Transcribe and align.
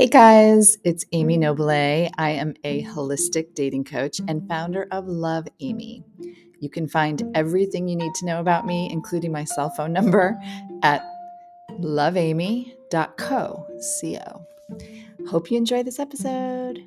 Hey 0.00 0.06
guys, 0.06 0.78
it's 0.82 1.04
Amy 1.12 1.36
Noble. 1.36 1.68
I 1.68 2.30
am 2.30 2.54
a 2.64 2.82
holistic 2.84 3.54
dating 3.54 3.84
coach 3.84 4.18
and 4.26 4.48
founder 4.48 4.88
of 4.90 5.06
Love 5.06 5.46
Amy. 5.60 6.02
You 6.58 6.70
can 6.70 6.88
find 6.88 7.30
everything 7.34 7.86
you 7.86 7.96
need 7.96 8.14
to 8.14 8.24
know 8.24 8.40
about 8.40 8.64
me, 8.64 8.90
including 8.90 9.30
my 9.30 9.44
cell 9.44 9.68
phone 9.68 9.92
number, 9.92 10.40
at 10.82 11.02
loveamy.co. 11.72 13.66
Hope 15.28 15.50
you 15.50 15.58
enjoy 15.58 15.82
this 15.82 15.98
episode. 15.98 16.82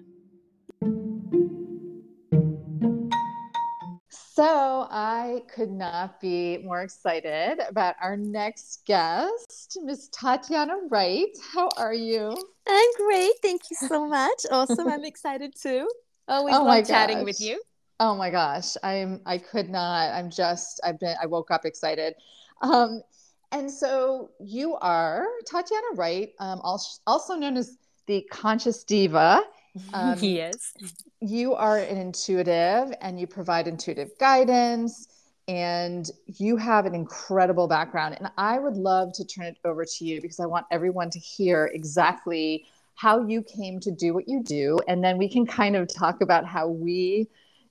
So, 4.35 4.87
I 4.89 5.43
could 5.53 5.69
not 5.69 6.19
be 6.19 6.57
more 6.63 6.81
excited 6.81 7.59
about 7.69 7.93
our 8.01 8.17
next 8.17 8.83
guest, 8.83 9.77
Miss 9.83 10.09
Tatyanna 10.09 10.89
Wright. 10.89 11.27
How 11.53 11.69
are 11.77 11.93
you? 11.93 12.35
I'm 12.67 12.89
great. 12.97 13.33
Thank 13.43 13.61
you 13.69 13.77
so 13.87 14.07
much. 14.07 14.43
Awesome. 14.49 14.87
I'm 14.87 15.05
excited 15.05 15.53
too. 15.55 15.87
Always 16.27 16.55
oh 16.55 16.63
love 16.63 16.87
chatting 16.87 17.17
gosh. 17.17 17.25
with 17.25 17.41
you. 17.41 17.61
Oh 17.99 18.15
my 18.15 18.31
gosh. 18.31 18.75
I'm 18.81 19.21
I 19.27 19.37
could 19.37 19.69
not. 19.69 20.11
I'm 20.11 20.31
just 20.31 20.81
I've 20.83 20.99
been 20.99 21.15
I 21.21 21.27
woke 21.27 21.51
up 21.51 21.63
excited. 21.63 22.15
Um 22.63 23.03
and 23.51 23.69
so 23.69 24.31
you 24.39 24.77
are 24.77 25.27
Tatyanna 25.45 25.95
Wright, 25.95 26.31
um, 26.39 26.59
also 26.63 27.35
known 27.35 27.55
as 27.55 27.77
the 28.07 28.25
Conscious 28.31 28.83
Diva. 28.83 29.43
Um, 29.93 30.19
yes. 30.19 30.73
You 31.19 31.53
are 31.55 31.77
an 31.77 31.97
intuitive 31.97 32.93
and 33.01 33.19
you 33.19 33.27
provide 33.27 33.67
intuitive 33.67 34.11
guidance 34.19 35.07
and 35.47 36.09
you 36.27 36.57
have 36.57 36.85
an 36.85 36.95
incredible 36.95 37.67
background. 37.67 38.15
And 38.19 38.29
I 38.37 38.59
would 38.59 38.75
love 38.75 39.13
to 39.13 39.25
turn 39.25 39.45
it 39.45 39.57
over 39.65 39.83
to 39.85 40.05
you 40.05 40.21
because 40.21 40.39
I 40.39 40.45
want 40.45 40.65
everyone 40.71 41.09
to 41.11 41.19
hear 41.19 41.71
exactly 41.73 42.65
how 42.95 43.25
you 43.25 43.41
came 43.43 43.79
to 43.81 43.91
do 43.91 44.13
what 44.13 44.27
you 44.27 44.43
do. 44.43 44.79
And 44.87 45.03
then 45.03 45.17
we 45.17 45.27
can 45.27 45.45
kind 45.45 45.75
of 45.75 45.87
talk 45.93 46.21
about 46.21 46.45
how 46.45 46.67
we 46.67 47.27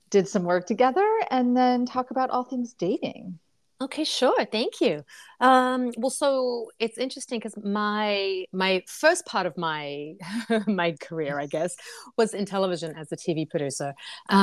did 0.09 0.27
some 0.27 0.43
work 0.43 0.67
together 0.67 1.07
and 1.31 1.55
then 1.55 1.85
talk 1.85 2.11
about 2.11 2.29
all 2.29 2.43
things 2.43 2.73
dating. 2.73 3.39
Okay, 3.81 4.03
sure. 4.03 4.45
Thank 4.45 4.79
you. 4.81 5.03
Um, 5.39 5.91
well, 5.97 6.09
so 6.09 6.69
it's 6.79 6.97
interesting 6.97 7.39
because 7.39 7.55
my 7.63 8.45
my 8.53 8.83
first 8.87 9.25
part 9.25 9.45
of 9.45 9.57
my 9.57 10.13
my 10.67 10.95
career, 11.01 11.39
I 11.39 11.47
guess, 11.47 11.75
was 12.17 12.33
in 12.33 12.45
television 12.45 12.95
as 12.95 13.11
a 13.11 13.17
TV 13.17 13.49
producer. 13.49 13.93
Um, 14.29 14.37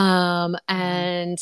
mm-hmm. 0.52 0.56
and 0.68 1.38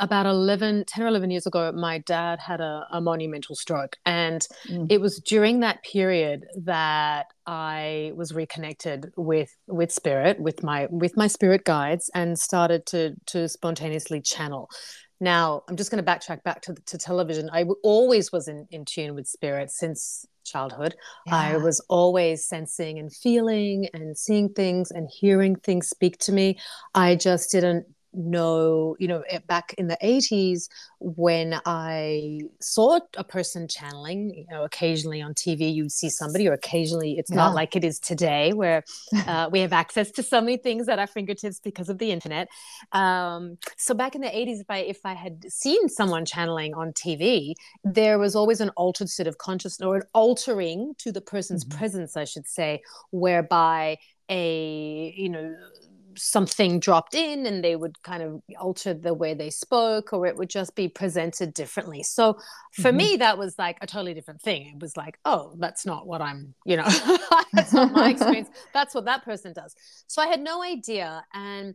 about 0.00 0.26
11, 0.26 0.84
10 0.86 1.04
or 1.04 1.06
11 1.06 1.30
years 1.30 1.46
ago, 1.46 1.70
my 1.72 1.98
dad 1.98 2.40
had 2.40 2.60
a, 2.60 2.86
a 2.92 3.00
monumental 3.00 3.54
stroke. 3.54 3.96
And 4.04 4.46
mm. 4.68 4.90
it 4.90 5.00
was 5.00 5.20
during 5.20 5.60
that 5.60 5.82
period 5.84 6.46
that 6.64 7.26
I 7.46 8.12
was 8.14 8.34
reconnected 8.34 9.12
with 9.16 9.54
with 9.66 9.92
spirit, 9.92 10.40
with 10.40 10.62
my 10.62 10.88
with 10.90 11.16
my 11.16 11.28
spirit 11.28 11.64
guides, 11.64 12.10
and 12.14 12.38
started 12.38 12.86
to 12.86 13.14
to 13.26 13.48
spontaneously 13.48 14.20
channel. 14.20 14.68
Now, 15.20 15.62
I'm 15.68 15.76
just 15.76 15.90
going 15.90 16.02
to 16.02 16.10
backtrack 16.10 16.42
back 16.44 16.62
to, 16.62 16.74
to 16.74 16.98
television. 16.98 17.50
I 17.52 17.64
always 17.82 18.30
was 18.30 18.48
in, 18.48 18.66
in 18.70 18.84
tune 18.84 19.14
with 19.14 19.26
spirit 19.26 19.70
since 19.70 20.24
childhood. 20.44 20.94
Yeah. 21.26 21.36
I 21.36 21.56
was 21.56 21.80
always 21.88 22.46
sensing 22.46 22.98
and 22.98 23.12
feeling 23.12 23.88
and 23.92 24.16
seeing 24.16 24.48
things 24.50 24.90
and 24.90 25.08
hearing 25.12 25.56
things 25.56 25.88
speak 25.88 26.18
to 26.18 26.32
me. 26.32 26.58
I 26.94 27.16
just 27.16 27.50
didn't 27.50 27.86
know, 28.18 28.96
you 28.98 29.08
know, 29.08 29.22
back 29.46 29.74
in 29.78 29.86
the 29.86 29.96
80s 30.02 30.68
when 30.98 31.60
I 31.64 32.40
saw 32.60 32.98
a 33.16 33.24
person 33.24 33.68
channeling, 33.68 34.34
you 34.34 34.46
know, 34.50 34.64
occasionally 34.64 35.22
on 35.22 35.34
TV, 35.34 35.72
you'd 35.72 35.92
see 35.92 36.10
somebody, 36.10 36.48
or 36.48 36.52
occasionally 36.52 37.16
it's 37.18 37.30
yeah. 37.30 37.36
not 37.36 37.54
like 37.54 37.76
it 37.76 37.84
is 37.84 38.00
today 38.00 38.52
where 38.52 38.82
uh, 39.26 39.48
we 39.50 39.60
have 39.60 39.72
access 39.72 40.10
to 40.12 40.22
so 40.22 40.40
many 40.40 40.56
things 40.56 40.88
at 40.88 40.98
our 40.98 41.06
fingertips 41.06 41.60
because 41.60 41.88
of 41.88 41.98
the 41.98 42.10
internet. 42.10 42.48
Um, 42.92 43.58
so 43.76 43.94
back 43.94 44.14
in 44.14 44.20
the 44.20 44.28
80s, 44.28 44.60
if 44.60 44.66
I, 44.68 44.78
if 44.78 45.00
I 45.04 45.14
had 45.14 45.50
seen 45.50 45.88
someone 45.88 46.24
channeling 46.24 46.74
on 46.74 46.92
TV, 46.92 47.54
there 47.84 48.18
was 48.18 48.34
always 48.34 48.60
an 48.60 48.70
altered 48.70 49.08
state 49.08 49.28
of 49.28 49.38
consciousness 49.38 49.86
or 49.86 49.96
an 49.96 50.02
altering 50.12 50.94
to 50.98 51.12
the 51.12 51.20
person's 51.20 51.64
mm-hmm. 51.64 51.78
presence, 51.78 52.16
I 52.16 52.24
should 52.24 52.48
say, 52.48 52.82
whereby 53.10 53.98
a, 54.28 55.14
you 55.16 55.28
know, 55.28 55.54
something 56.18 56.80
dropped 56.80 57.14
in 57.14 57.46
and 57.46 57.64
they 57.64 57.76
would 57.76 58.02
kind 58.02 58.22
of 58.22 58.42
alter 58.58 58.92
the 58.92 59.14
way 59.14 59.34
they 59.34 59.50
spoke 59.50 60.12
or 60.12 60.26
it 60.26 60.36
would 60.36 60.50
just 60.50 60.74
be 60.74 60.88
presented 60.88 61.54
differently 61.54 62.02
so 62.02 62.36
for 62.72 62.88
mm-hmm. 62.88 62.96
me 62.96 63.16
that 63.16 63.38
was 63.38 63.58
like 63.58 63.78
a 63.80 63.86
totally 63.86 64.14
different 64.14 64.40
thing 64.40 64.66
it 64.74 64.80
was 64.80 64.96
like 64.96 65.18
oh 65.24 65.54
that's 65.58 65.86
not 65.86 66.06
what 66.06 66.20
i'm 66.20 66.54
you 66.64 66.76
know 66.76 66.88
that's 67.52 67.72
not 67.72 67.92
my 67.92 68.10
experience 68.10 68.48
that's 68.72 68.94
what 68.94 69.04
that 69.04 69.24
person 69.24 69.52
does 69.52 69.74
so 70.06 70.20
i 70.20 70.26
had 70.26 70.40
no 70.40 70.62
idea 70.62 71.24
and 71.34 71.74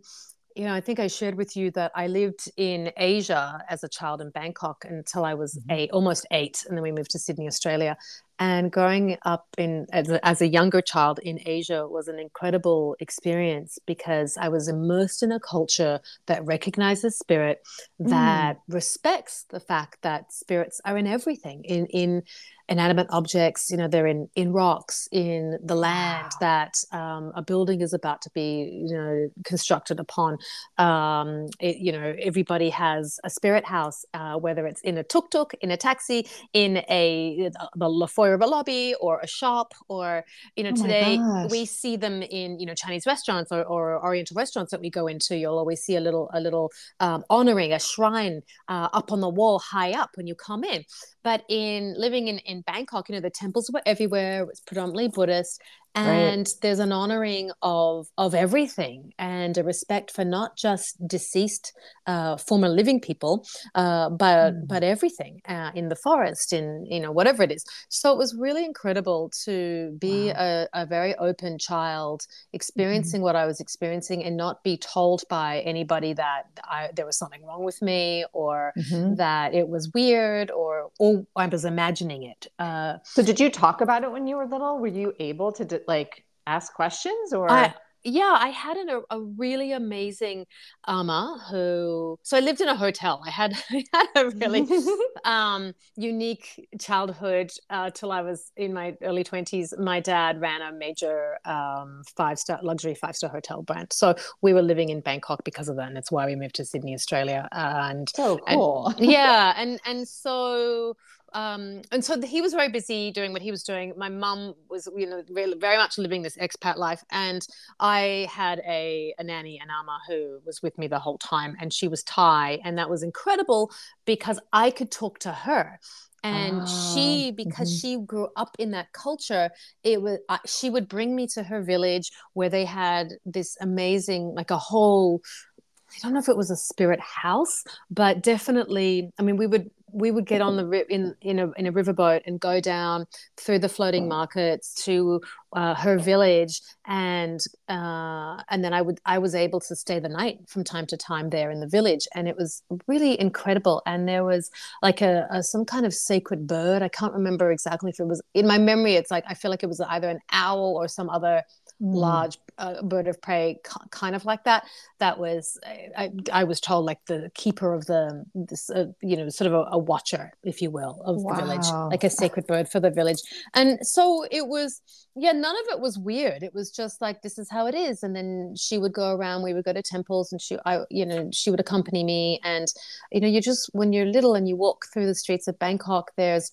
you 0.56 0.66
know, 0.66 0.74
I 0.74 0.82
think 0.82 1.00
I 1.00 1.08
shared 1.08 1.36
with 1.36 1.58
you 1.58 1.72
that 1.72 1.92
I 1.96 2.08
lived 2.08 2.52
in 2.58 2.92
Asia 2.98 3.60
as 3.70 3.84
a 3.84 3.90
child 3.90 4.22
in 4.22 4.30
Bangkok 4.30 4.86
until 4.88 5.26
I 5.26 5.34
was 5.34 5.56
mm-hmm. 5.56 5.72
eight, 5.72 5.92
almost 5.92 6.28
eight, 6.32 6.64
and 6.68 6.78
then 6.78 6.84
we 6.84 6.92
moved 6.92 7.12
to 7.12 7.20
Sydney, 7.20 7.48
Australia. 7.48 7.98
And 8.44 8.74
growing 8.74 9.18
up 9.24 9.48
in 9.58 9.88
as 9.94 10.10
a, 10.10 10.26
as 10.28 10.42
a 10.42 10.48
younger 10.50 10.82
child 10.82 11.18
in 11.24 11.40
Asia 11.46 11.88
was 11.88 12.10
an 12.10 12.20
incredible 12.20 12.98
experience 13.00 13.80
because 13.88 14.38
I 14.38 14.50
was 14.50 14.68
immersed 14.68 15.24
in 15.24 15.32
a 15.32 15.40
culture 15.40 16.02
that 16.26 16.44
recognizes 16.44 17.18
spirit, 17.18 17.66
that 18.00 18.58
mm. 18.58 18.74
respects 18.74 19.46
the 19.50 19.62
fact 19.62 20.00
that 20.02 20.34
spirits 20.34 20.82
are 20.84 20.98
in 20.98 21.08
everything, 21.08 21.64
in 21.64 21.86
in 21.86 22.24
inanimate 22.70 23.08
objects 23.10 23.70
you 23.70 23.76
know 23.76 23.88
they're 23.88 24.08
in 24.08 24.30
in 24.36 24.54
rocks 24.54 25.08
in 25.12 25.58
the 25.64 25.76
land 25.76 26.32
wow. 26.34 26.38
that 26.40 26.78
um, 26.92 27.32
a 27.36 27.42
building 27.42 27.82
is 27.82 27.94
about 27.94 28.22
to 28.22 28.30
be 28.34 28.86
you 28.88 28.96
know 28.96 29.28
constructed 29.44 30.00
upon 30.00 30.38
um, 30.78 31.48
it, 31.60 31.78
you 31.78 31.92
know 31.92 32.16
everybody 32.22 32.70
has 32.70 33.20
a 33.24 33.30
spirit 33.30 33.66
house 33.66 34.06
uh, 34.14 34.36
whether 34.36 34.66
it's 34.66 34.82
in 34.82 34.98
a 34.98 35.04
tuk-tuk 35.04 35.54
in 35.56 35.72
a 35.72 35.78
taxi 35.78 36.26
in 36.54 36.78
a 36.90 37.52
the 37.76 38.08
foyer 38.08 38.33
of 38.34 38.42
a 38.42 38.48
lobby 38.48 38.96
or 39.00 39.20
a 39.22 39.28
shop 39.28 39.74
or 39.88 40.24
you 40.56 40.64
know 40.64 40.72
oh 40.74 40.82
today 40.82 41.20
we 41.50 41.66
see 41.66 41.96
them 41.96 42.22
in 42.22 42.60
you 42.60 42.66
know 42.66 42.74
chinese 42.74 43.06
restaurants 43.06 43.52
or, 43.52 43.64
or, 43.64 44.04
oriental 44.04 44.36
restaurants 44.36 44.72
that 44.72 44.82
we 44.82 44.90
go 44.90 45.08
into. 45.08 45.38
You'll 45.38 45.58
always 45.58 45.82
see 45.82 45.96
a 45.96 46.02
little 46.02 46.30
a 46.34 46.40
little 46.40 46.72
um, 47.00 47.24
honoring 47.30 47.74
a 47.74 47.80
shrine 47.80 48.42
uh, 48.68 48.90
up 48.94 49.12
on 49.12 49.20
the 49.20 49.30
wall 49.30 49.60
high 49.60 49.92
up 49.92 50.12
when 50.16 50.28
you 50.28 50.36
come 50.36 50.64
in. 50.64 50.84
But 51.24 51.44
in 51.48 51.96
living 51.98 52.28
in, 52.28 52.40
in 52.40 52.62
Bangkok, 52.62 53.10
you 53.10 53.16
know, 53.16 53.22
the 53.22 53.30
temples 53.30 53.70
were 53.74 53.82
everywhere. 53.86 54.42
It 54.42 54.48
was 54.48 54.62
predominantly 54.62 55.08
Buddhist 55.08 55.62
and 55.96 56.48
right. 56.48 56.56
there's 56.62 56.80
an 56.80 56.92
honoring 56.92 57.52
of 57.62 58.08
of 58.18 58.34
everything 58.34 59.14
and 59.20 59.58
a 59.58 59.64
respect 59.64 60.12
for 60.12 60.26
not 60.26 60.58
just 60.58 60.96
deceased 61.08 61.74
uh, 62.08 62.36
former 62.38 62.68
living 62.68 63.00
people 63.00 63.46
uh, 63.76 64.10
but 64.10 64.54
mm. 64.54 64.68
but 64.68 64.84
everything 64.84 65.42
uh, 65.48 65.72
in 65.76 65.90
the 65.90 65.96
forest 65.96 66.52
in 66.52 66.86
you 66.90 67.00
know 67.00 67.12
whatever 67.12 67.44
it 67.44 67.52
is 67.52 67.64
so 67.90 68.12
it 68.12 68.18
was 68.18 68.36
really 68.36 68.66
incredible 68.66 69.32
to 69.46 69.96
be 70.00 70.28
wow. 70.28 70.68
a, 70.74 70.82
a, 70.82 70.86
very 70.86 71.16
open 71.16 71.58
child 71.58 72.22
mm-hmm. 72.22 72.56
experiencing 72.56 73.22
mm. 73.22 73.24
what 73.24 73.36
i 73.36 73.46
was 73.46 73.60
experiencing 73.60 74.24
and 74.24 74.36
not 74.36 74.64
be 74.64 74.78
told 74.78 75.24
by 75.30 75.60
anybody 75.60 76.14
that 76.14 76.44
I, 76.64 76.90
there 76.96 77.06
was 77.06 77.18
something 77.18 77.44
wrong 77.46 77.64
with 77.64 77.82
me 77.82 78.26
or 78.34 78.74
mm-hmm. 78.78 79.16
that 79.16 79.54
it 79.54 79.68
was 79.68 79.92
weird 79.94 80.50
or 80.52 80.90
or 81.00 81.26
i 81.36 81.46
was 81.46 81.66
imagining 81.66 82.24
it 82.24 82.48
uh, 82.60 82.98
so 83.04 83.22
did 83.24 83.40
you 83.40 83.50
talk 83.50 83.82
about 83.82 84.04
it 84.04 84.12
when 84.12 84.28
you 84.28 84.38
were 84.38 84.46
little 84.46 84.80
were 84.80 84.88
you 84.88 85.14
able 85.20 85.52
to 85.52 85.83
like 85.88 86.24
ask 86.46 86.74
questions 86.74 87.34
or? 87.34 87.50
I, 87.50 87.74
yeah 88.04 88.36
i 88.38 88.50
had 88.50 88.78
an, 88.78 88.90
a, 88.90 89.00
a 89.12 89.22
really 89.22 89.72
amazing 89.72 90.46
ama 90.88 91.42
who 91.50 92.18
so 92.24 92.36
i 92.38 92.40
lived 92.40 92.62
in 92.62 92.68
a 92.68 92.76
hotel. 92.76 93.22
I 93.26 93.30
had, 93.30 93.54
I 93.72 93.84
had 93.94 94.08
a 94.16 94.30
really 94.30 94.68
um, 95.24 95.74
unique 95.96 96.68
childhood 96.80 97.52
uh, 97.70 97.90
till 97.92 98.12
i 98.12 98.22
was 98.22 98.52
in 98.58 98.74
my 98.74 98.96
early 99.02 99.24
20s 99.24 99.78
my 99.80 100.00
dad 100.00 100.42
ran 100.42 100.62
a 100.62 100.72
major 100.74 101.38
um, 101.46 102.02
five 102.16 102.38
star 102.38 102.60
luxury 102.62 102.96
five 102.96 103.16
star 103.16 103.30
hotel 103.30 103.62
brand. 103.62 103.92
So 103.94 104.16
we 104.42 104.54
were 104.54 104.62
living 104.62 104.90
in 104.90 105.02
bangkok 105.02 105.44
because 105.44 105.70
of 105.70 105.78
that 105.78 105.88
and 105.88 105.98
it's 105.98 106.12
why 106.12 106.26
we 106.26 106.36
moved 106.36 106.56
to 106.56 106.66
sydney 106.66 106.94
australia. 106.94 107.48
And 107.52 108.10
so 108.14 108.38
cool. 108.50 108.94
and, 108.98 109.12
yeah 109.12 109.54
and 109.56 109.80
and 109.86 110.08
so 110.08 110.96
um, 111.34 111.82
and 111.92 112.04
so 112.04 112.20
he 112.22 112.42
was 112.42 112.54
very 112.54 112.70
busy 112.70 113.12
doing 113.12 113.34
what 113.34 113.42
he 113.42 113.52
was 113.52 113.64
doing. 113.64 113.94
My 113.98 114.10
mum 114.10 114.54
was, 114.70 114.88
you 114.96 115.08
know, 115.08 115.24
very, 115.30 115.54
very 115.56 115.78
much 115.78 115.98
living 115.98 116.22
this 116.22 116.38
expat 116.38 116.78
life, 116.78 117.04
and 117.12 117.46
I 117.80 118.28
had 118.32 118.60
a, 118.68 119.14
a 119.18 119.24
nanny, 119.24 119.60
an 119.60 119.70
ama, 119.70 120.00
who 120.08 120.40
was 120.46 120.62
with 120.62 120.78
me 120.78 120.88
the 120.88 121.00
whole 121.00 121.18
time, 121.18 121.56
and 121.60 121.74
she 121.74 121.88
was 121.88 122.04
Thai, 122.04 122.60
and 122.64 122.78
that 122.78 122.90
was 122.90 123.04
incredible 123.04 123.72
because 124.06 124.40
I 124.52 124.72
could 124.72 124.92
talk 124.92 125.20
to 125.20 125.32
her 125.32 125.80
and 126.24 126.62
oh, 126.62 126.94
she 126.94 127.32
because 127.32 127.70
mm-hmm. 127.70 127.88
she 127.88 128.06
grew 128.06 128.28
up 128.36 128.56
in 128.58 128.72
that 128.72 128.92
culture 128.94 129.50
it 129.84 130.02
was 130.02 130.20
uh, 130.30 130.38
she 130.46 130.70
would 130.70 130.88
bring 130.88 131.16
me 131.16 131.28
to 131.28 131.44
her 131.44 131.62
village 131.62 132.12
where 132.34 132.50
they 132.50 132.66
had 132.66 133.10
this 133.26 133.58
amazing 133.60 134.34
like 134.34 134.50
a 134.50 134.58
whole 134.58 135.22
i 135.60 136.00
don't 136.02 136.14
know 136.14 136.20
if 136.20 136.30
it 136.30 136.38
was 136.38 136.50
a 136.50 136.56
spirit 136.56 137.00
house 137.00 137.64
but 137.92 138.24
definitely 138.24 139.12
i 139.20 139.22
mean 139.22 139.38
we 139.38 139.48
would 139.48 139.70
we 139.94 140.12
would 140.12 140.26
get 140.26 140.42
on 140.42 140.58
the 140.58 140.86
in 140.90 141.16
in 141.22 141.40
a 141.40 141.52
in 141.52 141.68
a 141.68 141.72
riverboat 141.72 142.22
and 142.26 142.40
go 142.40 142.60
down 142.60 143.06
through 143.38 143.60
the 143.60 143.70
floating 143.70 144.08
markets 144.08 144.74
to 144.86 145.22
uh, 145.54 145.76
her 145.76 145.98
village, 146.00 146.62
and 146.88 147.40
uh, 147.70 148.42
and 148.50 148.64
then 148.64 148.74
I 148.74 148.82
would 148.82 149.00
I 149.06 149.20
was 149.20 149.36
able 149.36 149.60
to 149.62 149.76
stay 149.76 150.00
the 150.00 150.10
night 150.10 150.40
from 150.48 150.64
time 150.64 150.88
to 150.88 150.98
time 150.98 151.30
there 151.30 151.52
in 151.52 151.60
the 151.60 151.68
village, 151.68 152.08
and 152.16 152.28
it 152.28 152.36
was 152.36 152.64
really 152.88 153.20
incredible. 153.20 153.82
And 153.86 154.08
there 154.08 154.24
was 154.24 154.50
like 154.82 155.02
a, 155.02 155.28
a 155.30 155.44
some 155.44 155.66
kind 155.66 155.86
of 155.86 155.94
sacred 155.94 156.48
bird. 156.48 156.82
I 156.82 156.90
can't 156.90 157.14
remember 157.14 157.52
exactly 157.52 157.92
if 157.92 158.00
it 158.00 158.08
was 158.08 158.22
in 158.34 158.48
my 158.48 158.58
memory. 158.58 158.96
It's 158.96 159.12
like 159.12 159.24
I 159.28 159.36
feel 159.36 159.52
like 159.52 159.64
it 159.64 159.70
was 159.70 159.80
either 159.80 160.10
an 160.10 160.20
owl 160.32 160.76
or 160.76 160.88
some 160.88 161.10
other. 161.10 161.44
Large 161.84 162.38
uh, 162.58 162.82
bird 162.82 163.08
of 163.08 163.22
prey, 163.22 163.60
kind 163.92 164.16
of 164.16 164.26
like 164.26 164.46
that. 164.46 164.66
That 165.00 165.20
was 165.20 165.60
I, 165.98 166.12
I 166.32 166.46
was 166.46 166.62
told 166.62 166.86
like 166.86 167.06
the 167.08 167.30
keeper 167.36 167.74
of 167.74 167.86
the 167.88 168.26
this 168.34 168.70
uh, 168.70 168.86
you 169.02 169.18
know 169.18 169.30
sort 169.30 169.48
of 169.48 169.54
a, 169.54 169.66
a, 169.72 169.78
watcher, 169.78 170.32
if 170.44 170.62
you 170.62 170.72
will, 170.72 171.02
of 171.06 171.22
wow. 171.22 171.34
the 171.34 171.42
village, 171.42 171.68
like 171.90 172.04
a 172.04 172.10
sacred 172.10 172.48
bird 172.48 172.70
for 172.70 172.80
the 172.80 172.90
village. 172.90 173.22
And 173.54 173.86
so 173.86 174.26
it 174.32 174.48
was 174.48 174.82
yeah, 175.16 175.34
none 175.34 175.56
of 175.56 175.66
it 175.72 175.80
was 175.80 176.00
weird. 176.00 176.42
It 176.42 176.54
was 176.54 176.72
just 176.72 177.02
like 177.02 177.22
this 177.22 177.38
is 177.38 177.50
how 177.50 177.68
it 177.68 177.76
is. 177.76 178.02
And 178.02 178.16
then 178.16 178.56
she 178.58 178.78
would 178.78 178.94
go 178.94 179.14
around. 179.14 179.44
We 179.44 179.54
would 179.54 179.66
go 179.66 179.74
to 179.74 179.84
temples, 179.84 180.32
and 180.32 180.42
she 180.42 180.58
I 180.66 180.82
you 180.90 181.06
know 181.06 181.30
she 181.34 181.50
would 181.50 181.60
accompany 181.60 182.04
me. 182.04 182.40
And 182.44 182.68
you 183.12 183.20
know 183.20 183.28
you 183.28 183.42
just 183.42 183.70
when 183.74 183.92
you're 183.92 184.06
little 184.06 184.36
and 184.36 184.48
you 184.48 184.56
walk 184.56 184.86
through 184.94 185.08
the 185.08 185.16
streets 185.16 185.48
of 185.48 185.60
Bangkok, 185.60 186.12
there's 186.16 186.52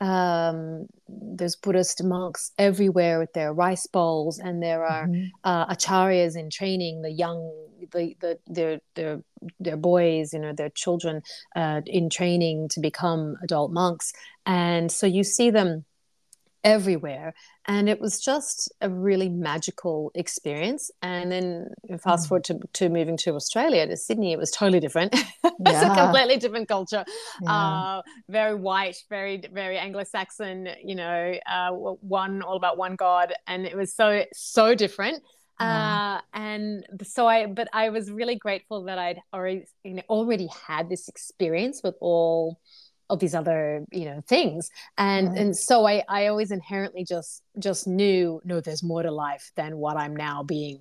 um, 0.00 0.86
there's 1.08 1.56
Buddhist 1.56 2.02
monks 2.02 2.52
everywhere 2.58 3.18
with 3.18 3.32
their 3.32 3.52
rice 3.52 3.86
bowls, 3.86 4.38
and 4.38 4.62
there 4.62 4.84
are 4.84 5.06
mm-hmm. 5.06 5.26
uh, 5.44 5.66
acharyas 5.66 6.36
in 6.36 6.50
training 6.50 7.02
the 7.02 7.10
young, 7.10 7.52
the, 7.92 8.16
the 8.20 8.38
their 8.46 8.80
their 8.94 9.22
their 9.60 9.76
boys, 9.76 10.32
you 10.32 10.38
know, 10.38 10.52
their 10.52 10.70
children 10.70 11.22
uh, 11.56 11.82
in 11.86 12.10
training 12.10 12.68
to 12.70 12.80
become 12.80 13.36
adult 13.42 13.72
monks, 13.72 14.12
and 14.46 14.90
so 14.90 15.06
you 15.06 15.24
see 15.24 15.50
them 15.50 15.84
everywhere. 16.64 17.34
And 17.66 17.88
it 17.88 18.00
was 18.00 18.20
just 18.20 18.72
a 18.80 18.88
really 18.88 19.28
magical 19.28 20.10
experience. 20.14 20.90
And 21.02 21.30
then 21.30 21.68
fast 22.02 22.26
mm. 22.26 22.28
forward 22.28 22.44
to, 22.44 22.60
to 22.74 22.88
moving 22.88 23.16
to 23.18 23.34
australia 23.34 23.86
to 23.86 23.96
sydney 23.96 24.32
it 24.32 24.38
was 24.38 24.50
totally 24.50 24.80
different. 24.80 25.14
Yeah. 25.14 25.50
it's 25.60 25.82
a 25.82 25.94
completely 25.94 26.36
different 26.38 26.68
culture. 26.68 27.04
Yeah. 27.42 27.52
uh, 27.52 28.02
very 28.28 28.54
white 28.54 28.96
very 29.08 29.42
very 29.52 29.78
anglo-saxon 29.78 30.68
you 30.82 30.94
know 30.94 31.34
uh, 31.46 31.70
one 31.70 32.42
all 32.42 32.56
about 32.56 32.76
one 32.78 32.96
god. 32.96 33.32
And 33.46 33.66
it 33.66 33.76
was 33.76 33.94
so 33.94 34.24
so 34.32 34.74
different. 34.74 35.22
Uh, 35.62 36.20
and 36.34 36.84
so 37.04 37.28
I, 37.28 37.46
but 37.46 37.68
I 37.72 37.90
was 37.90 38.10
really 38.10 38.34
grateful 38.34 38.84
that 38.84 38.98
I'd 38.98 39.20
already, 39.32 39.66
you 39.84 39.94
know, 39.94 40.02
already 40.08 40.48
had 40.66 40.88
this 40.88 41.08
experience 41.08 41.82
with 41.84 41.94
all 42.00 42.58
of 43.10 43.18
these 43.18 43.34
other 43.34 43.84
you 43.90 44.04
know 44.04 44.22
things 44.26 44.70
and 44.96 45.28
right. 45.28 45.38
and 45.38 45.56
so 45.56 45.86
i 45.86 46.02
i 46.08 46.26
always 46.26 46.50
inherently 46.50 47.04
just 47.04 47.42
just 47.58 47.86
knew 47.86 48.40
no 48.44 48.60
there's 48.60 48.82
more 48.82 49.02
to 49.02 49.10
life 49.10 49.52
than 49.56 49.76
what 49.76 49.96
i'm 49.96 50.16
now 50.16 50.42
being 50.42 50.80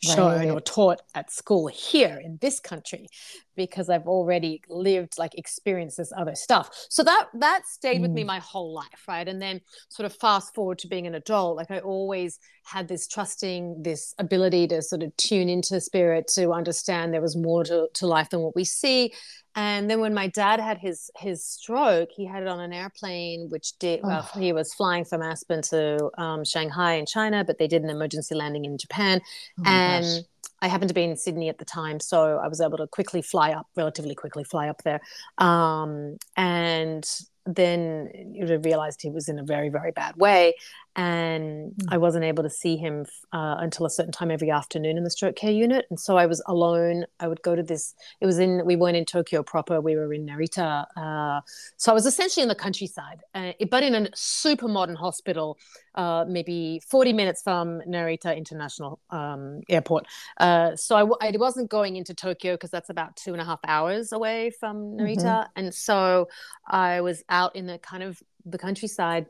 shown 0.00 0.38
right. 0.38 0.50
or 0.50 0.60
taught 0.60 1.02
at 1.14 1.30
school 1.30 1.66
here 1.66 2.20
in 2.22 2.38
this 2.40 2.60
country 2.60 3.08
because 3.56 3.88
I've 3.88 4.06
already 4.06 4.62
lived 4.68 5.18
like 5.18 5.36
experienced 5.36 5.96
this 5.96 6.12
other 6.16 6.34
stuff. 6.34 6.70
So 6.88 7.02
that 7.02 7.28
that 7.34 7.66
stayed 7.66 7.98
mm. 7.98 8.02
with 8.02 8.12
me 8.12 8.22
mm. 8.22 8.26
my 8.26 8.38
whole 8.38 8.72
life, 8.72 9.04
right? 9.08 9.26
And 9.26 9.42
then 9.42 9.60
sort 9.88 10.06
of 10.06 10.14
fast 10.14 10.54
forward 10.54 10.78
to 10.80 10.88
being 10.88 11.06
an 11.06 11.16
adult, 11.16 11.56
like 11.56 11.70
I 11.70 11.80
always 11.80 12.38
had 12.68 12.86
this 12.88 13.06
trusting, 13.06 13.82
this 13.82 14.14
ability 14.18 14.68
to 14.68 14.82
sort 14.82 15.02
of 15.02 15.16
tune 15.16 15.48
into 15.48 15.80
spirit 15.80 16.28
to 16.34 16.52
understand 16.52 17.14
there 17.14 17.22
was 17.22 17.36
more 17.36 17.64
to, 17.64 17.88
to 17.94 18.06
life 18.06 18.28
than 18.28 18.40
what 18.40 18.54
we 18.54 18.64
see. 18.64 19.12
And 19.54 19.90
then 19.90 20.00
when 20.00 20.12
my 20.12 20.28
dad 20.28 20.60
had 20.60 20.78
his 20.78 21.10
his 21.16 21.44
stroke, 21.44 22.10
he 22.14 22.26
had 22.26 22.42
it 22.42 22.48
on 22.48 22.60
an 22.60 22.72
airplane, 22.72 23.48
which 23.48 23.78
did 23.78 24.00
well, 24.02 24.28
oh. 24.34 24.38
he 24.38 24.52
was 24.52 24.72
flying 24.74 25.04
from 25.04 25.22
Aspen 25.22 25.62
to 25.62 26.10
um, 26.18 26.44
Shanghai 26.44 26.94
in 26.94 27.06
China, 27.06 27.42
but 27.44 27.58
they 27.58 27.66
did 27.66 27.82
an 27.82 27.90
emergency 27.90 28.34
landing 28.34 28.66
in 28.66 28.76
Japan. 28.76 29.20
Oh 29.58 29.62
and 29.66 30.04
gosh. 30.04 30.22
I 30.60 30.68
happened 30.68 30.88
to 30.88 30.94
be 30.94 31.04
in 31.04 31.16
Sydney 31.16 31.48
at 31.48 31.58
the 31.58 31.64
time, 31.64 32.00
so 32.00 32.38
I 32.38 32.48
was 32.48 32.60
able 32.60 32.78
to 32.78 32.86
quickly 32.86 33.22
fly 33.22 33.52
up, 33.52 33.66
relatively 33.76 34.14
quickly 34.14 34.44
fly 34.44 34.68
up 34.68 34.82
there. 34.82 35.00
Um, 35.38 36.18
and 36.36 37.08
then 37.46 38.10
you 38.34 38.58
realized 38.58 39.00
he 39.00 39.10
was 39.10 39.28
in 39.28 39.38
a 39.38 39.44
very, 39.44 39.70
very 39.70 39.90
bad 39.90 40.16
way 40.16 40.54
and 40.98 41.70
mm. 41.70 41.86
I 41.90 41.96
wasn't 41.96 42.24
able 42.24 42.42
to 42.42 42.50
see 42.50 42.76
him 42.76 43.06
uh, 43.32 43.54
until 43.60 43.86
a 43.86 43.90
certain 43.90 44.10
time 44.10 44.32
every 44.32 44.50
afternoon 44.50 44.98
in 44.98 45.04
the 45.04 45.10
stroke 45.10 45.36
care 45.36 45.52
unit. 45.52 45.86
And 45.90 45.98
so 45.98 46.16
I 46.16 46.26
was 46.26 46.42
alone. 46.46 47.06
I 47.20 47.28
would 47.28 47.40
go 47.42 47.54
to 47.54 47.62
this. 47.62 47.94
It 48.20 48.26
was 48.26 48.40
in. 48.40 48.66
We 48.66 48.74
weren't 48.74 48.96
in 48.96 49.04
Tokyo 49.04 49.44
proper. 49.44 49.80
We 49.80 49.94
were 49.94 50.12
in 50.12 50.26
Narita. 50.26 50.86
Uh, 50.96 51.40
so 51.76 51.92
I 51.92 51.94
was 51.94 52.04
essentially 52.04 52.42
in 52.42 52.48
the 52.48 52.56
countryside, 52.56 53.20
uh, 53.34 53.52
but 53.70 53.84
in 53.84 53.94
a 53.94 54.08
super 54.12 54.66
modern 54.66 54.96
hospital, 54.96 55.56
uh, 55.94 56.24
maybe 56.28 56.82
forty 56.90 57.12
minutes 57.12 57.42
from 57.42 57.80
Narita 57.88 58.36
International 58.36 58.98
um, 59.10 59.60
Airport. 59.68 60.06
Uh, 60.38 60.74
so 60.74 61.16
I, 61.20 61.30
wasn't 61.38 61.70
going 61.70 61.94
into 61.94 62.12
Tokyo 62.12 62.54
because 62.54 62.70
that's 62.70 62.90
about 62.90 63.14
two 63.14 63.32
and 63.32 63.40
a 63.40 63.44
half 63.44 63.60
hours 63.68 64.10
away 64.10 64.50
from 64.50 64.96
Narita, 64.96 65.22
mm-hmm. 65.22 65.50
and 65.54 65.72
so 65.72 66.28
I 66.66 67.00
was 67.02 67.22
out 67.28 67.54
in 67.54 67.66
the 67.66 67.78
kind 67.78 68.02
of 68.02 68.20
the 68.44 68.58
countryside 68.58 69.26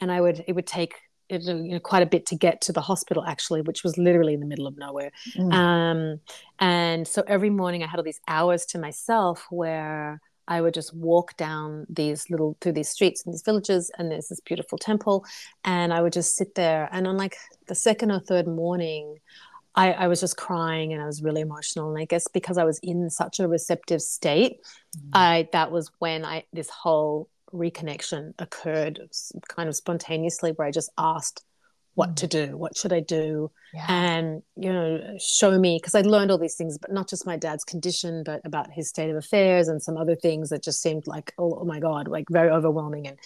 and 0.00 0.10
I 0.10 0.20
would 0.20 0.44
it 0.46 0.52
would 0.52 0.66
take 0.66 0.94
it, 1.28 1.42
you 1.42 1.54
know, 1.54 1.80
quite 1.80 2.02
a 2.02 2.06
bit 2.06 2.26
to 2.26 2.34
get 2.34 2.60
to 2.62 2.72
the 2.72 2.80
hospital 2.80 3.24
actually, 3.24 3.62
which 3.62 3.84
was 3.84 3.96
literally 3.96 4.34
in 4.34 4.40
the 4.40 4.46
middle 4.46 4.66
of 4.66 4.76
nowhere. 4.76 5.12
Mm. 5.36 5.52
Um, 5.52 6.20
and 6.58 7.06
so 7.06 7.22
every 7.26 7.50
morning 7.50 7.82
I 7.82 7.86
had 7.86 7.98
all 7.98 8.04
these 8.04 8.20
hours 8.26 8.66
to 8.66 8.78
myself 8.78 9.46
where 9.50 10.20
I 10.48 10.60
would 10.60 10.74
just 10.74 10.92
walk 10.92 11.36
down 11.36 11.86
these 11.88 12.28
little 12.28 12.56
through 12.60 12.72
these 12.72 12.88
streets 12.88 13.24
and 13.24 13.32
these 13.32 13.42
villages, 13.42 13.90
and 13.96 14.10
there's 14.10 14.28
this 14.28 14.40
beautiful 14.40 14.78
temple, 14.78 15.24
and 15.64 15.94
I 15.94 16.02
would 16.02 16.12
just 16.12 16.34
sit 16.34 16.56
there. 16.56 16.88
And 16.90 17.06
on 17.06 17.16
like 17.16 17.36
the 17.68 17.76
second 17.76 18.10
or 18.10 18.18
third 18.18 18.48
morning, 18.48 19.18
I, 19.76 19.92
I, 19.92 20.08
was 20.08 20.20
just 20.20 20.36
crying 20.36 20.92
and 20.92 21.00
I 21.00 21.06
was 21.06 21.22
really 21.22 21.40
emotional. 21.40 21.90
And 21.90 22.02
I 22.02 22.04
guess 22.04 22.26
because 22.26 22.58
I 22.58 22.64
was 22.64 22.80
in 22.82 23.08
such 23.10 23.38
a 23.38 23.46
receptive 23.46 24.02
state, 24.02 24.58
mm. 24.96 25.10
I 25.12 25.48
that 25.52 25.70
was 25.70 25.92
when 26.00 26.24
I 26.24 26.44
this 26.52 26.68
whole 26.68 27.28
reconnection 27.52 28.32
occurred 28.38 29.00
kind 29.48 29.68
of 29.68 29.76
spontaneously 29.76 30.52
where 30.52 30.68
I 30.68 30.70
just 30.70 30.90
asked 30.98 31.44
what 31.94 32.10
hmm. 32.10 32.14
to 32.14 32.26
do 32.26 32.56
what 32.56 32.76
should 32.76 32.92
i 32.92 33.00
do 33.00 33.50
yeah. 33.72 33.86
and 33.88 34.42
you 34.56 34.72
know 34.72 35.16
show 35.18 35.58
me 35.58 35.78
because 35.80 35.94
i 35.94 36.00
learned 36.00 36.30
all 36.30 36.38
these 36.38 36.56
things 36.56 36.78
but 36.78 36.92
not 36.92 37.08
just 37.08 37.26
my 37.26 37.36
dad's 37.36 37.64
condition 37.64 38.22
but 38.24 38.40
about 38.44 38.70
his 38.70 38.88
state 38.88 39.10
of 39.10 39.16
affairs 39.16 39.68
and 39.68 39.82
some 39.82 39.96
other 39.96 40.16
things 40.16 40.50
that 40.50 40.62
just 40.62 40.80
seemed 40.82 41.06
like 41.06 41.32
oh, 41.38 41.58
oh 41.60 41.64
my 41.64 41.80
god 41.80 42.08
like 42.08 42.24
very 42.30 42.50
overwhelming 42.50 43.06
and 43.06 43.18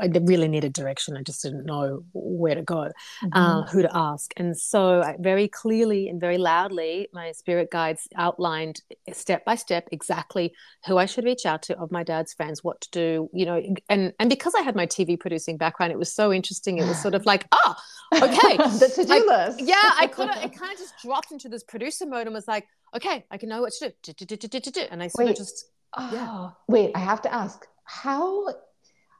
i 0.00 0.06
really 0.22 0.48
needed 0.48 0.72
direction. 0.72 1.16
I 1.16 1.22
just 1.22 1.42
didn't 1.42 1.64
know 1.64 2.04
where 2.12 2.54
to 2.54 2.62
go 2.62 2.74
mm-hmm. 2.74 3.28
uh, 3.32 3.66
who 3.66 3.82
to 3.82 3.90
ask. 3.94 4.32
And 4.36 4.56
so 4.58 5.02
I, 5.02 5.16
very 5.18 5.48
clearly 5.48 6.08
and 6.08 6.20
very 6.20 6.38
loudly 6.38 7.08
my 7.12 7.32
spirit 7.32 7.70
guides 7.70 8.08
outlined 8.16 8.80
step 9.12 9.44
by 9.44 9.54
step 9.54 9.88
exactly 9.92 10.52
who 10.86 10.98
i 10.98 11.06
should 11.06 11.24
reach 11.24 11.46
out 11.46 11.62
to 11.62 11.78
of 11.78 11.90
my 11.90 12.02
dad's 12.02 12.32
friends 12.32 12.64
what 12.64 12.80
to 12.82 12.90
do 12.90 13.30
you 13.32 13.44
know 13.44 13.62
and 13.88 14.12
and 14.18 14.30
because 14.30 14.54
i 14.54 14.60
had 14.60 14.74
my 14.74 14.86
tv 14.86 15.18
producing 15.18 15.56
background 15.56 15.92
it 15.92 15.98
was 15.98 16.12
so 16.12 16.32
interesting. 16.32 16.78
It 16.78 16.86
was 16.86 17.00
sort 17.00 17.14
of 17.14 17.24
like 17.32 17.46
ah 17.52 17.82
oh, 18.12 18.24
okay. 18.24 18.56
The 18.82 18.88
to-do 18.94 19.12
I, 19.12 19.46
list. 19.46 19.60
yeah 19.60 19.81
i 19.98 20.06
could 20.12 20.28
it 20.28 20.56
kind 20.56 20.72
of 20.72 20.78
just 20.78 20.94
dropped 21.02 21.32
into 21.32 21.48
this 21.48 21.62
producer 21.62 22.06
mode 22.06 22.26
and 22.26 22.34
was 22.34 22.48
like 22.48 22.66
okay 22.94 23.24
i 23.30 23.36
can 23.36 23.48
know 23.48 23.60
what 23.60 23.72
to 23.72 24.70
do. 24.70 24.82
And 24.90 25.02
i 25.02 25.08
sort 25.08 25.28
of 25.28 25.36
just 25.36 25.66
oh, 25.96 26.10
yeah. 26.12 26.50
wait 26.68 26.92
i 26.94 26.98
have 26.98 27.22
to 27.22 27.32
ask 27.32 27.66
how 27.84 28.48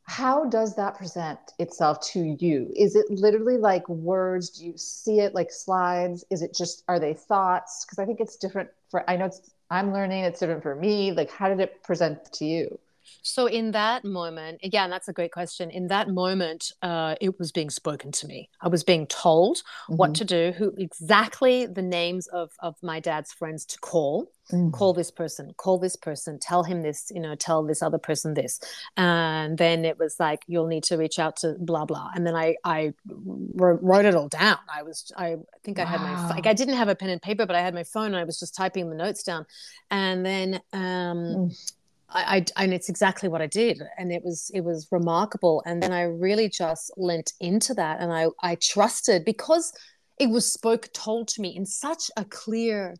how 0.04 0.44
does 0.46 0.74
that 0.76 0.96
present 0.96 1.38
itself 1.58 2.00
to 2.12 2.36
you? 2.40 2.70
Is 2.74 2.96
it 2.96 3.08
literally 3.08 3.56
like 3.56 3.88
words? 3.88 4.50
Do 4.50 4.66
you 4.66 4.76
see 4.76 5.20
it 5.20 5.34
like 5.34 5.50
slides? 5.50 6.24
Is 6.28 6.42
it 6.42 6.54
just 6.54 6.82
are 6.88 6.98
they 6.98 7.14
thoughts? 7.14 7.84
Because 7.84 7.98
i 7.98 8.04
think 8.04 8.20
it's 8.20 8.36
different 8.36 8.68
for 8.90 9.08
i 9.08 9.16
know 9.16 9.26
it's 9.26 9.52
i'm 9.70 9.92
learning 9.92 10.24
it's 10.24 10.40
different 10.40 10.62
for 10.62 10.74
me. 10.74 11.12
Like 11.12 11.30
how 11.30 11.48
did 11.48 11.60
it 11.60 11.82
present 11.82 12.32
to 12.34 12.44
you 12.44 12.78
so 13.22 13.46
in 13.46 13.72
that 13.72 14.04
moment, 14.04 14.60
again, 14.62 14.90
that's 14.90 15.08
a 15.08 15.12
great 15.12 15.32
question. 15.32 15.70
In 15.70 15.88
that 15.88 16.08
moment, 16.08 16.72
uh, 16.82 17.14
it 17.20 17.38
was 17.38 17.52
being 17.52 17.70
spoken 17.70 18.12
to 18.12 18.26
me. 18.26 18.48
I 18.60 18.68
was 18.68 18.84
being 18.84 19.06
told 19.06 19.58
mm-hmm. 19.58 19.96
what 19.96 20.14
to 20.16 20.24
do, 20.24 20.52
who 20.56 20.72
exactly 20.78 21.66
the 21.66 21.82
names 21.82 22.26
of 22.28 22.50
of 22.60 22.76
my 22.82 23.00
dad's 23.00 23.32
friends 23.32 23.64
to 23.66 23.78
call. 23.78 24.30
Mm-hmm. 24.50 24.70
Call 24.70 24.92
this 24.92 25.10
person, 25.10 25.54
call 25.56 25.78
this 25.78 25.94
person, 25.94 26.38
tell 26.38 26.64
him 26.64 26.82
this, 26.82 27.10
you 27.14 27.20
know, 27.20 27.36
tell 27.36 27.62
this 27.62 27.80
other 27.80 27.96
person 27.96 28.34
this. 28.34 28.60
And 28.96 29.56
then 29.56 29.84
it 29.84 29.98
was 29.98 30.16
like, 30.18 30.42
you'll 30.48 30.66
need 30.66 30.82
to 30.84 30.96
reach 30.96 31.18
out 31.20 31.36
to 31.36 31.54
blah, 31.60 31.84
blah. 31.84 32.10
And 32.14 32.26
then 32.26 32.34
I, 32.34 32.56
I 32.64 32.92
wrote 33.06 34.04
it 34.04 34.16
all 34.16 34.28
down. 34.28 34.58
I 34.68 34.82
was, 34.82 35.10
I 35.16 35.36
think 35.62 35.78
I 35.78 35.84
wow. 35.84 35.90
had 35.90 36.00
my, 36.00 36.28
like, 36.30 36.46
I 36.46 36.54
didn't 36.54 36.74
have 36.74 36.88
a 36.88 36.96
pen 36.96 37.08
and 37.08 37.22
paper, 37.22 37.46
but 37.46 37.54
I 37.54 37.60
had 37.60 37.72
my 37.72 37.84
phone 37.84 38.06
and 38.06 38.16
I 38.16 38.24
was 38.24 38.38
just 38.38 38.54
typing 38.54 38.90
the 38.90 38.96
notes 38.96 39.22
down. 39.22 39.46
And 39.90 40.26
then, 40.26 40.60
um, 40.72 41.18
mm 41.18 41.72
I, 42.14 42.36
I, 42.36 42.64
and 42.64 42.74
it's 42.74 42.88
exactly 42.88 43.28
what 43.28 43.42
I 43.42 43.46
did, 43.46 43.80
and 43.98 44.12
it 44.12 44.22
was 44.24 44.50
it 44.54 44.62
was 44.62 44.88
remarkable. 44.90 45.62
And 45.66 45.82
then 45.82 45.92
I 45.92 46.02
really 46.02 46.48
just 46.48 46.92
lent 46.96 47.32
into 47.40 47.74
that, 47.74 48.00
and 48.00 48.12
I 48.12 48.26
I 48.42 48.56
trusted 48.56 49.24
because 49.24 49.72
it 50.18 50.28
was 50.28 50.50
spoke 50.50 50.92
told 50.92 51.28
to 51.28 51.40
me 51.40 51.56
in 51.56 51.66
such 51.66 52.10
a 52.16 52.24
clear 52.24 52.94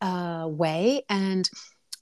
uh, 0.00 0.46
way, 0.48 1.04
and 1.08 1.48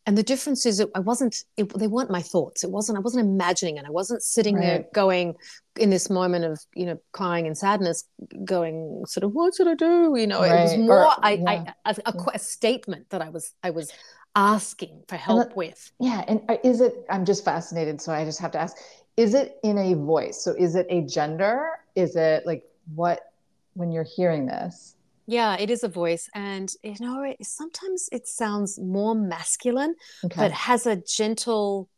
and 0.07 0.17
the 0.17 0.23
difference 0.23 0.65
is 0.65 0.81
it, 0.81 0.89
i 0.95 1.01
wasn't 1.01 1.45
it, 1.57 1.69
they 1.77 1.89
weren't 1.89 2.11
my 2.11 2.23
thoughts 2.23 2.63
it 2.63 2.71
wasn't 2.71 2.97
i 2.97 3.01
wasn't 3.01 3.21
imagining 3.21 3.77
it 3.77 3.85
i 3.87 3.91
wasn't 3.91 4.23
sitting 4.23 4.55
right. 4.55 4.63
there 4.63 4.85
going 4.95 5.35
in 5.77 5.91
this 5.91 6.09
moment 6.09 6.45
of 6.45 6.61
you 6.75 6.87
know 6.87 6.99
crying 7.13 7.47
and 7.47 7.59
sadness 7.59 8.05
going 8.45 9.03
sort 9.07 9.25
of 9.25 9.33
what 9.33 9.55
should 9.55 9.69
i 9.69 9.75
do 9.75 10.15
you 10.17 10.27
know 10.27 10.41
right. 10.41 10.61
it 10.61 10.63
was 10.63 10.77
more 10.79 11.05
or, 11.05 11.13
I, 11.23 11.33
yeah. 11.33 11.73
I, 11.85 11.91
a, 11.91 11.97
a, 12.07 12.15
a, 12.35 12.39
statement 12.39 13.11
that 13.11 13.21
i 13.21 13.29
was 13.29 13.53
i 13.63 13.71
was 13.71 13.93
asking 14.37 15.03
for 15.09 15.17
help 15.17 15.49
that, 15.49 15.57
with 15.57 15.91
yeah 15.99 16.23
and 16.29 16.41
is 16.63 16.81
it 16.81 17.05
i'm 17.11 17.25
just 17.25 17.45
fascinated 17.45 18.01
so 18.01 18.13
i 18.13 18.25
just 18.25 18.39
have 18.39 18.53
to 18.53 18.61
ask 18.61 18.77
is 19.17 19.35
it 19.35 19.59
in 19.65 19.79
a 19.79 19.95
voice 19.95 20.45
so 20.45 20.55
is 20.59 20.77
it 20.77 20.87
a 20.91 21.01
gender 21.03 21.71
is 21.95 22.15
it 22.15 22.47
like 22.47 22.63
what 22.95 23.33
when 23.75 23.91
you're 23.91 24.05
hearing 24.05 24.47
this 24.47 24.97
yeah, 25.27 25.57
it 25.59 25.71
is 25.71 25.83
a 25.83 25.89
voice, 25.89 26.31
and 26.35 26.73
you 26.85 26.95
know, 27.01 27.23
it, 27.23 27.45
sometimes 27.45 28.09
it 28.13 28.29
sounds 28.29 28.79
more 28.79 29.15
masculine, 29.15 29.97
okay. 30.25 30.41
but 30.41 30.53
has 30.53 30.87
a 30.87 30.97
gentle, 30.97 31.89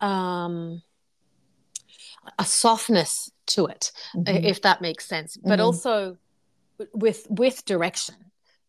um, 0.00 0.82
a 2.38 2.44
softness 2.44 3.30
to 3.48 3.66
it, 3.66 3.92
mm-hmm. 4.16 4.44
if 4.44 4.62
that 4.62 4.80
makes 4.80 5.06
sense. 5.06 5.36
But 5.36 5.58
mm-hmm. 5.58 5.62
also 5.62 6.16
with 6.94 7.26
with 7.28 7.66
direction, 7.66 8.14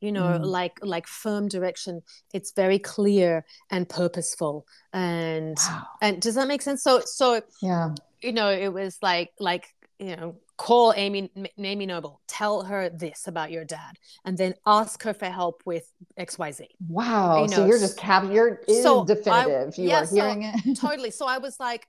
you 0.02 0.12
know, 0.12 0.24
mm. 0.24 0.46
like 0.46 0.80
like 0.82 1.08
firm 1.08 1.48
direction. 1.48 2.02
It's 2.34 2.52
very 2.52 2.80
clear 2.80 3.46
and 3.70 3.88
purposeful, 3.88 4.66
and 4.92 5.58
wow. 5.58 5.88
and 6.02 6.22
does 6.22 6.36
that 6.36 6.48
make 6.48 6.62
sense? 6.62 6.84
So 6.84 7.02
so 7.06 7.42
yeah, 7.62 7.96
you 8.22 8.34
know, 8.34 8.50
it 8.50 8.74
was 8.74 8.98
like 9.02 9.32
like 9.40 9.68
you 10.00 10.16
know 10.16 10.36
call 10.62 10.94
Amy 10.96 11.32
Amy 11.58 11.86
Noble, 11.88 12.22
tell 12.28 12.64
her 12.64 12.90
this 12.90 13.28
about 13.28 13.52
your 13.52 13.66
dad, 13.66 13.98
and 14.26 14.38
then 14.38 14.54
ask 14.66 15.02
her 15.04 15.14
for 15.14 15.26
help 15.26 15.64
with 15.66 15.92
X 16.18 16.38
Y 16.38 16.52
Z. 16.52 16.68
Wow! 16.88 17.44
You 17.44 17.50
know, 17.50 17.56
so 17.58 17.66
you're 17.66 17.80
just 17.80 17.98
cap. 17.98 18.32
You're 18.32 18.62
so 18.68 19.04
definitive. 19.04 19.74
I, 19.78 19.82
you 19.82 19.90
yeah, 19.90 20.04
are 20.04 20.06
hearing 20.06 20.44
so, 20.44 20.72
it 20.72 20.76
totally. 20.80 21.12
So 21.12 21.26
I 21.26 21.40
was 21.40 21.60
like, 21.60 21.88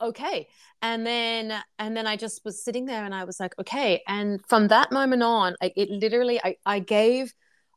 okay, 0.00 0.48
and 0.80 1.06
then 1.06 1.52
and 1.78 1.94
then 1.94 2.06
I 2.06 2.16
just 2.16 2.44
was 2.44 2.62
sitting 2.64 2.86
there, 2.86 3.04
and 3.04 3.14
I 3.14 3.24
was 3.24 3.38
like, 3.38 3.58
okay. 3.58 4.02
And 4.08 4.40
from 4.48 4.68
that 4.68 4.90
moment 4.90 5.22
on, 5.22 5.54
I, 5.60 5.72
it 5.76 5.90
literally, 5.90 6.40
I 6.42 6.56
I 6.64 6.78
gave 6.78 7.34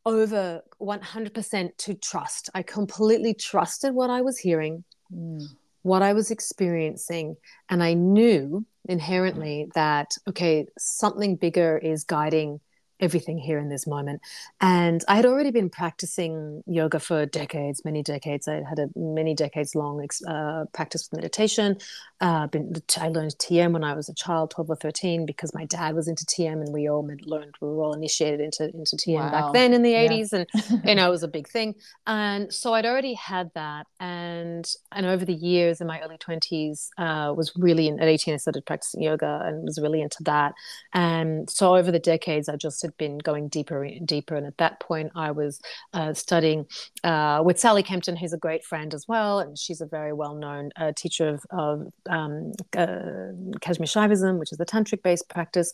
over 0.08 0.62
100% 0.82 1.78
to 1.78 1.94
trust. 1.94 2.50
I 2.56 2.64
completely 2.64 3.34
trusted 3.34 3.94
what 3.94 4.10
I 4.10 4.22
was 4.22 4.38
hearing. 4.38 4.84
Mm 5.14 5.48
what 5.88 6.02
I 6.02 6.14
was 6.14 6.32
experiencing. 6.32 7.38
And 7.70 7.82
I 7.82 7.94
knew 7.94 8.66
inherently 8.86 9.70
that, 9.74 10.12
okay, 10.28 10.68
something 10.78 11.38
bigger 11.38 11.78
is 11.78 12.04
guiding 12.04 12.60
everything 13.00 13.38
here 13.38 13.60
in 13.60 13.70
this 13.70 13.86
moment. 13.86 14.22
And 14.62 15.04
I 15.08 15.16
had 15.16 15.25
already 15.25 15.51
been 15.51 15.70
practicing 15.70 16.63
yoga 16.66 17.00
for 17.00 17.25
decades, 17.25 17.84
many 17.86 18.01
decades. 18.04 18.48
I 18.48 18.63
had 18.68 18.80
a 18.80 18.89
many 18.96 19.36
decades 19.36 19.75
long 19.75 20.06
uh, 20.27 20.66
practice 20.74 21.08
with 21.10 21.18
meditation. 21.18 21.77
Uh, 22.20 22.48
been, 22.48 22.74
I 23.00 23.10
learned 23.10 23.36
TM 23.38 23.74
when 23.74 23.84
I 23.84 23.94
was 23.94 24.10
a 24.10 24.13
child, 24.13 24.51
12 24.51 24.70
or 24.72 24.75
13, 24.75 25.25
because 25.25 25.54
my 25.54 25.66
dad 25.66 25.96
was 25.96 26.08
into 26.08 26.25
TM 26.25 26.54
and 26.54 26.74
we 26.74 26.89
all 26.89 27.08
learned, 27.25 27.56
we 27.62 27.68
were 27.68 27.84
all 27.84 27.94
initiated 27.94 28.39
into, 28.39 28.66
into 28.74 28.96
TM 28.96 29.20
wow. 29.20 29.32
back 29.32 29.54
then 29.54 29.74
in 29.74 29.84
the 29.84 29.92
yeah. 29.92 30.08
80s. 30.08 30.34
And, 30.34 30.48
you 30.86 30.96
know, 30.96 31.08
it 31.08 31.12
was 31.12 31.24
a 31.24 31.27
big 31.27 31.48
thing. 31.48 31.75
And 32.08 32.51
so 32.51 32.74
I'd 32.74 32.86
already 32.86 33.13
had 33.13 33.51
that. 33.54 33.88
And, 34.00 34.68
and 34.92 35.06
over 35.06 35.25
the 35.25 35.34
years 35.34 35.82
in 35.82 35.88
my 35.88 36.01
early 36.01 36.18
20s, 36.18 36.89
uh, 36.98 37.34
was 37.34 37.51
really, 37.56 37.88
in, 37.88 38.00
at 38.00 38.08
18, 38.08 38.34
I 38.34 38.38
started 38.38 38.66
practicing 38.66 39.04
yoga 39.04 39.42
and 39.46 39.63
was 39.63 39.80
really 39.80 40.01
into 40.01 40.24
that. 40.24 40.54
And 40.94 41.50
so 41.50 41.75
over 41.75 41.92
the 41.92 42.00
decades, 42.00 42.50
I 42.50 42.56
just 42.56 42.87
had 42.88 42.98
been 42.98 43.17
going 43.20 43.48
deeper 43.50 43.84
and 43.84 44.08
deeper. 44.08 44.36
And 44.36 44.48
at 44.48 44.58
that 44.58 44.79
point, 44.79 45.12
I 45.15 45.32
was 45.32 45.60
uh, 45.94 46.13
studying 46.13 46.65
uh, 47.03 47.41
with 47.46 47.60
Sally 47.60 47.84
Kempton, 47.84 48.15
who's 48.15 48.34
a 48.34 48.38
great 48.38 48.63
friend 48.63 48.94
as 48.94 49.06
well. 49.08 49.39
And 49.39 49.58
she's 49.58 49.82
a 49.82 49.86
very 49.86 50.13
well 50.13 50.36
known 50.36 50.72
uh, 50.75 50.94
teacher 50.96 51.27
of, 51.29 51.46
of 51.51 51.94
um, 52.10 52.53
uh, 52.75 53.32
Kashmir 53.62 53.88
Shaivism, 53.88 54.39
which 54.39 54.51
is 54.51 54.58
the 54.58 54.65
tantric 54.65 55.03
based 55.03 55.29
practice. 55.29 55.72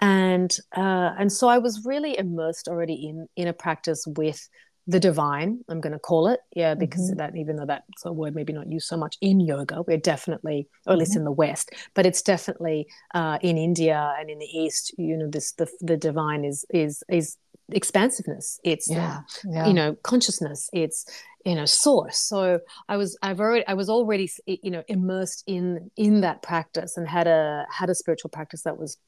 And, 0.00 0.54
uh, 0.76 1.14
and 1.18 1.32
so 1.32 1.48
I 1.48 1.58
was 1.58 1.84
really 1.84 2.18
immersed 2.18 2.68
already 2.68 3.08
in, 3.08 3.28
in 3.36 3.48
a 3.48 3.52
practice 3.52 4.04
with 4.06 4.48
the 4.86 5.00
divine 5.00 5.60
i'm 5.68 5.80
going 5.80 5.92
to 5.92 5.98
call 5.98 6.28
it 6.28 6.40
yeah 6.54 6.74
because 6.74 7.10
mm-hmm. 7.10 7.18
that 7.18 7.36
even 7.36 7.56
though 7.56 7.66
that's 7.66 8.04
a 8.04 8.12
word 8.12 8.34
maybe 8.34 8.52
not 8.52 8.68
used 8.68 8.86
so 8.86 8.96
much 8.96 9.16
in 9.20 9.40
yoga 9.40 9.82
we're 9.82 9.96
definitely 9.96 10.68
or 10.86 10.92
at 10.92 10.98
least 10.98 11.12
mm-hmm. 11.12 11.20
in 11.20 11.24
the 11.24 11.32
west 11.32 11.70
but 11.94 12.06
it's 12.06 12.22
definitely 12.22 12.86
uh, 13.14 13.38
in 13.42 13.56
india 13.58 14.14
and 14.18 14.30
in 14.30 14.38
the 14.38 14.46
east 14.46 14.94
you 14.98 15.16
know 15.16 15.28
this 15.28 15.52
the, 15.52 15.68
the 15.80 15.96
divine 15.96 16.44
is 16.44 16.64
is 16.70 17.02
is 17.08 17.36
expansiveness 17.72 18.60
it's 18.62 18.88
yeah, 18.88 19.22
yeah. 19.44 19.66
you 19.66 19.74
know 19.74 19.96
consciousness 20.04 20.70
it's 20.72 21.04
you 21.44 21.54
know 21.54 21.64
source 21.64 22.18
so 22.18 22.60
i 22.88 22.96
was 22.96 23.18
i've 23.22 23.40
already 23.40 23.66
i 23.66 23.74
was 23.74 23.88
already 23.88 24.30
you 24.46 24.70
know 24.70 24.84
immersed 24.86 25.42
in 25.48 25.90
in 25.96 26.20
that 26.20 26.42
practice 26.42 26.96
and 26.96 27.08
had 27.08 27.26
a 27.26 27.66
had 27.70 27.90
a 27.90 27.94
spiritual 27.94 28.30
practice 28.30 28.62
that 28.62 28.78
was 28.78 28.98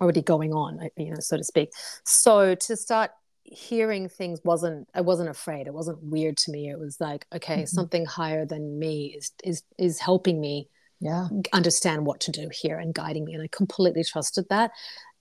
already 0.00 0.22
going 0.22 0.52
on 0.52 0.80
you 0.96 1.10
know 1.10 1.20
so 1.20 1.36
to 1.36 1.44
speak 1.44 1.70
so 2.04 2.56
to 2.56 2.76
start 2.76 3.12
hearing 3.44 4.08
things 4.08 4.40
wasn't 4.44 4.88
i 4.94 5.00
wasn't 5.00 5.28
afraid. 5.28 5.66
It 5.66 5.74
wasn't 5.74 6.02
weird 6.02 6.36
to 6.38 6.50
me. 6.50 6.70
It 6.70 6.78
was 6.78 7.00
like 7.00 7.26
okay 7.34 7.58
mm-hmm. 7.58 7.66
something 7.66 8.06
higher 8.06 8.46
than 8.46 8.78
me 8.78 9.14
is 9.16 9.32
is 9.44 9.62
is 9.78 9.98
helping 9.98 10.40
me 10.40 10.68
yeah. 11.02 11.28
understand 11.52 12.06
what 12.06 12.20
to 12.20 12.30
do 12.30 12.48
here 12.52 12.78
and 12.78 12.94
guiding 12.94 13.24
me. 13.24 13.34
And 13.34 13.42
i 13.42 13.48
completely 13.50 14.04
trusted 14.04 14.46
that. 14.50 14.70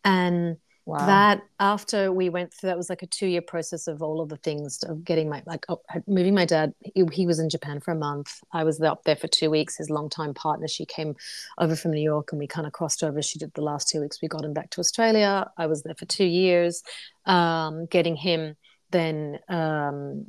And 0.06 0.58
Wow. 0.92 1.06
That 1.06 1.44
after 1.62 2.12
we 2.12 2.28
went 2.28 2.54
through, 2.54 2.68
that 2.68 2.76
was 2.76 2.90
like 2.90 3.02
a 3.02 3.08
two 3.08 3.28
year 3.28 3.42
process 3.42 3.88
of 3.88 4.02
all 4.02 4.20
of 4.20 4.28
the 4.28 4.36
things 4.36 4.84
of 4.84 5.06
getting 5.06 5.30
my, 5.30 5.42
like 5.46 5.66
oh, 5.70 5.80
moving 6.06 6.36
my 6.36 6.44
dad. 6.44 6.74
He, 6.82 7.06
he, 7.14 7.26
was 7.26 7.40
in 7.40 7.50
Japan 7.50 7.80
for 7.80 7.92
a 7.92 7.96
month. 7.96 8.42
I 8.52 8.66
was 8.66 8.82
up 8.82 9.06
there 9.06 9.16
for 9.16 9.30
two 9.30 9.50
weeks. 9.50 9.78
His 9.78 9.90
longtime 9.90 10.34
partner, 10.34 10.68
she 10.68 10.86
came 10.86 11.16
over 11.58 11.78
from 11.78 11.92
New 11.92 12.02
York 12.02 12.34
and 12.34 12.40
we 12.40 12.46
kind 12.46 12.68
of 12.68 12.74
crossed 12.74 13.04
over. 13.04 13.22
She 13.22 13.40
did 13.40 13.54
the 13.54 13.62
last 13.62 13.88
two 13.88 14.02
weeks. 14.02 14.22
We 14.22 14.28
got 14.28 14.44
him 14.44 14.52
back 14.52 14.70
to 14.72 14.82
Australia. 14.82 15.50
I 15.58 15.68
was 15.68 15.84
there 15.84 15.96
for 15.96 16.04
two 16.04 16.26
years, 16.26 16.84
um, 17.26 17.86
getting 17.86 18.18
him 18.18 18.58
then 18.90 19.40
um, 19.48 20.26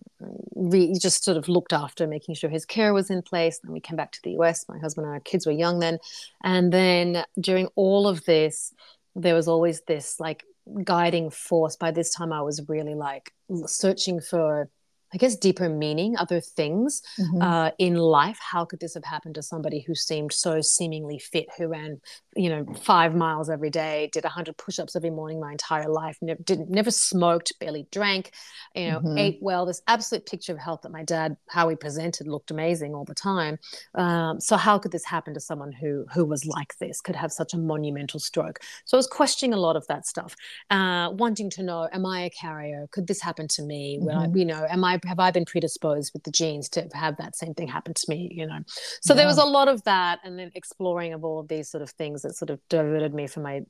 just 0.97 1.25
sort 1.25 1.37
of 1.37 1.49
looked 1.49 1.73
after 1.73 2.07
making 2.07 2.37
sure 2.37 2.49
his 2.49 2.64
care 2.64 2.95
was 2.95 3.11
in 3.11 3.21
place. 3.21 3.59
Then 3.59 3.73
we 3.73 3.81
came 3.81 3.97
back 3.97 4.12
to 4.12 4.21
the 4.23 4.38
US. 4.38 4.64
My 4.69 4.78
husband 4.78 5.07
and 5.07 5.14
our 5.14 5.19
kids 5.19 5.45
were 5.45 5.50
young 5.50 5.81
then. 5.81 5.99
And 6.45 6.73
then 6.73 7.25
during 7.40 7.66
all 7.75 8.07
of 8.07 8.25
this, 8.26 8.73
there 9.16 9.35
was 9.35 9.49
always 9.49 9.81
this 9.83 10.19
like 10.21 10.45
guiding 10.85 11.31
force. 11.31 11.76
By 11.76 11.90
this 11.90 12.12
time, 12.12 12.33
I 12.33 12.42
was 12.42 12.69
really 12.69 12.95
like 12.95 13.33
searching 13.66 14.21
for 14.21 14.69
I 15.14 15.19
guess, 15.19 15.37
deeper 15.37 15.69
meaning, 15.69 16.16
other 16.16 16.40
things 16.40 17.02
mm-hmm. 17.21 17.42
uh, 17.42 17.71
in 17.78 17.97
life. 17.97 18.38
How 18.40 18.64
could 18.64 18.81
this 18.81 18.95
have 18.95 19.04
happened 19.04 19.35
to 19.35 19.42
somebody 19.42 19.81
who 19.81 19.95
seemed 19.95 20.33
so 20.33 20.61
seemingly 20.62 21.19
fit, 21.19 21.49
who 21.59 21.69
ran, 21.69 22.00
you 22.35 22.49
know, 22.49 22.64
five 22.83 23.14
miles 23.14 23.50
every 23.50 23.69
day, 23.69 24.09
did 24.12 24.25
100 24.25 24.57
push 24.57 24.78
ups 24.78 24.97
every 24.97 25.11
morning 25.11 25.38
my 25.38 25.52
entire 25.52 25.88
life, 25.88 26.16
never, 26.23 26.42
didn't, 26.42 26.71
never 26.71 26.90
smoked, 26.90 27.52
barely 27.61 27.87
drank, 27.92 28.33
you 28.75 28.90
know, 28.90 29.00
mm-hmm. 29.00 29.19
ate 29.19 29.38
well. 29.42 29.66
This 29.66 29.83
absolute 29.87 30.25
picture 30.25 30.52
of 30.52 30.59
health 30.59 30.81
that 30.83 30.92
my 30.92 31.02
dad, 31.02 31.37
how 31.50 31.69
he 31.69 31.76
presented, 31.76 32.26
looked 32.26 32.50
amazing 32.50 32.95
all 32.95 33.04
the 33.04 33.14
time. 33.14 33.59
Um, 33.95 34.40
so, 34.40 34.57
how 34.57 34.78
could 34.78 34.92
this 34.92 35.04
happen 35.04 35.35
to 35.35 35.40
someone 35.40 35.73
who, 35.73 36.07
who 36.14 36.25
was 36.25 36.47
like 36.47 36.78
this, 36.78 37.02
could 37.02 37.16
have 37.16 37.33
such 37.33 37.52
a 37.52 37.59
monumental 37.59 38.19
stroke? 38.19 38.61
So, 38.87 38.97
I 38.97 38.99
was 38.99 39.07
questioning 39.07 39.52
a 39.52 39.61
lot 39.61 39.76
of 39.76 39.87
that 39.88 40.07
stuff, 40.07 40.35
uh, 40.71 41.11
wanting 41.12 41.50
to 41.50 41.62
know, 41.62 41.88
am 41.92 42.07
I 42.07 42.23
a 42.23 42.31
carrier? 42.31 42.87
Could 42.92 43.07
this 43.07 43.21
happen 43.21 43.47
to 43.49 43.62
me? 43.62 43.99
Mm-hmm. 44.00 44.19
I, 44.19 44.28
you 44.35 44.47
know, 44.47 44.66
am 44.71 44.85
I 44.85 45.01
have 45.06 45.18
I 45.18 45.30
been 45.30 45.44
predisposed 45.44 46.12
with 46.12 46.25
the 46.25 46.30
genes 46.30 46.68
to 46.71 46.88
have 46.92 47.16
that 47.16 47.37
same 47.37 47.54
thing 47.54 47.68
happen 47.68 47.94
to 47.94 48.04
me? 48.09 48.28
You 48.32 48.47
know, 48.47 48.61
so 49.02 49.12
yeah. 49.12 49.18
there 49.18 49.26
was 49.26 49.38
a 49.38 49.44
lot 49.44 49.68
of 49.68 49.82
that, 49.85 50.21
and 50.25 50.38
then 50.38 50.50
exploring 50.54 51.12
of 51.12 51.25
all 51.25 51.40
of 51.40 51.49
these 51.49 51.71
sort 51.71 51.82
of 51.82 51.90
things 51.90 52.23
that 52.23 52.37
sort 52.37 52.50
of 52.50 52.61
diverted 52.68 53.14
me 53.14 53.26
from 53.26 53.44
my 53.44 53.62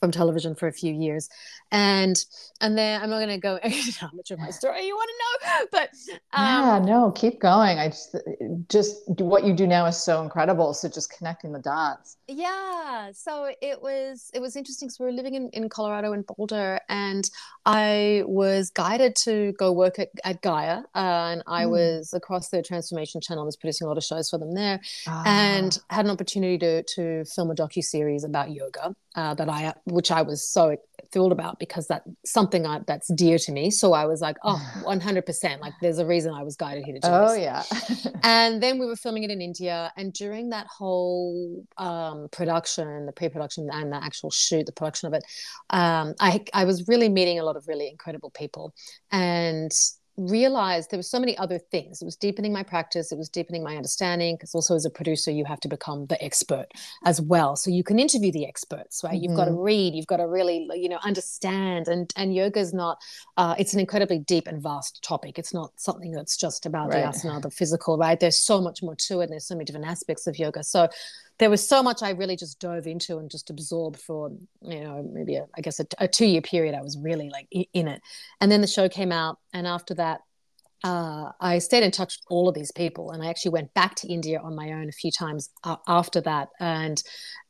from 0.00 0.10
television 0.10 0.54
for 0.54 0.68
a 0.68 0.72
few 0.72 0.92
years. 0.92 1.28
And 1.70 2.16
and 2.60 2.78
then 2.78 3.02
i'm 3.02 3.10
not 3.10 3.18
going 3.18 3.28
to 3.28 3.38
go 3.38 3.58
how 4.00 4.10
much 4.14 4.30
of 4.30 4.38
my 4.38 4.50
story 4.50 4.86
you 4.86 4.94
want 4.94 5.10
to 5.10 5.48
know 5.48 5.66
but 5.72 5.90
um, 6.32 6.44
yeah 6.44 6.78
no 6.84 7.10
keep 7.10 7.40
going. 7.40 7.78
I 7.78 7.88
just 7.88 8.16
just 8.68 9.08
what 9.08 9.44
you 9.44 9.54
do 9.54 9.66
now 9.66 9.86
is 9.86 9.96
so 9.96 10.22
incredible. 10.22 10.74
So 10.74 10.88
just 10.88 11.10
connecting 11.10 11.52
the 11.52 11.60
dots. 11.60 12.16
Yeah 12.28 13.10
so 13.12 13.50
it 13.60 13.80
was 13.82 14.30
it 14.34 14.40
was 14.40 14.56
interesting. 14.56 14.88
Because 14.88 14.98
we 14.98 15.06
were 15.06 15.12
living 15.12 15.34
in, 15.34 15.48
in 15.50 15.68
colorado 15.68 16.12
in 16.12 16.22
boulder 16.22 16.80
and 16.88 17.28
i 17.64 18.22
was 18.26 18.70
guided 18.70 19.16
to 19.16 19.52
go 19.58 19.72
work 19.72 19.98
at, 19.98 20.08
at 20.24 20.42
gaia 20.42 20.82
uh, 20.94 21.32
and 21.32 21.42
i 21.46 21.64
mm. 21.64 21.70
was 21.70 22.12
across 22.12 22.48
the 22.50 22.62
transformation 22.62 23.20
channel 23.20 23.44
I 23.44 23.46
was 23.46 23.56
producing 23.56 23.86
a 23.86 23.88
lot 23.88 23.96
of 23.96 24.04
shows 24.04 24.30
for 24.30 24.38
them 24.38 24.54
there 24.54 24.80
ah. 25.06 25.22
and 25.26 25.78
had 25.90 26.04
an 26.04 26.10
opportunity 26.10 26.58
to 26.58 26.82
to 26.82 27.24
film 27.24 27.50
a 27.50 27.54
docu-series 27.54 28.24
about 28.24 28.50
yoga 28.50 28.94
uh, 29.14 29.34
that 29.34 29.48
i 29.48 29.72
which 29.84 30.10
i 30.10 30.22
was 30.22 30.46
so 30.48 30.76
thrilled 31.14 31.32
about 31.32 31.58
because 31.60 31.86
that's 31.86 32.06
something 32.24 32.66
I, 32.66 32.80
that's 32.86 33.08
dear 33.14 33.38
to 33.38 33.52
me. 33.52 33.70
So 33.70 33.92
I 33.92 34.04
was 34.04 34.20
like, 34.20 34.36
oh, 34.42 34.60
100%. 34.84 35.60
Like 35.60 35.72
there's 35.80 35.98
a 35.98 36.04
reason 36.04 36.34
I 36.34 36.42
was 36.42 36.56
guided 36.56 36.84
here 36.84 36.94
to 36.94 37.00
do 37.00 37.08
oh, 37.08 37.34
this. 37.34 38.04
yeah. 38.04 38.10
and 38.24 38.62
then 38.62 38.78
we 38.78 38.86
were 38.86 38.96
filming 38.96 39.22
it 39.22 39.30
in 39.30 39.40
India. 39.40 39.92
And 39.96 40.12
during 40.12 40.50
that 40.50 40.66
whole 40.66 41.64
um, 41.78 42.28
production, 42.32 43.06
the 43.06 43.12
pre-production 43.12 43.70
and 43.72 43.92
the 43.92 44.02
actual 44.04 44.30
shoot, 44.30 44.66
the 44.66 44.72
production 44.72 45.06
of 45.06 45.14
it, 45.14 45.24
um, 45.70 46.14
I, 46.20 46.44
I 46.52 46.64
was 46.64 46.88
really 46.88 47.08
meeting 47.08 47.38
a 47.38 47.44
lot 47.44 47.56
of 47.56 47.68
really 47.68 47.88
incredible 47.88 48.30
people. 48.30 48.74
And 49.12 49.70
realized 50.16 50.90
there 50.90 50.98
were 50.98 51.02
so 51.02 51.18
many 51.18 51.36
other 51.38 51.58
things. 51.58 52.00
It 52.00 52.04
was 52.04 52.16
deepening 52.16 52.52
my 52.52 52.62
practice, 52.62 53.12
it 53.12 53.18
was 53.18 53.28
deepening 53.28 53.62
my 53.62 53.76
understanding. 53.76 54.36
Because 54.36 54.54
also, 54.54 54.74
as 54.74 54.84
a 54.84 54.90
producer, 54.90 55.30
you 55.30 55.44
have 55.44 55.60
to 55.60 55.68
become 55.68 56.06
the 56.06 56.22
expert 56.22 56.66
as 57.04 57.20
well. 57.20 57.56
So 57.56 57.70
you 57.70 57.84
can 57.84 57.98
interview 57.98 58.32
the 58.32 58.46
experts, 58.46 59.02
right? 59.02 59.14
Mm-hmm. 59.14 59.24
You've 59.24 59.36
got 59.36 59.46
to 59.46 59.52
read, 59.52 59.94
you've 59.94 60.06
got 60.06 60.18
to 60.18 60.26
really, 60.26 60.66
you 60.74 60.88
know, 60.88 60.98
understand. 61.04 61.88
And 61.88 62.12
and 62.16 62.34
yoga 62.34 62.60
is 62.60 62.72
not. 62.72 62.98
Uh, 63.36 63.54
it's 63.58 63.74
an 63.74 63.80
incredibly 63.80 64.18
deep 64.18 64.46
and 64.46 64.62
vast 64.62 65.02
topic. 65.02 65.38
It's 65.38 65.54
not 65.54 65.72
something 65.76 66.12
that's 66.12 66.36
just 66.36 66.66
about 66.66 66.90
right. 66.90 67.12
the 67.12 67.18
asana, 67.18 67.42
the 67.42 67.50
physical, 67.50 67.98
right? 67.98 68.18
There's 68.18 68.38
so 68.38 68.60
much 68.60 68.82
more 68.82 68.96
to 68.96 69.20
it. 69.20 69.24
And 69.24 69.32
there's 69.32 69.46
so 69.46 69.54
many 69.54 69.64
different 69.64 69.86
aspects 69.86 70.26
of 70.26 70.38
yoga. 70.38 70.62
So 70.62 70.88
there 71.38 71.50
was 71.50 71.66
so 71.66 71.82
much 71.82 72.02
I 72.02 72.10
really 72.10 72.36
just 72.36 72.60
dove 72.60 72.86
into 72.86 73.18
and 73.18 73.30
just 73.30 73.50
absorbed 73.50 74.00
for, 74.00 74.30
you 74.62 74.80
know, 74.80 75.08
maybe 75.12 75.36
a, 75.36 75.46
I 75.56 75.60
guess 75.60 75.80
a, 75.80 75.86
a 75.98 76.06
two 76.06 76.26
year 76.26 76.42
period. 76.42 76.74
I 76.74 76.82
was 76.82 76.96
really 76.96 77.30
like 77.30 77.48
in 77.50 77.88
it. 77.88 78.02
And 78.40 78.50
then 78.50 78.60
the 78.60 78.66
show 78.66 78.88
came 78.88 79.12
out. 79.12 79.38
And 79.52 79.66
after 79.66 79.94
that, 79.94 80.20
uh, 80.84 81.32
I 81.40 81.58
stayed 81.60 81.82
in 81.82 81.90
touch 81.90 82.18
with 82.18 82.26
all 82.28 82.46
of 82.46 82.54
these 82.54 82.70
people, 82.70 83.10
and 83.10 83.22
I 83.22 83.28
actually 83.28 83.52
went 83.52 83.72
back 83.72 83.94
to 83.96 84.08
India 84.08 84.38
on 84.38 84.54
my 84.54 84.70
own 84.72 84.90
a 84.90 84.92
few 84.92 85.10
times 85.10 85.48
uh, 85.64 85.76
after 85.88 86.20
that, 86.20 86.50
and 86.60 87.02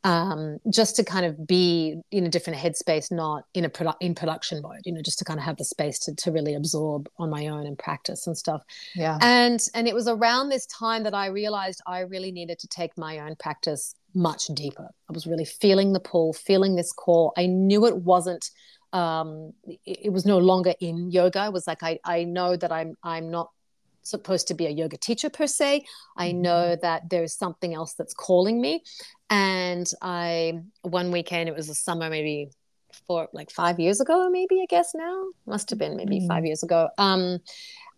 um, 0.05 0.59
just 0.71 0.95
to 0.97 1.05
kind 1.05 1.26
of 1.26 1.45
be 1.45 2.00
in 2.12 2.26
a 2.26 2.29
different 2.29 2.61
headspace, 2.61 3.11
not 3.11 3.45
in 3.53 3.64
a 3.64 3.69
produ- 3.69 3.97
in 4.00 4.14
production 4.14 4.62
mode, 4.62 4.83
you 4.85 4.93
know, 4.93 5.03
just 5.03 5.19
to 5.19 5.25
kind 5.25 5.41
of 5.41 5.45
have 5.45 5.57
the 5.57 5.64
space 5.64 5.99
to 6.00 6.14
to 6.14 6.31
really 6.31 6.55
absorb 6.55 7.09
on 7.19 7.29
my 7.29 7.49
own 7.49 7.67
and 7.67 7.76
practice 7.76 8.29
and 8.29 8.38
stuff. 8.38 8.62
Yeah. 8.95 9.19
And 9.21 9.61
and 9.75 9.88
it 9.88 9.95
was 9.95 10.07
around 10.07 10.50
this 10.50 10.67
time 10.67 11.03
that 11.03 11.14
I 11.14 11.26
realized 11.26 11.83
I 11.88 12.00
really 12.00 12.31
needed 12.31 12.61
to 12.61 12.69
take 12.69 12.97
my 12.97 13.19
own 13.19 13.35
practice 13.35 13.97
much 14.14 14.47
deeper. 14.55 14.88
I 15.11 15.12
was 15.12 15.26
really 15.26 15.45
feeling 15.45 15.93
the 15.93 16.00
pull, 16.00 16.33
feeling 16.35 16.76
this 16.76 16.93
call. 16.93 17.33
I 17.37 17.47
knew 17.47 17.85
it 17.87 17.97
wasn't 17.97 18.49
um, 18.94 19.52
it, 19.64 19.98
it, 20.04 20.10
was 20.10 20.24
no 20.24 20.38
longer 20.38 20.72
in 20.80 21.10
yoga. 21.10 21.46
It 21.46 21.52
was 21.52 21.66
like 21.66 21.82
I, 21.82 21.98
I 22.04 22.24
know 22.24 22.56
that 22.56 22.70
I'm 22.70 22.96
I'm 23.02 23.30
not 23.30 23.50
supposed 24.02 24.48
to 24.48 24.54
be 24.54 24.66
a 24.66 24.70
yoga 24.70 24.96
teacher 24.96 25.28
per 25.28 25.48
se. 25.48 25.84
I 26.16 26.28
mm-hmm. 26.28 26.42
know 26.42 26.76
that 26.76 27.10
there's 27.10 27.34
something 27.34 27.74
else 27.74 27.94
that's 27.94 28.14
calling 28.14 28.60
me. 28.60 28.84
And 29.30 29.90
I 30.00 30.60
one 30.82 31.10
weekend, 31.10 31.48
it 31.48 31.56
was 31.56 31.68
a 31.68 31.74
summer, 31.74 32.08
maybe 32.08 32.50
for 33.08 33.28
like 33.32 33.50
five 33.50 33.80
years 33.80 34.00
ago, 34.00 34.30
maybe 34.30 34.60
I 34.62 34.66
guess 34.66 34.92
now 34.94 35.24
must 35.46 35.70
have 35.70 35.78
been 35.78 35.96
maybe 35.96 36.18
mm-hmm. 36.18 36.28
five 36.28 36.46
years 36.46 36.62
ago. 36.62 36.88
Um, 36.96 37.40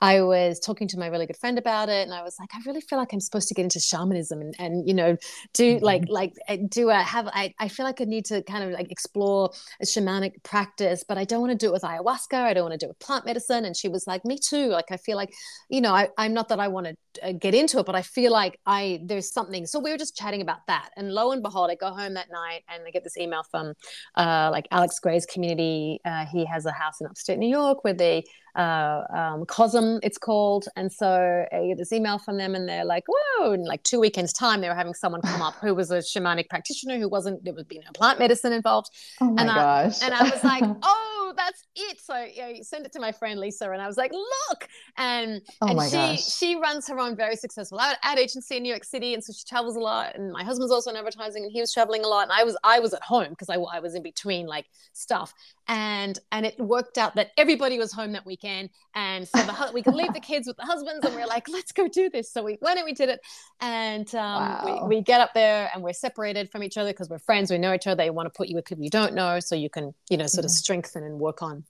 I 0.00 0.22
was 0.22 0.60
talking 0.60 0.88
to 0.88 0.98
my 0.98 1.06
really 1.06 1.26
good 1.26 1.36
friend 1.36 1.58
about 1.58 1.88
it, 1.88 2.02
and 2.02 2.12
I 2.12 2.22
was 2.22 2.36
like, 2.38 2.50
I 2.54 2.60
really 2.66 2.80
feel 2.80 2.98
like 2.98 3.12
I'm 3.12 3.20
supposed 3.20 3.48
to 3.48 3.54
get 3.54 3.62
into 3.62 3.80
shamanism 3.80 4.40
and, 4.40 4.54
and 4.58 4.86
you 4.86 4.94
know, 4.94 5.16
do 5.54 5.76
mm-hmm. 5.76 5.84
like 5.84 6.04
like 6.08 6.34
eh, 6.48 6.58
do 6.68 6.90
a 6.90 6.96
have 6.96 7.28
I 7.28 7.54
I 7.58 7.68
feel 7.68 7.86
like 7.86 8.00
I 8.00 8.04
need 8.04 8.26
to 8.26 8.42
kind 8.42 8.64
of 8.64 8.70
like 8.70 8.90
explore 8.90 9.50
a 9.80 9.84
shamanic 9.84 10.42
practice, 10.42 11.04
but 11.06 11.18
I 11.18 11.24
don't 11.24 11.40
want 11.40 11.52
to 11.52 11.56
do 11.56 11.70
it 11.70 11.72
with 11.72 11.82
ayahuasca. 11.82 12.34
I 12.34 12.54
don't 12.54 12.64
want 12.64 12.72
to 12.72 12.78
do 12.78 12.86
it 12.86 12.90
with 12.90 12.98
plant 12.98 13.24
medicine. 13.26 13.64
And 13.64 13.76
she 13.76 13.88
was 13.88 14.06
like, 14.06 14.24
me 14.24 14.38
too. 14.38 14.68
Like 14.68 14.90
I 14.90 14.96
feel 14.96 15.16
like, 15.16 15.32
you 15.68 15.80
know, 15.80 15.94
I, 15.94 16.08
I'm 16.18 16.34
not 16.34 16.48
that 16.48 16.60
I 16.60 16.68
want 16.68 16.86
to 16.86 17.28
uh, 17.28 17.32
get 17.32 17.54
into 17.54 17.78
it, 17.78 17.86
but 17.86 17.94
I 17.94 18.02
feel 18.02 18.32
like 18.32 18.60
I 18.66 19.00
there's 19.04 19.32
something. 19.32 19.66
So 19.66 19.78
we 19.80 19.90
were 19.90 19.98
just 19.98 20.16
chatting 20.16 20.42
about 20.42 20.66
that, 20.66 20.90
and 20.96 21.12
lo 21.12 21.32
and 21.32 21.42
behold, 21.42 21.70
I 21.70 21.74
go 21.74 21.90
home 21.90 22.14
that 22.14 22.28
night 22.30 22.62
and 22.68 22.82
I 22.86 22.90
get 22.90 23.04
this 23.04 23.16
email 23.16 23.42
from 23.50 23.74
uh, 24.16 24.50
like 24.52 24.68
Alex 24.70 24.98
Grey's 24.98 25.26
community. 25.26 26.00
Uh, 26.04 26.26
he 26.26 26.44
has 26.44 26.66
a 26.66 26.72
house 26.72 27.00
in 27.00 27.06
upstate 27.06 27.38
New 27.38 27.48
York 27.48 27.84
where 27.84 27.94
they 27.94 28.24
uh, 28.56 29.02
um, 29.14 29.44
Cosm, 29.46 29.85
Um, 29.86 30.00
it's 30.02 30.18
called. 30.18 30.66
And 30.76 30.92
so 30.92 31.46
I 31.52 31.66
get 31.68 31.78
this 31.78 31.92
email 31.92 32.18
from 32.18 32.36
them, 32.36 32.54
and 32.54 32.68
they're 32.68 32.84
like, 32.84 33.04
"Whoa!" 33.08 33.52
In 33.52 33.64
like 33.64 33.82
two 33.82 34.00
weekends' 34.00 34.32
time, 34.32 34.60
they 34.60 34.68
were 34.68 34.74
having 34.74 34.94
someone 34.94 35.22
come 35.22 35.42
up 35.42 35.54
who 35.56 35.74
was 35.74 35.90
a 35.90 35.98
shamanic 35.98 36.48
practitioner 36.48 36.98
who 36.98 37.08
wasn't 37.08 37.44
there 37.44 37.54
was 37.54 37.64
being 37.64 37.82
no 37.84 37.90
plant 37.94 38.18
medicine 38.18 38.52
involved. 38.52 38.90
Oh 39.20 39.30
my 39.30 39.42
and 39.42 39.50
gosh! 39.50 40.02
I, 40.02 40.06
and 40.06 40.14
I 40.14 40.22
was 40.22 40.44
like, 40.44 40.64
"Oh, 40.82 41.34
that's 41.36 41.62
it!" 41.74 42.00
So 42.00 42.16
you 42.16 42.42
know, 42.42 42.62
send 42.62 42.86
it 42.86 42.92
to 42.92 43.00
my 43.00 43.12
friend 43.12 43.40
Lisa, 43.40 43.70
and 43.70 43.80
I 43.80 43.86
was 43.86 43.96
like, 43.96 44.12
"Look!" 44.12 44.68
And 44.96 45.42
oh 45.62 45.68
and 45.68 45.82
she 45.90 45.96
gosh. 45.96 46.36
she 46.36 46.56
runs 46.56 46.88
her 46.88 46.98
own 46.98 47.16
very 47.16 47.36
successful 47.36 47.80
ad 47.80 48.18
agency 48.18 48.56
in 48.56 48.62
New 48.62 48.70
York 48.70 48.84
City, 48.84 49.14
and 49.14 49.22
so 49.22 49.32
she 49.32 49.44
travels 49.48 49.76
a 49.76 49.80
lot. 49.80 50.14
And 50.16 50.32
my 50.32 50.44
husband's 50.44 50.72
also 50.72 50.90
in 50.90 50.96
advertising, 50.96 51.44
and 51.44 51.52
he 51.52 51.60
was 51.60 51.72
traveling 51.72 52.04
a 52.04 52.08
lot. 52.08 52.24
And 52.24 52.32
I 52.32 52.44
was 52.44 52.56
I 52.64 52.80
was 52.80 52.94
at 52.94 53.02
home 53.02 53.30
because 53.30 53.48
I 53.48 53.56
I 53.56 53.80
was 53.80 53.94
in 53.94 54.02
between 54.02 54.46
like 54.46 54.66
stuff, 54.92 55.32
and 55.68 56.18
and 56.32 56.46
it 56.46 56.58
worked 56.58 56.98
out 56.98 57.14
that 57.16 57.30
everybody 57.36 57.78
was 57.78 57.92
home 57.92 58.12
that 58.12 58.24
weekend. 58.24 58.70
And 58.94 59.26
so 59.26 59.42
the 59.42 59.70
we 59.74 59.82
could 59.82 59.94
leave 59.94 60.12
the 60.12 60.20
kids 60.20 60.46
with 60.46 60.56
the 60.56 60.64
husbands 60.64 61.04
and 61.04 61.14
we 61.14 61.22
are 61.22 61.26
like 61.26 61.48
let's 61.48 61.72
go 61.72 61.88
do 61.88 62.08
this. 62.10 62.32
So 62.32 62.42
we 62.42 62.58
went 62.60 62.78
and 62.78 62.84
we 62.84 62.92
did 62.92 63.08
it. 63.08 63.20
And 63.60 64.12
um, 64.14 64.42
wow. 64.42 64.86
we, 64.88 64.96
we 64.98 65.02
get 65.02 65.20
up 65.20 65.34
there 65.34 65.70
and 65.74 65.82
we're 65.82 65.92
separated 65.92 66.50
from 66.50 66.62
each 66.62 66.76
other 66.76 66.90
because 66.90 67.08
we're 67.08 67.18
friends 67.18 67.50
we 67.50 67.58
know 67.58 67.74
each 67.74 67.86
other 67.86 67.96
they 67.96 68.10
want 68.10 68.26
to 68.26 68.36
put 68.36 68.48
you 68.48 68.56
with 68.56 68.64
people 68.64 68.84
you 68.84 68.90
don't 68.90 69.14
know 69.14 69.40
so 69.40 69.54
you 69.54 69.70
can 69.70 69.94
you 70.10 70.16
know 70.16 70.26
sort 70.26 70.44
of 70.44 70.50
strengthen 70.50 71.02
and 71.02 71.18
work 71.18 71.42
on 71.42 71.64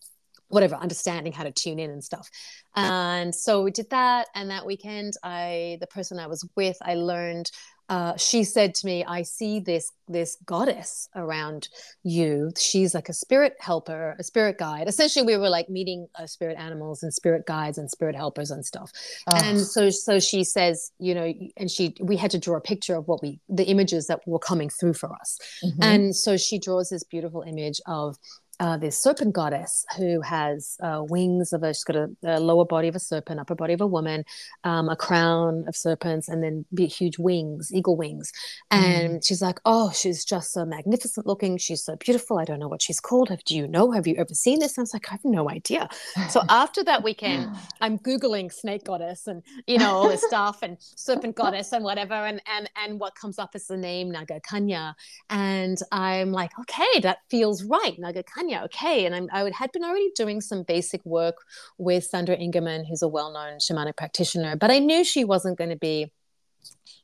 whatever 0.49 0.77
understanding 0.77 1.33
how 1.33 1.43
to 1.43 1.51
tune 1.51 1.79
in 1.79 1.91
and 1.91 2.05
stuff. 2.05 2.31
And 2.77 3.35
so 3.35 3.63
we 3.63 3.71
did 3.71 3.91
that 3.91 4.29
and 4.35 4.51
that 4.51 4.67
weekend 4.67 5.15
i 5.23 5.79
the 5.81 5.87
person 5.87 6.19
i 6.19 6.27
was 6.27 6.47
with 6.57 6.77
i 6.83 6.95
learned 6.95 7.51
uh, 7.89 8.17
she 8.17 8.45
said 8.45 8.75
to 8.77 8.87
me, 8.87 9.05
"I 9.05 9.23
see 9.23 9.61
this 9.61 9.93
this 10.09 10.37
goddess 10.45 11.09
around 11.15 11.69
you. 12.03 12.51
She's 12.59 12.95
like 12.95 13.09
a 13.09 13.13
spirit 13.13 13.55
helper, 13.61 14.17
a 14.19 14.23
spirit 14.23 14.59
guide. 14.59 14.89
Essentially, 14.89 15.25
we 15.25 15.37
were 15.37 15.49
like 15.49 15.69
meeting 15.69 16.09
uh, 16.19 16.27
spirit 16.27 16.57
animals 16.59 17.03
and 17.03 17.13
spirit 17.13 17.47
guides 17.47 17.79
and 17.79 17.91
spirit 17.91 18.15
helpers 18.15 18.51
and 18.51 18.65
stuff. 18.65 18.91
Oh. 19.29 19.37
And 19.37 19.61
so, 19.61 19.91
so 19.91 20.19
she 20.19 20.45
says, 20.45 20.91
you 20.99 21.15
know, 21.15 21.33
and 21.57 21.71
she 21.71 21.95
we 22.01 22.17
had 22.17 22.31
to 22.33 22.39
draw 22.39 22.57
a 22.57 22.61
picture 22.61 22.97
of 22.97 23.07
what 23.09 23.23
we 23.23 23.41
the 23.49 23.65
images 23.65 24.07
that 24.09 24.27
were 24.27 24.39
coming 24.39 24.69
through 24.69 24.95
for 24.95 25.13
us. 25.13 25.39
Mm-hmm. 25.65 25.83
And 25.83 26.17
so 26.17 26.37
she 26.37 26.59
draws 26.59 26.91
this 26.91 27.05
beautiful 27.05 27.43
image 27.43 27.81
of 27.87 28.17
uh, 28.59 28.77
this 28.77 28.99
serpent 28.99 29.35
goddess 29.35 29.85
who 29.97 30.21
has 30.23 30.77
uh, 30.83 31.03
wings 31.09 31.53
of 31.53 31.63
a, 31.63 31.75
she's 31.75 31.85
got 31.85 31.97
a, 31.97 32.11
a, 32.25 32.41
lower 32.41 32.65
body 32.65 32.89
of 32.89 32.97
a 32.97 33.01
serpent, 33.01 33.39
upper 33.39 33.55
body 33.55 33.75
of 33.75 33.81
a 33.81 33.87
woman, 33.87 34.25
um, 34.65 34.89
a 34.89 34.97
crown 34.97 35.65
of 35.69 35.77
serpents, 35.77 36.29
and 36.29 36.43
then 36.43 36.65
big, 36.73 36.91
huge 36.91 37.19
wings, 37.19 37.71
eagle 37.73 37.97
wings. 37.97 38.33
And 38.71 39.17
mm. 39.17 39.27
she's 39.27 39.43
like, 39.43 39.61
oh, 39.65 39.91
she's 39.93 40.25
just 40.25 40.53
so 40.53 40.65
magnificent 40.65 41.27
looking. 41.27 41.59
She's 41.59 41.83
so 41.83 41.97
beautiful. 41.97 42.39
I 42.39 42.45
don't 42.45 42.59
know 42.59 42.69
what 42.69 42.81
she's 42.81 43.01
called. 43.01 43.29
Have, 43.29 43.45
do 43.45 43.55
you 43.55 43.69
know? 43.69 43.91
Have 43.91 44.07
you 44.07 44.15
ever 44.17 44.33
seen 44.33 44.61
this? 44.61 44.79
And 44.79 44.83
I 44.83 44.85
was 44.85 44.95
like, 44.95 45.09
I 45.09 45.13
have 45.13 45.25
no 45.25 45.51
idea. 45.51 45.89
So 46.31 46.43
after 46.49 46.83
that 46.85 47.03
weekend, 47.03 47.51
I'm 47.81 47.99
Googling 47.99 48.53
snake 48.53 48.85
goddess 48.85 49.27
and, 49.27 49.43
you 49.67 49.79
know, 49.79 49.91
all 49.97 50.09
this 50.09 50.23
stuff 50.23 50.63
and 50.63 50.79
serpent 50.81 51.37
goddess 51.37 51.73
and 51.73 51.85
whatever. 51.85 52.15
And, 52.15 52.41
and, 52.47 52.71
and 52.83 52.99
what 52.99 53.15
comes 53.15 53.39
up 53.39 53.55
is 53.55 53.67
the 53.67 53.77
name 53.77 54.11
Naga 54.11 54.41
Kanya. 54.41 54.97
And 55.29 55.79
I'm 55.93 56.33
like, 56.33 56.53
okay, 56.61 57.01
that 57.01 57.19
feels 57.29 57.63
right. 57.63 57.99
Naga 57.99 58.23
Kanya 58.23 58.46
Tanya, 58.47 58.63
okay. 58.65 59.07
And 59.07 59.15
I'm, 59.15 59.29
I 59.33 59.51
had 59.55 59.73
been 59.73 59.85
already 59.85 60.11
doing 60.15 60.41
some 60.41 60.63
basic 60.63 61.05
work 61.05 61.37
with 61.79 62.05
Sandra 62.05 62.37
Ingerman, 62.37 62.87
who's 62.89 63.03
a 63.03 63.09
well 63.09 63.33
known 63.33 63.59
shamanic 63.59 63.97
practitioner, 63.97 64.57
but 64.57 64.71
I 64.71 64.79
knew 64.79 65.05
she 65.05 65.25
wasn't 65.25 65.59
going 65.59 65.71
to 65.71 65.77
be 65.77 66.13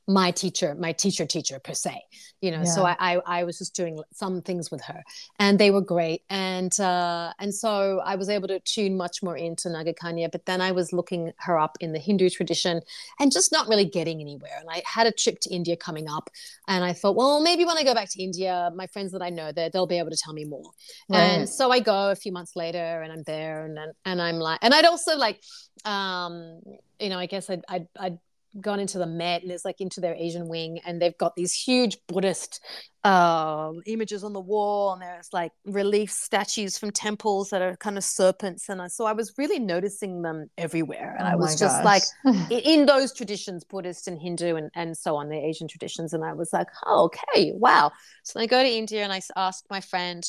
my 0.07 0.31
teacher, 0.31 0.75
my 0.75 0.91
teacher 0.91 1.25
teacher 1.25 1.59
per 1.59 1.73
se, 1.73 2.01
you 2.41 2.51
know. 2.51 2.57
Yeah. 2.57 2.63
So 2.63 2.83
I, 2.83 2.95
I, 2.99 3.21
I 3.25 3.43
was 3.45 3.57
just 3.57 3.73
doing 3.75 4.01
some 4.13 4.41
things 4.41 4.69
with 4.69 4.81
her, 4.81 5.03
and 5.39 5.57
they 5.57 5.71
were 5.71 5.81
great. 5.81 6.23
And 6.29 6.77
uh, 6.79 7.31
and 7.39 7.55
so 7.55 8.01
I 8.03 8.15
was 8.15 8.27
able 8.27 8.47
to 8.49 8.59
tune 8.59 8.97
much 8.97 9.23
more 9.23 9.37
into 9.37 9.69
Nagakanya. 9.69 10.31
But 10.31 10.45
then 10.45 10.59
I 10.59 10.71
was 10.73 10.91
looking 10.91 11.31
her 11.37 11.57
up 11.57 11.77
in 11.79 11.93
the 11.93 11.99
Hindu 11.99 12.29
tradition, 12.29 12.81
and 13.19 13.31
just 13.31 13.51
not 13.51 13.67
really 13.67 13.85
getting 13.85 14.19
anywhere. 14.19 14.57
And 14.59 14.69
I 14.69 14.83
had 14.85 15.07
a 15.07 15.11
trip 15.11 15.39
to 15.41 15.49
India 15.49 15.77
coming 15.77 16.09
up, 16.09 16.29
and 16.67 16.83
I 16.83 16.91
thought, 16.91 17.15
well, 17.15 17.41
maybe 17.41 17.63
when 17.63 17.77
I 17.77 17.83
go 17.83 17.93
back 17.93 18.09
to 18.11 18.21
India, 18.21 18.71
my 18.75 18.87
friends 18.87 19.13
that 19.13 19.21
I 19.21 19.29
know 19.29 19.51
there, 19.53 19.69
they'll 19.69 19.87
be 19.87 19.99
able 19.99 20.11
to 20.11 20.17
tell 20.21 20.33
me 20.33 20.43
more. 20.43 20.71
Right. 21.09 21.19
And 21.19 21.49
so 21.49 21.71
I 21.71 21.79
go 21.79 22.11
a 22.11 22.15
few 22.15 22.33
months 22.33 22.55
later, 22.55 23.01
and 23.01 23.11
I'm 23.11 23.23
there, 23.23 23.63
and 23.63 23.79
and 24.03 24.21
I'm 24.21 24.35
like, 24.35 24.59
and 24.61 24.73
I'd 24.73 24.85
also 24.85 25.15
like, 25.15 25.41
um, 25.85 26.61
you 26.99 27.07
know, 27.09 27.17
I 27.17 27.25
guess 27.25 27.49
I'd 27.49 27.63
I'd, 27.69 27.87
I'd 27.97 28.19
gone 28.59 28.79
into 28.79 28.97
the 28.97 29.05
Met 29.05 29.43
and 29.43 29.51
it's 29.51 29.65
like 29.65 29.81
into 29.81 30.01
their 30.01 30.15
Asian 30.15 30.47
wing, 30.47 30.79
and 30.85 31.01
they've 31.01 31.17
got 31.17 31.35
these 31.35 31.53
huge 31.53 31.97
Buddhist 32.07 32.61
um, 33.03 33.81
images 33.85 34.23
on 34.23 34.33
the 34.33 34.39
wall, 34.39 34.93
and 34.93 35.01
there's 35.01 35.29
like 35.33 35.51
relief 35.65 36.11
statues 36.11 36.77
from 36.77 36.91
temples 36.91 37.49
that 37.49 37.61
are 37.61 37.75
kind 37.77 37.97
of 37.97 38.03
serpents, 38.03 38.69
and 38.69 38.81
I, 38.81 38.87
so 38.87 39.05
I 39.05 39.13
was 39.13 39.33
really 39.37 39.59
noticing 39.59 40.21
them 40.21 40.49
everywhere, 40.57 41.15
and 41.17 41.27
oh 41.27 41.31
I 41.31 41.35
was 41.35 41.57
just 41.59 41.83
like 41.83 42.03
in 42.51 42.85
those 42.85 43.13
traditions, 43.13 43.63
Buddhist 43.63 44.07
and 44.07 44.19
Hindu 44.21 44.55
and 44.55 44.69
and 44.75 44.97
so 44.97 45.15
on, 45.15 45.29
the 45.29 45.37
Asian 45.37 45.67
traditions, 45.67 46.13
and 46.13 46.23
I 46.23 46.33
was 46.33 46.53
like, 46.53 46.67
oh, 46.85 47.05
okay, 47.05 47.51
wow. 47.55 47.91
So 48.23 48.39
I 48.39 48.45
go 48.45 48.61
to 48.61 48.69
India 48.69 49.03
and 49.03 49.11
I 49.11 49.21
ask 49.35 49.63
my 49.69 49.81
friend 49.81 50.23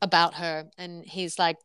about 0.00 0.34
her, 0.34 0.66
and 0.76 1.04
he's 1.04 1.38
like, 1.38 1.56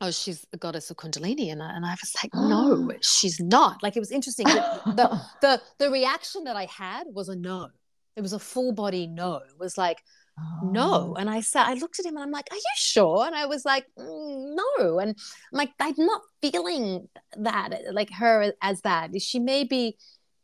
oh 0.00 0.10
she's 0.10 0.46
a 0.52 0.56
goddess 0.56 0.90
of 0.90 0.96
kundalini. 0.96 1.50
And 1.50 1.62
I, 1.62 1.74
and 1.74 1.84
I 1.84 1.90
was 1.90 2.14
like 2.22 2.34
no 2.34 2.92
she's 3.00 3.40
not. 3.40 3.82
Like 3.82 3.96
it 3.96 4.00
was 4.00 4.10
interesting 4.10 4.46
the, 4.46 5.20
the 5.40 5.60
the 5.78 5.90
reaction 5.90 6.44
that 6.44 6.56
I 6.56 6.66
had 6.66 7.04
was 7.12 7.28
a 7.28 7.36
no. 7.36 7.68
It 8.16 8.22
was 8.22 8.32
a 8.32 8.38
full 8.38 8.72
body 8.72 9.06
no. 9.06 9.36
It 9.36 9.58
was 9.58 9.76
like 9.76 10.02
oh. 10.38 10.70
no 10.70 11.16
and 11.18 11.28
I 11.28 11.40
said 11.40 11.64
I 11.64 11.74
looked 11.74 11.98
at 11.98 12.06
him 12.06 12.16
and 12.16 12.24
I'm 12.24 12.30
like 12.30 12.48
are 12.50 12.56
you 12.56 12.62
sure? 12.76 13.26
And 13.26 13.34
I 13.34 13.46
was 13.46 13.64
like 13.64 13.86
mm, 13.98 14.56
no. 14.56 14.98
And 14.98 15.10
I'm 15.10 15.16
like 15.58 15.70
I'm 15.80 15.94
not 15.98 16.22
feeling 16.42 17.08
that 17.38 17.72
like 17.92 18.10
her 18.12 18.52
as 18.62 18.80
that 18.82 19.10
she 19.20 19.38
may 19.38 19.64
be 19.64 19.96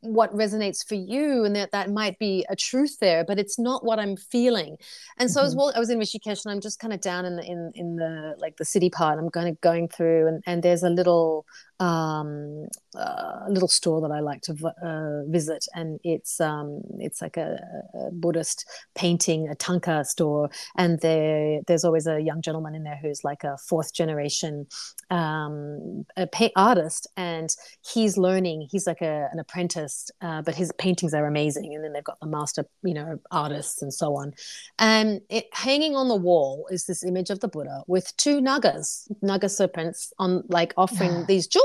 what 0.03 0.35
resonates 0.35 0.87
for 0.87 0.97
you 0.97 1.45
and 1.45 1.55
that 1.55 1.71
that 1.71 1.89
might 1.89 2.19
be 2.19 2.45
a 2.51 2.57
truth 2.57 2.99
there 2.99 3.25
but 3.25 3.39
it's 3.39 3.57
not 3.57 3.85
what 3.85 4.01
i'm 4.01 4.17
feeling 4.17 4.77
and 5.19 5.31
so 5.31 5.39
mm-hmm. 5.39 5.47
as 5.47 5.57
well 5.57 5.73
i 5.77 5.79
was 5.79 5.91
in 5.91 5.99
rishikesh 5.99 6.45
and 6.45 6.53
i'm 6.53 6.61
just 6.61 6.81
kind 6.81 6.93
of 6.93 7.01
down 7.01 7.25
in 7.25 7.37
the 7.37 7.45
in, 7.45 7.71
in 7.77 7.97
the 7.97 8.35
like 8.39 8.57
the 8.57 8.65
city 8.65 8.91
part 8.91 9.17
i'm 9.17 9.31
kind 9.31 9.49
of 9.49 9.61
going 9.61 9.87
through 9.89 10.27
and, 10.27 10.43
and 10.45 10.65
there's 10.65 10.83
a 10.83 10.91
little 10.91 11.47
um, 11.81 12.67
a 12.95 13.47
little 13.49 13.69
store 13.69 14.01
that 14.03 14.13
I 14.13 14.21
like 14.21 14.43
to 14.43 14.53
uh, 14.83 15.31
visit, 15.31 15.67
and 15.75 15.99
it's 16.05 16.41
um, 16.41 16.83
it's 16.99 17.23
like 17.23 17.37
a, 17.37 17.59
a, 17.95 18.11
Buddhist 18.13 18.67
painting, 18.95 19.49
a 19.49 19.55
thangka 19.55 20.05
store, 20.07 20.51
and 20.77 21.01
there 21.01 21.61
there's 21.67 21.85
always 21.85 22.07
a 22.07 22.21
young 22.21 22.43
gentleman 22.43 22.75
in 22.75 22.85
there 22.85 22.99
who's 23.01 23.25
like 23.25 23.45
a 23.45 23.57
fourth 23.59 23.95
generation 23.95 24.67
um, 25.11 26.05
a 26.17 26.27
pay- 26.27 26.53
artist, 26.57 27.07
and 27.17 27.55
he's 27.93 28.17
learning. 28.17 28.69
He's 28.71 28.87
like 28.87 29.01
a, 29.01 29.29
an 29.33 29.39
apprentice, 29.39 30.11
uh, 30.21 30.43
but 30.43 30.55
his 30.55 30.73
paintings 30.79 31.15
are 31.15 31.27
amazing. 31.27 31.75
And 31.75 31.85
then 31.85 31.93
they've 31.93 32.05
got 32.05 32.21
the 32.21 32.27
master, 32.27 32.65
you 32.83 32.95
know, 32.95 33.19
artists 33.31 33.83
and 33.83 33.93
so 33.93 34.17
on. 34.17 34.33
And 34.79 35.21
it, 35.29 35.49
hanging 35.53 35.97
on 35.97 36.09
the 36.09 36.17
wall 36.17 36.67
is 36.71 36.87
this 36.87 37.05
image 37.05 37.31
of 37.31 37.41
the 37.41 37.49
Buddha 37.49 37.83
with 37.87 38.17
two 38.17 38.41
nagas, 38.41 39.09
naga 39.21 39.49
serpents, 39.49 40.13
on 40.19 40.45
like 40.49 40.73
offering 40.77 41.27
these 41.27 41.47
jewels 41.47 41.62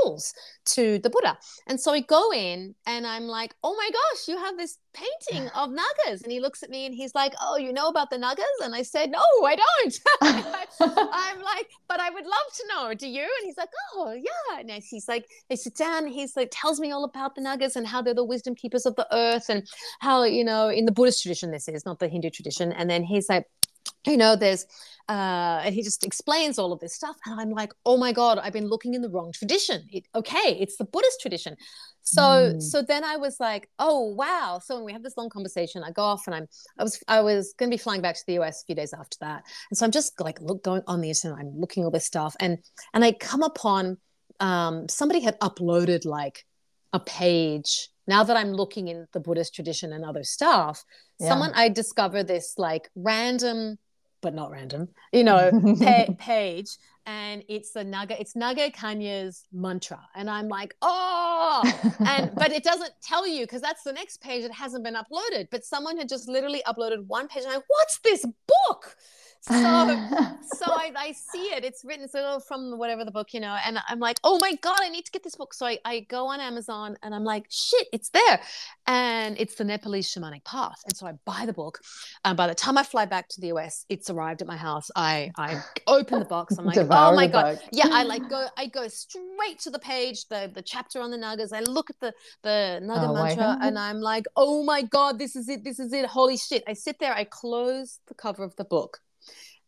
to 0.66 0.98
the 0.98 1.10
Buddha. 1.10 1.38
And 1.66 1.80
so 1.80 1.92
I 1.92 2.00
go 2.00 2.32
in 2.32 2.74
and 2.86 3.06
I'm 3.06 3.24
like, 3.24 3.54
oh 3.62 3.74
my 3.74 3.90
gosh, 3.90 4.28
you 4.28 4.36
have 4.36 4.56
this 4.56 4.78
painting 4.92 5.48
of 5.54 5.70
Nagas. 5.70 6.22
And 6.22 6.32
he 6.32 6.40
looks 6.40 6.62
at 6.62 6.70
me 6.70 6.86
and 6.86 6.94
he's 6.94 7.14
like, 7.14 7.34
oh, 7.40 7.56
you 7.56 7.72
know 7.72 7.88
about 7.88 8.10
the 8.10 8.18
Nagas? 8.18 8.44
And 8.62 8.74
I 8.74 8.82
said, 8.82 9.10
no, 9.10 9.22
I 9.44 9.56
don't. 9.56 9.98
I'm 11.12 11.40
like, 11.42 11.68
but 11.88 12.00
I 12.00 12.10
would 12.10 12.24
love 12.24 12.48
to 12.56 12.64
know. 12.68 12.94
Do 12.94 13.08
you? 13.08 13.22
And 13.22 13.44
he's 13.44 13.56
like, 13.56 13.70
oh, 13.94 14.12
yeah. 14.12 14.60
And 14.60 14.70
he's 14.70 15.08
like, 15.08 15.26
they 15.48 15.56
sit 15.56 15.76
down. 15.76 16.06
He's 16.06 16.36
like, 16.36 16.50
tells 16.52 16.80
me 16.80 16.92
all 16.92 17.04
about 17.04 17.34
the 17.34 17.40
Nagas 17.40 17.76
and 17.76 17.86
how 17.86 18.02
they're 18.02 18.14
the 18.14 18.24
wisdom 18.24 18.54
keepers 18.54 18.86
of 18.86 18.96
the 18.96 19.06
earth 19.12 19.48
and 19.48 19.66
how, 20.00 20.24
you 20.24 20.44
know, 20.44 20.68
in 20.68 20.84
the 20.84 20.92
Buddhist 20.92 21.22
tradition, 21.22 21.50
this 21.50 21.68
is 21.68 21.86
not 21.86 21.98
the 21.98 22.08
Hindu 22.08 22.30
tradition. 22.30 22.72
And 22.72 22.88
then 22.88 23.02
he's 23.02 23.28
like, 23.28 23.46
you 24.08 24.16
know, 24.16 24.36
there's, 24.36 24.66
uh, 25.08 25.62
and 25.64 25.74
he 25.74 25.82
just 25.82 26.04
explains 26.04 26.58
all 26.58 26.72
of 26.72 26.80
this 26.80 26.94
stuff. 26.94 27.16
And 27.24 27.40
I'm 27.40 27.50
like, 27.50 27.72
oh 27.86 27.96
my 27.96 28.12
God, 28.12 28.38
I've 28.38 28.52
been 28.52 28.68
looking 28.68 28.94
in 28.94 29.02
the 29.02 29.08
wrong 29.08 29.32
tradition. 29.32 29.82
It, 29.90 30.06
okay, 30.14 30.56
it's 30.60 30.76
the 30.76 30.84
Buddhist 30.84 31.20
tradition. 31.20 31.56
So, 32.02 32.22
mm. 32.22 32.62
so 32.62 32.82
then 32.82 33.04
I 33.04 33.16
was 33.16 33.38
like, 33.40 33.68
oh 33.78 34.14
wow. 34.14 34.60
So 34.62 34.76
when 34.76 34.84
we 34.84 34.92
have 34.92 35.02
this 35.02 35.16
long 35.16 35.28
conversation, 35.28 35.82
I 35.82 35.90
go 35.90 36.02
off 36.02 36.26
and 36.26 36.34
I'm, 36.34 36.46
I 36.78 36.82
was, 36.82 37.02
I 37.08 37.20
was 37.20 37.54
going 37.58 37.70
to 37.70 37.74
be 37.74 37.82
flying 37.82 38.02
back 38.02 38.16
to 38.16 38.24
the 38.26 38.38
US 38.40 38.62
a 38.62 38.66
few 38.66 38.74
days 38.74 38.92
after 38.92 39.16
that. 39.20 39.44
And 39.70 39.78
so 39.78 39.84
I'm 39.84 39.92
just 39.92 40.20
like, 40.20 40.40
look, 40.40 40.62
going 40.62 40.82
on 40.86 41.00
the 41.00 41.08
internet, 41.08 41.38
I'm 41.38 41.58
looking 41.58 41.84
all 41.84 41.90
this 41.90 42.06
stuff. 42.06 42.34
And, 42.40 42.58
and 42.94 43.04
I 43.04 43.12
come 43.12 43.42
upon, 43.42 43.98
um, 44.40 44.88
somebody 44.88 45.20
had 45.20 45.38
uploaded 45.40 46.04
like 46.04 46.44
a 46.92 47.00
page 47.00 47.88
now 48.08 48.24
that 48.24 48.36
I'm 48.36 48.52
looking 48.52 48.88
in 48.88 49.06
the 49.12 49.20
Buddhist 49.20 49.54
tradition 49.54 49.92
and 49.92 50.04
other 50.04 50.24
stuff, 50.24 50.82
yeah. 51.20 51.28
someone 51.28 51.52
I 51.54 51.68
discover 51.68 52.24
this 52.24 52.54
like 52.56 52.88
random 52.96 53.78
but 54.20 54.34
not 54.34 54.50
random, 54.50 54.88
you 55.12 55.24
know, 55.24 55.50
pa- 55.78 56.12
page. 56.18 56.76
And 57.06 57.42
it's 57.48 57.70
the 57.70 57.84
Naga, 57.84 58.20
it's 58.20 58.36
Naga 58.36 58.70
Kanya's 58.70 59.44
mantra. 59.50 60.00
And 60.14 60.28
I'm 60.28 60.48
like, 60.48 60.74
oh, 60.82 61.62
and 62.00 62.30
but 62.36 62.52
it 62.52 62.62
doesn't 62.62 62.92
tell 63.02 63.26
you 63.26 63.44
because 63.44 63.62
that's 63.62 63.82
the 63.82 63.92
next 63.92 64.20
page 64.20 64.42
that 64.42 64.52
hasn't 64.52 64.84
been 64.84 64.94
uploaded. 64.94 65.48
But 65.50 65.64
someone 65.64 65.96
had 65.96 66.08
just 66.08 66.28
literally 66.28 66.62
uploaded 66.66 67.06
one 67.06 67.28
page. 67.28 67.44
And 67.44 67.52
I'm 67.52 67.56
like, 67.56 67.64
what's 67.68 67.98
this 68.00 68.26
book? 68.68 68.96
So 69.40 69.54
so 70.54 70.66
I, 70.66 70.92
I 70.96 71.12
see 71.12 71.46
it. 71.54 71.64
It's 71.64 71.84
written 71.84 72.08
so 72.08 72.40
from 72.40 72.78
whatever 72.78 73.04
the 73.04 73.10
book 73.10 73.32
you 73.32 73.40
know 73.40 73.56
and 73.64 73.78
i'm 73.88 73.98
like 73.98 74.18
oh 74.24 74.38
my 74.40 74.54
god 74.62 74.78
i 74.80 74.88
need 74.88 75.04
to 75.04 75.10
get 75.10 75.22
this 75.22 75.36
book. 75.36 75.54
So 75.54 75.66
I, 75.66 75.78
I 75.84 76.00
go 76.00 76.26
on 76.26 76.40
amazon 76.40 76.96
and 77.02 77.14
i'm 77.14 77.24
like 77.24 77.46
shit 77.50 77.86
it's 77.92 78.10
there. 78.10 78.40
And 78.86 79.38
it's 79.38 79.54
the 79.54 79.64
nepalese 79.64 80.12
shamanic 80.12 80.44
path. 80.44 80.80
And 80.86 80.96
so 80.96 81.06
i 81.06 81.12
buy 81.24 81.44
the 81.46 81.52
book. 81.52 81.80
And 82.24 82.36
by 82.36 82.46
the 82.46 82.54
time 82.54 82.78
i 82.78 82.82
fly 82.82 83.06
back 83.06 83.28
to 83.28 83.40
the 83.40 83.48
us 83.48 83.84
it's 83.88 84.10
arrived 84.10 84.42
at 84.42 84.48
my 84.48 84.56
house. 84.56 84.90
I 84.96 85.30
i 85.36 85.62
open 85.86 86.20
the 86.20 86.24
box. 86.24 86.56
I'm 86.58 86.64
like 86.66 86.74
Devour 86.74 87.12
oh 87.12 87.16
my 87.16 87.26
god. 87.26 87.56
book. 87.56 87.68
yeah 87.72 87.88
i 87.90 88.02
like 88.02 88.28
go 88.30 88.46
i 88.56 88.66
go 88.66 88.88
straight 88.88 89.58
to 89.60 89.70
the 89.70 89.78
page 89.78 90.26
the 90.28 90.50
the 90.54 90.62
chapter 90.62 91.00
on 91.00 91.10
the 91.10 91.18
nagas 91.18 91.52
i 91.52 91.60
look 91.60 91.90
at 91.90 92.00
the 92.00 92.12
the 92.42 92.80
naga 92.82 93.08
oh, 93.08 93.14
mantra 93.14 93.58
and 93.62 93.78
i'm 93.78 94.00
like 94.00 94.24
oh 94.36 94.62
my 94.64 94.82
god 94.82 95.18
this 95.18 95.36
is 95.36 95.48
it 95.48 95.64
this 95.64 95.78
is 95.78 95.92
it. 95.92 96.06
Holy 96.06 96.36
shit. 96.36 96.62
I 96.66 96.72
sit 96.72 96.98
there 96.98 97.12
i 97.12 97.24
close 97.24 98.00
the 98.08 98.14
cover 98.14 98.44
of 98.44 98.54
the 98.56 98.64
book 98.64 99.00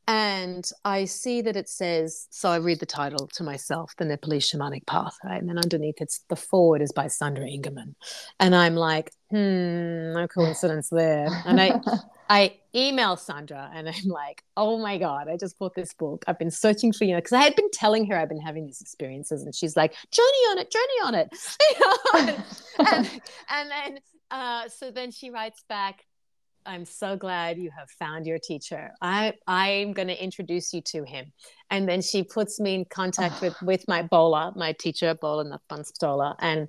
and 0.07 0.69
I 0.85 1.05
see 1.05 1.41
that 1.43 1.57
it 1.57 1.69
says, 1.69 2.27
so 2.31 2.51
I 2.51 2.57
read 2.57 2.81
the 2.81 2.87
title 2.87 3.29
to 3.35 3.45
myself, 3.45 3.95
The 3.97 4.05
Nepalese 4.05 4.51
Shamanic 4.51 4.87
Path, 4.87 5.17
right? 5.25 5.41
And 5.41 5.49
then 5.49 5.59
underneath 5.59 6.01
it's 6.01 6.21
the 6.29 6.37
forward 6.37 6.83
is 6.83 6.93
by 6.93 7.07
Sandra 7.07 7.45
Ingerman. 7.45 7.95
And 8.39 8.55
I'm 8.55 8.75
like, 8.75 9.13
hmm, 9.31 10.13
no 10.13 10.27
coincidence 10.29 10.89
there. 10.89 11.29
And 11.47 11.61
I 11.61 11.81
I 12.29 12.57
email 12.75 13.17
Sandra 13.17 13.71
and 13.75 13.89
I'm 13.89 14.07
like, 14.07 14.45
oh 14.57 14.79
my 14.79 14.99
God, 14.99 15.29
I 15.29 15.37
just 15.37 15.59
bought 15.59 15.75
this 15.75 15.93
book. 15.95 16.25
I've 16.29 16.39
been 16.39 16.51
searching 16.51 16.93
for 16.93 17.05
you, 17.05 17.17
because 17.17 17.33
I 17.33 17.43
had 17.43 17.57
been 17.57 17.71
telling 17.73 18.07
her 18.07 18.17
I've 18.17 18.29
been 18.29 18.41
having 18.41 18.67
these 18.67 18.81
experiences. 18.81 19.43
And 19.43 19.55
she's 19.55 19.77
like, 19.77 19.95
journey 20.11 20.27
on 20.51 20.59
it, 20.59 20.71
journey 20.71 21.01
on 21.05 21.15
it. 21.15 21.29
and, 22.15 22.45
and, 22.79 23.21
and 23.49 23.71
then 23.71 23.99
uh, 24.31 24.69
so 24.69 24.91
then 24.91 25.11
she 25.11 25.31
writes 25.31 25.65
back, 25.69 26.05
I'm 26.67 26.85
so 26.85 27.17
glad 27.17 27.59
you 27.59 27.71
have 27.77 27.91
found 27.91 28.27
your 28.27 28.39
teacher. 28.39 28.93
I 29.01 29.35
I'm 29.47 29.93
going 29.93 30.09
to 30.09 30.23
introduce 30.23 30.73
you 30.73 30.81
to 30.83 31.05
him. 31.05 31.33
And 31.71 31.89
then 31.89 32.03
she 32.03 32.23
puts 32.23 32.61
me 32.61 32.75
in 32.75 32.85
contact 32.85 33.41
with 33.41 33.55
with 33.63 33.87
my 33.89 34.03
Bhola, 34.03 34.55
my 34.57 34.73
teacher 34.73 35.15
Bhola 35.15 35.49
Nath 35.49 35.61
Banstola, 35.71 36.37
and 36.39 36.69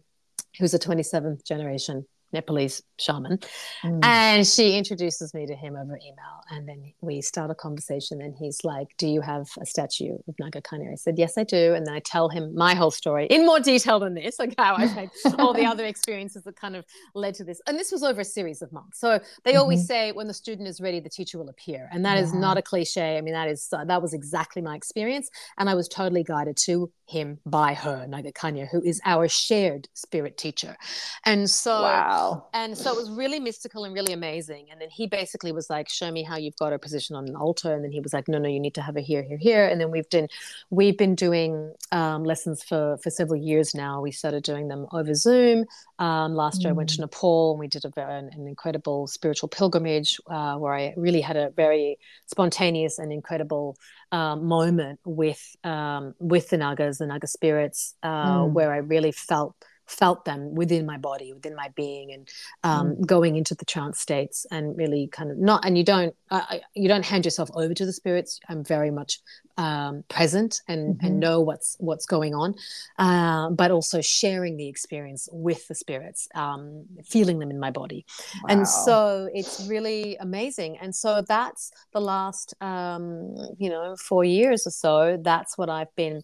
who's 0.57 0.73
a 0.73 0.79
27th 0.79 1.45
generation 1.45 2.05
Nepalese 2.33 2.81
shaman. 2.99 3.39
Mm. 3.83 3.99
And 4.03 4.47
she 4.47 4.77
introduces 4.77 5.33
me 5.33 5.45
to 5.45 5.55
him 5.55 5.75
over 5.75 5.97
email. 5.97 6.41
And 6.49 6.67
then 6.67 6.93
we 7.01 7.21
start 7.21 7.51
a 7.51 7.55
conversation. 7.55 8.21
And 8.21 8.35
he's 8.37 8.63
like, 8.63 8.87
Do 8.97 9.07
you 9.07 9.21
have 9.21 9.49
a 9.59 9.65
statue 9.65 10.17
of 10.27 10.35
Naga 10.39 10.61
Kanya? 10.61 10.91
I 10.91 10.95
said, 10.95 11.17
Yes, 11.17 11.37
I 11.37 11.43
do. 11.43 11.73
And 11.73 11.85
then 11.85 11.93
I 11.93 11.99
tell 11.99 12.29
him 12.29 12.55
my 12.55 12.75
whole 12.75 12.91
story 12.91 13.27
in 13.27 13.45
more 13.45 13.59
detail 13.59 13.99
than 13.99 14.13
this, 14.13 14.39
like 14.39 14.53
how 14.57 14.75
I've 14.75 14.91
had 14.91 15.09
all 15.39 15.53
the 15.53 15.65
other 15.71 15.85
experiences 15.85 16.43
that 16.43 16.55
kind 16.55 16.75
of 16.75 16.85
led 17.15 17.35
to 17.35 17.43
this. 17.43 17.61
And 17.67 17.77
this 17.77 17.91
was 17.91 18.03
over 18.03 18.21
a 18.21 18.25
series 18.25 18.61
of 18.61 18.71
months. 18.71 18.99
So 18.99 19.19
they 19.43 19.51
mm-hmm. 19.51 19.59
always 19.59 19.85
say, 19.87 20.11
When 20.11 20.27
the 20.27 20.33
student 20.33 20.67
is 20.67 20.79
ready, 20.81 20.99
the 20.99 21.09
teacher 21.09 21.37
will 21.37 21.49
appear. 21.49 21.89
And 21.91 22.05
that 22.05 22.17
yeah. 22.17 22.23
is 22.23 22.33
not 22.33 22.57
a 22.57 22.61
cliche. 22.61 23.17
I 23.17 23.21
mean, 23.21 23.33
that 23.33 23.47
is, 23.47 23.67
uh, 23.71 23.85
that 23.85 24.01
was 24.01 24.13
exactly 24.13 24.61
my 24.61 24.75
experience. 24.75 25.29
And 25.57 25.69
I 25.69 25.75
was 25.75 25.87
totally 25.87 26.23
guided 26.23 26.57
to 26.65 26.91
him 27.07 27.39
by 27.45 27.73
her, 27.73 28.07
Naga 28.07 28.31
Kanya, 28.31 28.65
who 28.65 28.81
is 28.83 29.01
our 29.05 29.27
shared 29.27 29.87
spirit 29.93 30.37
teacher. 30.37 30.77
And 31.25 31.49
so, 31.49 31.83
wow. 31.83 32.20
And 32.53 32.77
so 32.77 32.91
it 32.91 32.97
was 32.97 33.09
really 33.09 33.39
mystical 33.39 33.85
and 33.85 33.93
really 33.93 34.13
amazing. 34.13 34.67
And 34.71 34.79
then 34.81 34.89
he 34.89 35.07
basically 35.07 35.51
was 35.51 35.69
like, 35.69 35.89
"Show 35.89 36.11
me 36.11 36.23
how 36.23 36.37
you've 36.37 36.55
got 36.57 36.73
a 36.73 36.79
position 36.79 37.15
on 37.15 37.27
an 37.27 37.35
altar." 37.35 37.73
And 37.73 37.83
then 37.83 37.91
he 37.91 37.99
was 37.99 38.13
like, 38.13 38.27
"No, 38.27 38.37
no, 38.37 38.49
you 38.49 38.59
need 38.59 38.75
to 38.75 38.81
have 38.81 38.97
a 38.97 39.01
here, 39.01 39.23
here, 39.23 39.37
here." 39.37 39.65
And 39.65 39.79
then 39.79 39.91
we've 39.91 40.09
done, 40.09 40.27
we've 40.69 40.97
been 40.97 41.15
doing 41.15 41.73
um, 41.91 42.23
lessons 42.23 42.63
for 42.63 42.97
for 43.03 43.09
several 43.09 43.41
years 43.41 43.73
now. 43.75 44.01
We 44.01 44.11
started 44.11 44.43
doing 44.43 44.67
them 44.67 44.87
over 44.91 45.13
Zoom. 45.13 45.65
Um, 45.99 46.33
last 46.33 46.59
mm. 46.59 46.63
year, 46.63 46.69
I 46.71 46.73
went 46.73 46.89
to 46.89 46.97
mm. 46.97 47.01
Nepal 47.01 47.51
and 47.51 47.59
we 47.59 47.67
did 47.67 47.85
a 47.85 47.89
very, 47.89 48.13
an, 48.19 48.29
an 48.33 48.47
incredible 48.47 49.07
spiritual 49.07 49.49
pilgrimage 49.49 50.19
uh, 50.27 50.55
where 50.55 50.73
I 50.73 50.93
really 50.97 51.21
had 51.21 51.37
a 51.37 51.51
very 51.51 51.97
spontaneous 52.25 52.97
and 52.99 53.11
incredible 53.11 53.77
um, 54.11 54.45
moment 54.45 54.99
with 55.05 55.55
um, 55.63 56.15
with 56.19 56.49
the 56.49 56.57
Nagas, 56.57 56.97
the 56.97 57.07
Naga 57.07 57.27
spirits, 57.27 57.95
uh, 58.03 58.39
mm. 58.39 58.51
where 58.51 58.71
I 58.73 58.77
really 58.77 59.11
felt 59.11 59.55
felt 59.91 60.23
them 60.25 60.55
within 60.55 60.85
my 60.85 60.97
body 60.97 61.33
within 61.33 61.55
my 61.55 61.69
being 61.75 62.13
and 62.13 62.29
um, 62.63 62.95
mm. 62.95 63.05
going 63.05 63.35
into 63.35 63.53
the 63.53 63.65
trance 63.65 63.99
states 63.99 64.45
and 64.51 64.77
really 64.77 65.07
kind 65.07 65.29
of 65.29 65.37
not 65.37 65.65
and 65.65 65.77
you 65.77 65.83
don't 65.83 66.15
uh, 66.29 66.57
you 66.73 66.87
don't 66.87 67.05
hand 67.05 67.25
yourself 67.25 67.49
over 67.53 67.73
to 67.73 67.85
the 67.85 67.91
spirits 67.91 68.39
i'm 68.47 68.63
very 68.63 68.89
much 68.89 69.19
um, 69.57 70.03
present 70.07 70.61
and 70.67 70.95
mm-hmm. 70.95 71.05
and 71.05 71.19
know 71.19 71.41
what's 71.41 71.75
what's 71.79 72.05
going 72.05 72.33
on 72.33 72.55
uh, 72.97 73.49
but 73.49 73.69
also 73.69 74.01
sharing 74.01 74.55
the 74.55 74.67
experience 74.67 75.27
with 75.31 75.67
the 75.67 75.75
spirits 75.75 76.27
um, 76.35 76.85
feeling 77.03 77.39
them 77.39 77.51
in 77.51 77.59
my 77.59 77.69
body 77.69 78.05
wow. 78.43 78.47
and 78.49 78.67
so 78.67 79.29
it's 79.33 79.67
really 79.67 80.15
amazing 80.17 80.77
and 80.77 80.95
so 80.95 81.21
that's 81.27 81.71
the 81.91 82.01
last 82.01 82.53
um, 82.61 83.35
you 83.57 83.69
know 83.69 83.95
four 83.97 84.23
years 84.23 84.65
or 84.65 84.71
so 84.71 85.17
that's 85.21 85.57
what 85.57 85.69
i've 85.69 85.93
been 85.95 86.23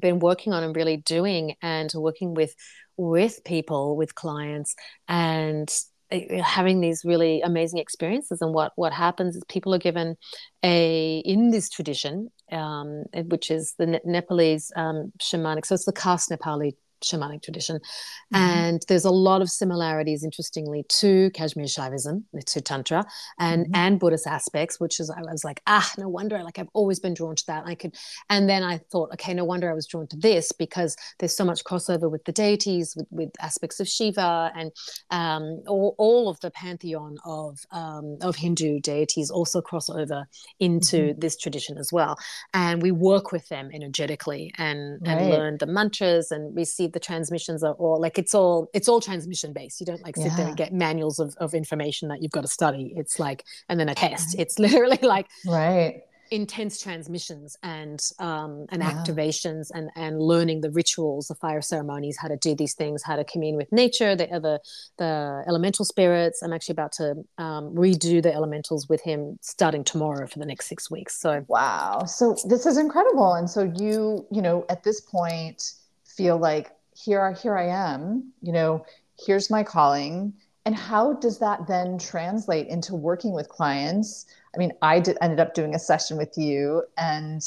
been 0.00 0.18
working 0.18 0.52
on 0.52 0.62
and 0.62 0.76
really 0.76 0.96
doing 0.96 1.54
and 1.62 1.90
working 1.94 2.34
with 2.34 2.54
with 2.96 3.42
people 3.44 3.96
with 3.96 4.14
clients 4.14 4.76
and 5.08 5.72
eh, 6.10 6.40
having 6.40 6.80
these 6.80 7.02
really 7.04 7.40
amazing 7.42 7.78
experiences. 7.78 8.40
And 8.40 8.54
what 8.54 8.72
what 8.76 8.92
happens 8.92 9.36
is 9.36 9.42
people 9.48 9.74
are 9.74 9.78
given 9.78 10.16
a 10.62 11.18
in 11.24 11.50
this 11.50 11.68
tradition 11.68 12.30
um, 12.52 13.04
which 13.26 13.50
is 13.50 13.74
the 13.78 14.00
nepalese 14.04 14.70
um, 14.76 15.12
shamanic 15.20 15.66
so 15.66 15.74
it's 15.74 15.84
the 15.84 15.92
caste 15.92 16.30
nepali 16.30 16.72
shamanic 17.04 17.42
tradition. 17.42 17.76
Mm-hmm. 17.76 18.36
And 18.36 18.82
there's 18.88 19.04
a 19.04 19.10
lot 19.10 19.42
of 19.42 19.50
similarities, 19.50 20.24
interestingly, 20.24 20.84
to 21.00 21.30
Kashmir 21.30 21.66
Shaivism, 21.66 22.24
to 22.46 22.60
Tantra, 22.60 23.04
and 23.38 23.66
mm-hmm. 23.66 23.76
and 23.76 24.00
Buddhist 24.00 24.26
aspects, 24.26 24.80
which 24.80 25.00
is 25.00 25.10
I 25.10 25.20
was 25.20 25.44
like, 25.44 25.60
ah, 25.66 25.90
no 25.98 26.08
wonder. 26.08 26.42
Like 26.42 26.58
I've 26.58 26.68
always 26.72 27.00
been 27.00 27.14
drawn 27.14 27.36
to 27.36 27.46
that. 27.46 27.64
I 27.66 27.74
could, 27.74 27.94
and 28.30 28.48
then 28.48 28.62
I 28.62 28.78
thought, 28.90 29.12
okay, 29.14 29.34
no 29.34 29.44
wonder 29.44 29.70
I 29.70 29.74
was 29.74 29.86
drawn 29.86 30.06
to 30.08 30.16
this 30.16 30.52
because 30.52 30.96
there's 31.18 31.36
so 31.36 31.44
much 31.44 31.64
crossover 31.64 32.10
with 32.10 32.24
the 32.24 32.32
deities, 32.32 32.94
with, 32.96 33.06
with 33.10 33.30
aspects 33.40 33.80
of 33.80 33.88
Shiva, 33.88 34.50
and 34.56 34.72
um, 35.10 35.62
all, 35.66 35.94
all 35.98 36.28
of 36.28 36.40
the 36.40 36.50
pantheon 36.50 37.16
of 37.24 37.58
um, 37.70 38.18
of 38.20 38.36
Hindu 38.36 38.80
deities 38.80 39.30
also 39.30 39.60
cross 39.60 39.88
over 39.90 40.26
into 40.60 40.96
mm-hmm. 40.96 41.20
this 41.20 41.36
tradition 41.36 41.78
as 41.78 41.92
well. 41.92 42.16
And 42.52 42.82
we 42.82 42.90
work 42.90 43.32
with 43.32 43.48
them 43.48 43.70
energetically 43.72 44.52
and 44.58 45.00
right. 45.06 45.18
and 45.18 45.30
learn 45.30 45.56
the 45.58 45.66
mantras 45.66 46.30
and 46.30 46.56
receive 46.56 46.92
the 46.94 47.00
transmissions 47.00 47.62
are 47.62 47.74
all 47.74 48.00
like 48.00 48.18
it's 48.18 48.34
all 48.34 48.70
it's 48.72 48.88
all 48.88 49.00
transmission 49.00 49.52
based 49.52 49.80
you 49.80 49.86
don't 49.86 50.02
like 50.02 50.16
sit 50.16 50.26
yeah. 50.26 50.36
there 50.36 50.46
and 50.46 50.56
get 50.56 50.72
manuals 50.72 51.18
of, 51.18 51.34
of 51.38 51.52
information 51.52 52.08
that 52.08 52.22
you've 52.22 52.32
got 52.32 52.42
to 52.42 52.48
study. 52.48 52.94
It's 52.96 53.18
like 53.18 53.44
and 53.68 53.78
then 53.78 53.88
a 53.88 53.94
test. 53.94 54.36
It's 54.38 54.58
literally 54.64 54.98
like 55.02 55.26
right. 55.46 56.02
intense 56.30 56.80
transmissions 56.80 57.56
and 57.62 58.00
um, 58.18 58.66
and 58.70 58.82
activations 58.82 59.70
and 59.74 59.90
and 59.96 60.22
learning 60.22 60.60
the 60.62 60.70
rituals 60.70 61.28
the 61.28 61.34
fire 61.34 61.60
ceremonies 61.60 62.16
how 62.16 62.28
to 62.28 62.36
do 62.36 62.54
these 62.54 62.74
things 62.74 63.02
how 63.02 63.16
to 63.16 63.24
commune 63.24 63.56
with 63.56 63.70
nature 63.72 64.16
the 64.16 64.30
other 64.30 64.58
the 64.98 65.44
elemental 65.46 65.84
spirits. 65.84 66.42
I'm 66.42 66.52
actually 66.52 66.74
about 66.74 66.92
to 66.92 67.24
um, 67.38 67.74
redo 67.74 68.22
the 68.22 68.32
elementals 68.32 68.88
with 68.88 69.02
him 69.02 69.38
starting 69.42 69.84
tomorrow 69.84 70.26
for 70.26 70.38
the 70.38 70.46
next 70.46 70.68
six 70.68 70.90
weeks. 70.90 71.20
So 71.20 71.44
wow. 71.48 72.04
So 72.06 72.36
this 72.46 72.64
is 72.64 72.78
incredible. 72.78 73.34
And 73.34 73.50
so 73.50 73.62
you 73.76 74.26
you 74.30 74.40
know 74.40 74.64
at 74.68 74.84
this 74.84 75.00
point 75.00 75.74
feel 76.16 76.38
like 76.38 76.70
here 77.04 77.32
here 77.32 77.56
i 77.56 77.66
am 77.66 78.32
you 78.40 78.52
know 78.52 78.84
here's 79.18 79.50
my 79.50 79.62
calling. 79.62 80.32
And 80.66 80.74
how 80.74 81.12
does 81.14 81.38
that 81.40 81.66
then 81.66 81.98
translate 81.98 82.68
into 82.68 82.94
working 82.94 83.32
with 83.32 83.48
clients? 83.48 84.26
I 84.54 84.58
mean 84.58 84.72
i 84.82 85.00
did, 85.00 85.18
ended 85.20 85.40
up 85.40 85.54
doing 85.54 85.74
a 85.74 85.78
session 85.78 86.16
with 86.16 86.36
you 86.38 86.84
and 86.96 87.42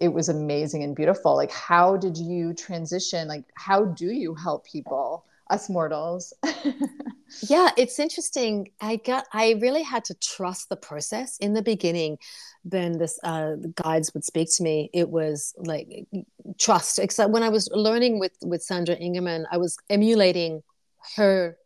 it 0.00 0.08
was 0.08 0.28
amazing 0.28 0.82
and 0.82 0.96
beautiful. 0.96 1.36
Like 1.36 1.52
how 1.52 1.96
did 1.96 2.16
you 2.16 2.54
transition? 2.54 3.28
Like 3.28 3.44
how 3.54 3.84
do 3.84 4.06
you 4.06 4.34
help 4.34 4.66
people 4.66 5.24
us 5.50 5.68
mortals 5.68 6.32
yeah 7.48 7.70
it's 7.76 7.98
interesting. 7.98 8.70
I 8.80 8.96
got 8.96 9.26
i 9.32 9.56
really 9.60 9.82
had 9.82 10.04
to 10.06 10.14
trust 10.14 10.68
the 10.68 10.76
process. 10.76 11.38
In 11.38 11.52
the 11.52 11.62
beginning 11.62 12.18
then 12.64 12.98
this 12.98 13.18
uh, 13.24 13.56
guides 13.74 14.14
would 14.14 14.24
speak 14.24 14.48
to 14.56 14.62
me. 14.62 14.88
It 14.94 15.08
was 15.08 15.54
like 15.56 16.06
trust. 16.58 16.98
Except 16.98 17.30
when 17.30 17.42
i 17.42 17.48
was 17.48 17.68
learning 17.72 18.18
with 18.18 18.32
with 18.42 18.62
sandra 18.62 18.96
ingerman 18.96 19.44
i 19.50 19.56
was 19.56 19.76
emulating 19.90 20.62
her 21.16 21.56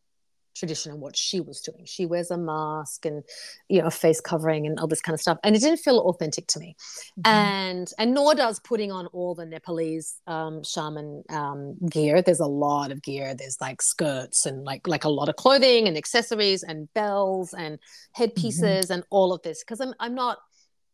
tradition 0.57 0.93
and 0.93 1.01
what 1.01 1.17
she 1.17 1.41
was 1.41 1.61
doing. 1.61 1.85
She 1.85 2.07
wears 2.07 2.31
a 2.31 2.39
mask 2.39 3.05
and 3.07 3.23
you 3.69 3.81
know 3.81 3.87
a 3.87 3.91
face 3.91 4.21
covering 4.21 4.67
and 4.67 4.79
all 4.79 4.87
this 4.87 5.01
kind 5.01 5.15
of 5.15 5.21
stuff, 5.21 5.39
and 5.45 5.55
it 5.55 5.61
didn't 5.61 5.79
feel 5.79 5.99
authentic 6.01 6.47
to 6.49 6.59
me. 6.59 6.77
Mm-hmm. 7.21 7.33
And 7.33 7.93
and 7.99 8.15
nor 8.15 8.35
does 8.35 8.59
putting 8.61 8.93
on 8.93 9.07
all 9.09 9.35
the 9.35 9.47
Nepalese 9.47 10.21
um, 10.27 10.63
shaman 10.65 11.25
um, 11.31 11.77
gear. 11.91 12.23
There's 12.23 12.41
a 12.41 12.47
lot 12.47 12.91
of 12.91 13.03
gear. 13.03 13.35
There's 13.35 13.61
like 13.61 13.83
skirts 13.83 14.47
and 14.47 14.65
like 14.65 14.87
like 14.87 15.05
a 15.05 15.09
lot 15.09 15.29
of 15.29 15.37
clothing 15.37 15.89
and 15.89 15.97
accessories 15.97 16.63
and 16.63 16.93
bells 16.95 17.55
and 17.55 17.79
headpieces 18.13 18.87
mm-hmm. 18.87 18.93
and 18.93 19.05
all 19.11 19.33
of 19.33 19.43
this 19.43 19.63
because 19.63 19.81
I'm 19.81 19.95
I'm 20.01 20.15
not 20.15 20.39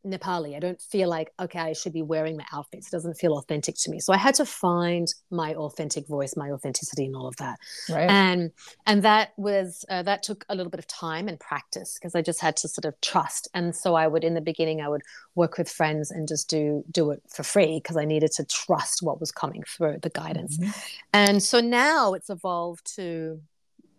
Nepali. 0.07 0.57
I 0.57 0.59
don't 0.59 0.81
feel 0.81 1.09
like, 1.09 1.33
okay, 1.41 1.61
I 1.61 1.73
should 1.73 1.93
be 1.93 2.03
wearing 2.03 2.37
my 2.37 2.45
outfits. 2.53 2.89
It 2.89 2.91
doesn't 2.91 3.15
feel 3.15 3.37
authentic 3.37 3.77
to 3.83 3.91
me. 3.91 4.01
So 4.01 4.13
I 4.13 4.17
had 4.17 4.35
to 4.37 4.45
find 4.45 5.13
my 5.31 5.55
authentic 5.55 6.07
voice, 6.07 6.37
my 6.37 6.51
authenticity 6.51 7.07
and 7.07 7.15
all 7.15 7.27
of 7.27 7.37
that. 7.37 7.59
Right. 7.89 8.11
And 8.11 8.51
and 8.87 9.03
that 9.03 9.33
was 9.37 9.85
uh, 9.89 10.03
that 10.03 10.23
took 10.23 10.45
a 10.49 10.55
little 10.55 10.71
bit 10.71 10.81
of 10.81 10.87
time 10.87 11.29
and 11.29 11.39
practice 11.39 11.99
because 11.99 12.15
I 12.15 12.23
just 12.23 12.41
had 12.41 12.57
to 12.59 12.69
sort 12.69 12.85
of 12.85 13.01
trust. 13.01 13.49
And 13.55 13.75
so 13.75 13.95
I 13.95 14.07
would 14.09 14.25
in 14.25 14.35
the 14.35 14.41
beginning 14.41 14.81
I 14.81 14.89
would 14.89 15.03
work 15.35 15.59
with 15.59 15.71
friends 15.71 16.11
and 16.11 16.27
just 16.27 16.49
do 16.49 16.85
do 16.91 17.11
it 17.11 17.23
for 17.29 17.43
free 17.43 17.79
because 17.79 17.97
I 17.97 18.05
needed 18.05 18.33
to 18.33 18.45
trust 18.45 19.03
what 19.03 19.21
was 19.21 19.31
coming 19.31 19.63
through 19.69 19.99
the 20.03 20.11
guidance. 20.11 20.59
Mm-hmm. 20.59 20.71
And 21.13 21.43
so 21.43 21.61
now 21.61 22.15
it's 22.15 22.31
evolved 22.31 22.95
to 22.97 23.41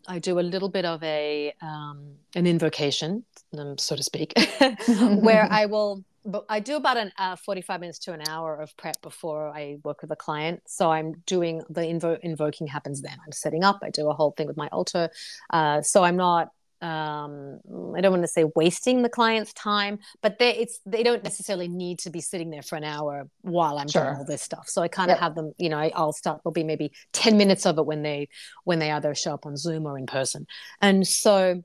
I 0.08 0.20
do 0.20 0.40
a 0.40 0.42
little 0.42 0.70
bit 0.70 0.86
of 0.86 1.02
a 1.04 1.54
um, 1.62 2.16
an 2.36 2.48
invocation, 2.48 3.24
um, 3.58 3.78
so 3.78 3.96
to 3.96 4.04
speak, 4.04 4.34
where 4.98 5.48
I 5.52 5.66
will. 5.66 6.04
But 6.26 6.46
I 6.48 6.62
do 6.62 6.78
about 6.78 6.96
an 6.96 7.12
uh, 7.18 7.36
45 7.36 7.82
minutes 7.82 8.00
to 8.00 8.14
an 8.14 8.22
hour 8.30 8.56
of 8.56 8.76
prep 8.78 9.02
before 9.02 9.50
I 9.50 9.78
work 9.84 10.02
with 10.02 10.12
a 10.12 10.16
client. 10.16 10.62
So 10.66 10.90
I'm 10.90 11.16
doing 11.26 11.62
the 11.70 11.82
invo- 11.82 12.20
invoking 12.22 12.68
happens 12.68 13.02
then. 13.02 13.18
I'm 13.26 13.34
setting 13.34 13.64
up. 13.64 13.80
I 13.84 13.90
do 13.90 14.10
a 14.10 14.14
whole 14.14 14.32
thing 14.32 14.48
with 14.48 14.56
my 14.56 14.68
altar. 14.68 15.10
Uh, 15.50 15.82
so 15.82 16.04
I'm 16.06 16.16
not 16.16 16.50
um, 16.84 17.60
I 17.96 18.02
don't 18.02 18.12
want 18.12 18.24
to 18.24 18.28
say 18.28 18.44
wasting 18.56 19.04
the 19.04 19.10
client's 19.10 19.54
time, 19.54 20.00
but 20.22 20.38
they 20.38 20.54
it's 20.56 20.82
they 20.86 21.02
don't 21.02 21.24
necessarily 21.24 21.70
need 21.70 22.00
to 22.00 22.10
be 22.10 22.20
sitting 22.20 22.50
there 22.50 22.62
for 22.62 22.76
an 22.76 22.84
hour 22.84 23.30
while 23.42 23.78
I'm 23.78 23.88
sure. 23.88 24.04
doing 24.04 24.18
all 24.18 24.26
this 24.26 24.42
stuff. 24.42 24.68
So 24.68 24.82
I 24.82 24.90
kind 24.90 25.10
of 25.10 25.16
yep. 25.16 25.22
have 25.22 25.36
them, 25.36 25.54
you 25.58 25.70
know, 25.70 25.78
I, 25.78 25.92
will 25.96 26.12
start. 26.12 26.42
There'll 26.44 26.54
be 26.54 26.66
maybe 26.66 26.92
ten 27.14 27.38
minutes 27.38 27.66
of 27.66 27.78
it 27.78 27.86
when 27.86 28.04
they 28.04 28.28
when 28.66 28.80
they 28.80 28.92
either 28.92 29.16
show 29.16 29.34
up 29.34 29.46
on 29.46 29.56
Zoom 29.56 29.86
or 29.86 29.98
in 29.98 30.06
person, 30.06 30.46
and 30.82 31.08
so 31.08 31.64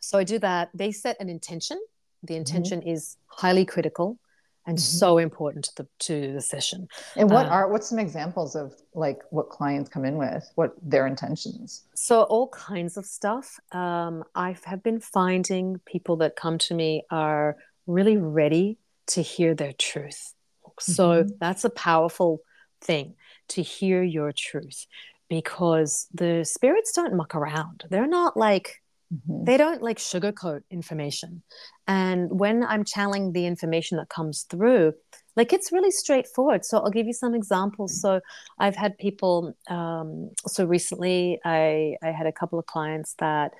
so 0.00 0.18
I 0.18 0.24
do 0.24 0.38
that. 0.40 0.68
They 0.74 0.92
set 0.92 1.16
an 1.20 1.30
intention. 1.30 1.78
The 2.22 2.34
mm-hmm. 2.34 2.38
intention 2.40 2.80
mm-hmm. 2.80 2.90
is 2.90 3.16
highly 3.28 3.64
critical 3.64 4.18
and 4.66 4.78
mm-hmm. 4.78 4.98
so 4.98 5.18
important 5.18 5.66
to 5.66 5.82
the 5.82 5.88
to 6.00 6.32
the 6.32 6.40
session. 6.40 6.88
And 7.16 7.30
what 7.30 7.46
uh, 7.46 7.50
are 7.50 7.68
what's 7.68 7.88
some 7.88 7.98
examples 7.98 8.56
of 8.56 8.74
like 8.94 9.20
what 9.30 9.50
clients 9.50 9.90
come 9.90 10.04
in 10.04 10.16
with, 10.16 10.50
what 10.54 10.74
their 10.82 11.06
intentions? 11.06 11.84
So 11.94 12.22
all 12.22 12.48
kinds 12.48 12.96
of 12.96 13.06
stuff. 13.06 13.58
Um, 13.72 14.24
I 14.34 14.56
have 14.64 14.82
been 14.82 15.00
finding 15.00 15.80
people 15.84 16.16
that 16.16 16.36
come 16.36 16.58
to 16.58 16.74
me 16.74 17.04
are 17.10 17.56
really 17.86 18.16
ready 18.16 18.78
to 19.08 19.22
hear 19.22 19.54
their 19.54 19.72
truth. 19.72 20.34
So 20.80 21.22
mm-hmm. 21.22 21.34
that's 21.38 21.64
a 21.64 21.70
powerful 21.70 22.40
thing 22.80 23.14
to 23.48 23.62
hear 23.62 24.02
your 24.02 24.32
truth 24.32 24.86
because 25.28 26.06
the 26.12 26.44
spirits 26.44 26.92
don't 26.92 27.14
muck 27.14 27.34
around. 27.34 27.84
They're 27.90 28.06
not 28.06 28.36
like 28.36 28.82
Mm-hmm. 29.14 29.44
They 29.44 29.56
don't 29.56 29.82
like 29.82 29.98
sugarcoat 29.98 30.62
information. 30.70 31.42
And 31.86 32.28
when 32.30 32.64
I'm 32.64 32.84
channeling 32.84 33.32
the 33.32 33.46
information 33.46 33.98
that 33.98 34.08
comes 34.08 34.46
through, 34.50 34.94
like 35.36 35.52
it's 35.52 35.72
really 35.72 35.90
straightforward. 35.90 36.64
So 36.64 36.78
I'll 36.78 36.90
give 36.90 37.06
you 37.06 37.12
some 37.12 37.34
examples. 37.34 38.00
So 38.00 38.20
I've 38.58 38.76
had 38.76 38.96
people, 38.98 39.54
um, 39.68 40.30
so 40.46 40.64
recently 40.64 41.38
I, 41.44 41.96
I 42.02 42.08
had 42.08 42.26
a 42.26 42.32
couple 42.32 42.58
of 42.58 42.66
clients 42.66 43.14
that 43.18 43.52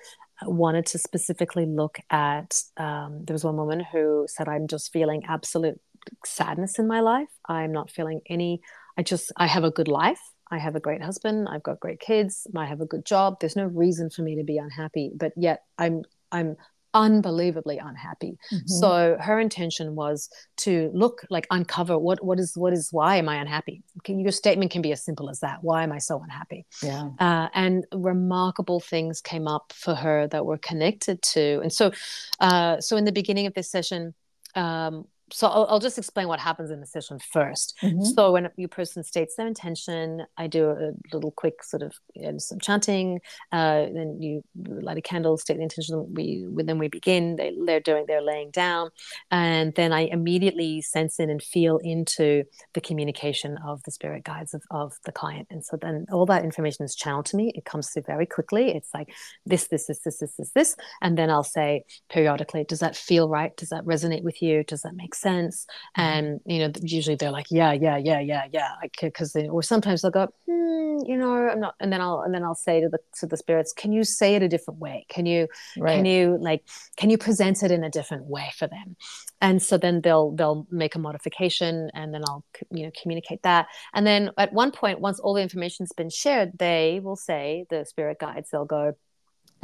wanted 0.42 0.86
to 0.86 0.98
specifically 0.98 1.66
look 1.66 1.98
at, 2.10 2.60
um, 2.76 3.24
there 3.24 3.34
was 3.34 3.44
one 3.44 3.56
woman 3.56 3.84
who 3.92 4.26
said, 4.28 4.48
I'm 4.48 4.66
just 4.66 4.92
feeling 4.92 5.22
absolute 5.28 5.80
sadness 6.24 6.78
in 6.78 6.86
my 6.86 7.00
life. 7.00 7.28
I'm 7.48 7.72
not 7.72 7.90
feeling 7.90 8.20
any, 8.28 8.60
I 8.98 9.02
just, 9.02 9.32
I 9.36 9.46
have 9.46 9.64
a 9.64 9.70
good 9.70 9.88
life. 9.88 10.20
I 10.54 10.58
have 10.58 10.76
a 10.76 10.80
great 10.80 11.02
husband, 11.02 11.48
I've 11.50 11.62
got 11.62 11.80
great 11.80 12.00
kids, 12.00 12.46
I 12.56 12.66
have 12.66 12.80
a 12.80 12.86
good 12.86 13.04
job. 13.04 13.40
There's 13.40 13.56
no 13.56 13.64
reason 13.64 14.08
for 14.08 14.22
me 14.22 14.36
to 14.36 14.44
be 14.44 14.58
unhappy, 14.58 15.10
but 15.14 15.32
yet 15.36 15.64
I'm 15.78 16.02
I'm 16.30 16.56
unbelievably 16.94 17.78
unhappy. 17.78 18.38
Mm-hmm. 18.52 18.66
So 18.66 19.16
her 19.20 19.40
intention 19.40 19.96
was 19.96 20.30
to 20.58 20.90
look 20.94 21.26
like 21.28 21.46
uncover 21.50 21.98
what 21.98 22.24
what 22.24 22.38
is 22.38 22.56
what 22.56 22.72
is 22.72 22.88
why 22.92 23.16
am 23.16 23.28
I 23.28 23.36
unhappy? 23.36 23.82
Can, 24.04 24.20
your 24.20 24.30
statement 24.30 24.70
can 24.70 24.80
be 24.80 24.92
as 24.92 25.04
simple 25.04 25.28
as 25.28 25.40
that. 25.40 25.58
Why 25.62 25.82
am 25.82 25.92
I 25.92 25.98
so 25.98 26.22
unhappy? 26.22 26.66
Yeah. 26.82 27.10
Uh, 27.18 27.48
and 27.52 27.84
remarkable 27.92 28.78
things 28.78 29.20
came 29.20 29.48
up 29.48 29.72
for 29.74 29.94
her 29.96 30.28
that 30.28 30.46
were 30.46 30.58
connected 30.58 31.20
to. 31.34 31.60
And 31.62 31.72
so, 31.72 31.90
uh, 32.38 32.80
so 32.80 32.96
in 32.96 33.04
the 33.04 33.12
beginning 33.12 33.46
of 33.46 33.54
this 33.54 33.70
session, 33.70 34.14
um, 34.54 35.06
so 35.34 35.48
I'll, 35.48 35.66
I'll, 35.68 35.80
just 35.80 35.98
explain 35.98 36.28
what 36.28 36.38
happens 36.38 36.70
in 36.70 36.80
the 36.80 36.86
session 36.86 37.18
1st 37.34 37.72
mm-hmm. 37.82 38.02
So 38.02 38.30
when 38.30 38.48
a 38.56 38.68
person 38.68 39.02
states 39.02 39.34
their 39.34 39.48
intention, 39.48 40.24
I 40.38 40.46
do 40.46 40.70
a 40.70 40.92
little 41.12 41.32
quick 41.32 41.64
sort 41.64 41.82
of 41.82 41.92
you 42.14 42.30
know, 42.30 42.38
some 42.38 42.60
chanting. 42.60 43.20
Uh, 43.50 43.86
then 43.92 44.18
you 44.20 44.44
light 44.54 44.96
a 44.96 45.02
candle, 45.02 45.36
state 45.36 45.56
the 45.56 45.64
intention. 45.64 46.14
We 46.14 46.46
then 46.54 46.78
we 46.78 46.86
begin. 46.86 47.34
They, 47.34 47.52
they're 47.66 47.80
doing. 47.80 48.04
They're 48.06 48.22
laying 48.22 48.52
down, 48.52 48.90
and 49.32 49.74
then 49.74 49.92
I 49.92 50.02
immediately 50.02 50.80
sense 50.80 51.18
in 51.18 51.30
and 51.30 51.42
feel 51.42 51.78
into 51.78 52.44
the 52.74 52.80
communication 52.80 53.58
of 53.66 53.82
the 53.82 53.90
spirit 53.90 54.22
guides 54.22 54.54
of, 54.54 54.62
of 54.70 54.92
the 55.04 55.12
client. 55.12 55.48
And 55.50 55.64
so 55.64 55.76
then 55.76 56.06
all 56.12 56.26
that 56.26 56.44
information 56.44 56.84
is 56.84 56.94
channeled 56.94 57.26
to 57.26 57.36
me. 57.36 57.52
It 57.56 57.64
comes 57.64 57.90
through 57.90 58.04
very 58.06 58.26
quickly. 58.26 58.68
It's 58.68 58.94
like 58.94 59.12
this, 59.44 59.66
this, 59.66 59.86
this, 59.86 59.98
this, 60.00 60.18
this, 60.18 60.36
this, 60.36 60.50
this, 60.54 60.76
and 61.02 61.18
then 61.18 61.28
I'll 61.28 61.42
say 61.42 61.84
periodically, 62.08 62.64
does 62.64 62.80
that 62.80 62.96
feel 62.96 63.28
right? 63.28 63.56
Does 63.56 63.70
that 63.70 63.84
resonate 63.84 64.22
with 64.22 64.40
you? 64.40 64.62
Does 64.62 64.82
that 64.82 64.94
make 64.94 65.14
sense? 65.14 65.23
Sense. 65.24 65.66
And 65.96 66.40
you 66.46 66.58
know 66.60 66.70
usually 66.82 67.16
they're 67.16 67.36
like 67.40 67.50
yeah 67.50 67.72
yeah 67.72 67.96
yeah 67.96 68.20
yeah 68.20 68.44
yeah. 68.52 68.70
Because 69.00 69.34
or 69.34 69.62
sometimes 69.62 70.02
they'll 70.02 70.18
go 70.22 70.28
hmm, 70.46 70.98
you 71.10 71.16
know 71.16 71.32
i'm 71.48 71.60
not 71.60 71.74
and 71.80 71.92
then 71.92 72.00
i'll 72.00 72.20
and 72.24 72.32
then 72.34 72.44
i'll 72.44 72.54
say 72.54 72.80
to 72.80 72.88
the 72.88 73.00
to 73.18 73.26
the 73.26 73.36
spirits 73.36 73.72
can 73.72 73.90
you 73.92 74.04
say 74.04 74.36
it 74.36 74.42
a 74.42 74.48
different 74.48 74.80
way? 74.80 75.06
Can 75.08 75.26
you 75.26 75.48
right. 75.78 75.96
can 75.96 76.04
you 76.04 76.38
like 76.40 76.62
can 76.96 77.10
you 77.10 77.18
present 77.18 77.62
it 77.62 77.70
in 77.70 77.82
a 77.84 77.90
different 77.90 78.26
way 78.26 78.50
for 78.56 78.66
them? 78.66 78.96
And 79.40 79.62
so 79.62 79.76
then 79.76 80.00
they'll 80.02 80.30
they'll 80.32 80.66
make 80.70 80.94
a 80.94 80.98
modification 80.98 81.90
and 81.94 82.14
then 82.14 82.22
i'll 82.28 82.44
you 82.70 82.84
know 82.84 82.92
communicate 83.00 83.42
that. 83.42 83.66
And 83.92 84.06
then 84.06 84.30
at 84.38 84.52
one 84.52 84.70
point 84.70 85.00
once 85.00 85.18
all 85.18 85.34
the 85.34 85.42
information's 85.42 85.92
been 85.92 86.10
shared 86.10 86.52
they 86.58 87.00
will 87.02 87.16
say 87.16 87.66
the 87.70 87.84
spirit 87.84 88.18
guides 88.18 88.50
they'll 88.50 88.64
go 88.64 88.94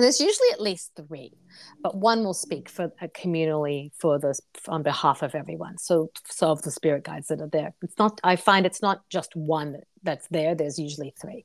there's 0.03 0.21
usually 0.21 0.49
at 0.53 0.61
least 0.61 0.93
three, 0.97 1.33
but 1.83 1.97
one 1.97 2.25
will 2.25 2.35
speak 2.35 2.69
for 2.69 2.93
uh, 3.01 3.07
communally 3.09 3.91
for 3.99 4.19
this 4.19 4.41
on 4.69 4.83
behalf 4.83 5.23
of 5.23 5.35
everyone. 5.35 5.79
So, 5.79 6.11
so 6.29 6.51
of 6.51 6.63
the 6.63 6.71
spirit 6.71 7.05
guides 7.05 7.29
that 7.29 7.41
are 7.41 7.49
there, 7.49 7.75
it's 7.83 7.99
not. 7.99 8.21
I 8.25 8.37
find 8.37 8.67
it's 8.67 8.83
not 8.83 9.09
just 9.09 9.35
one 9.35 9.79
that's 10.03 10.29
there. 10.29 10.55
There's 10.55 10.79
usually 10.79 11.15
three, 11.21 11.45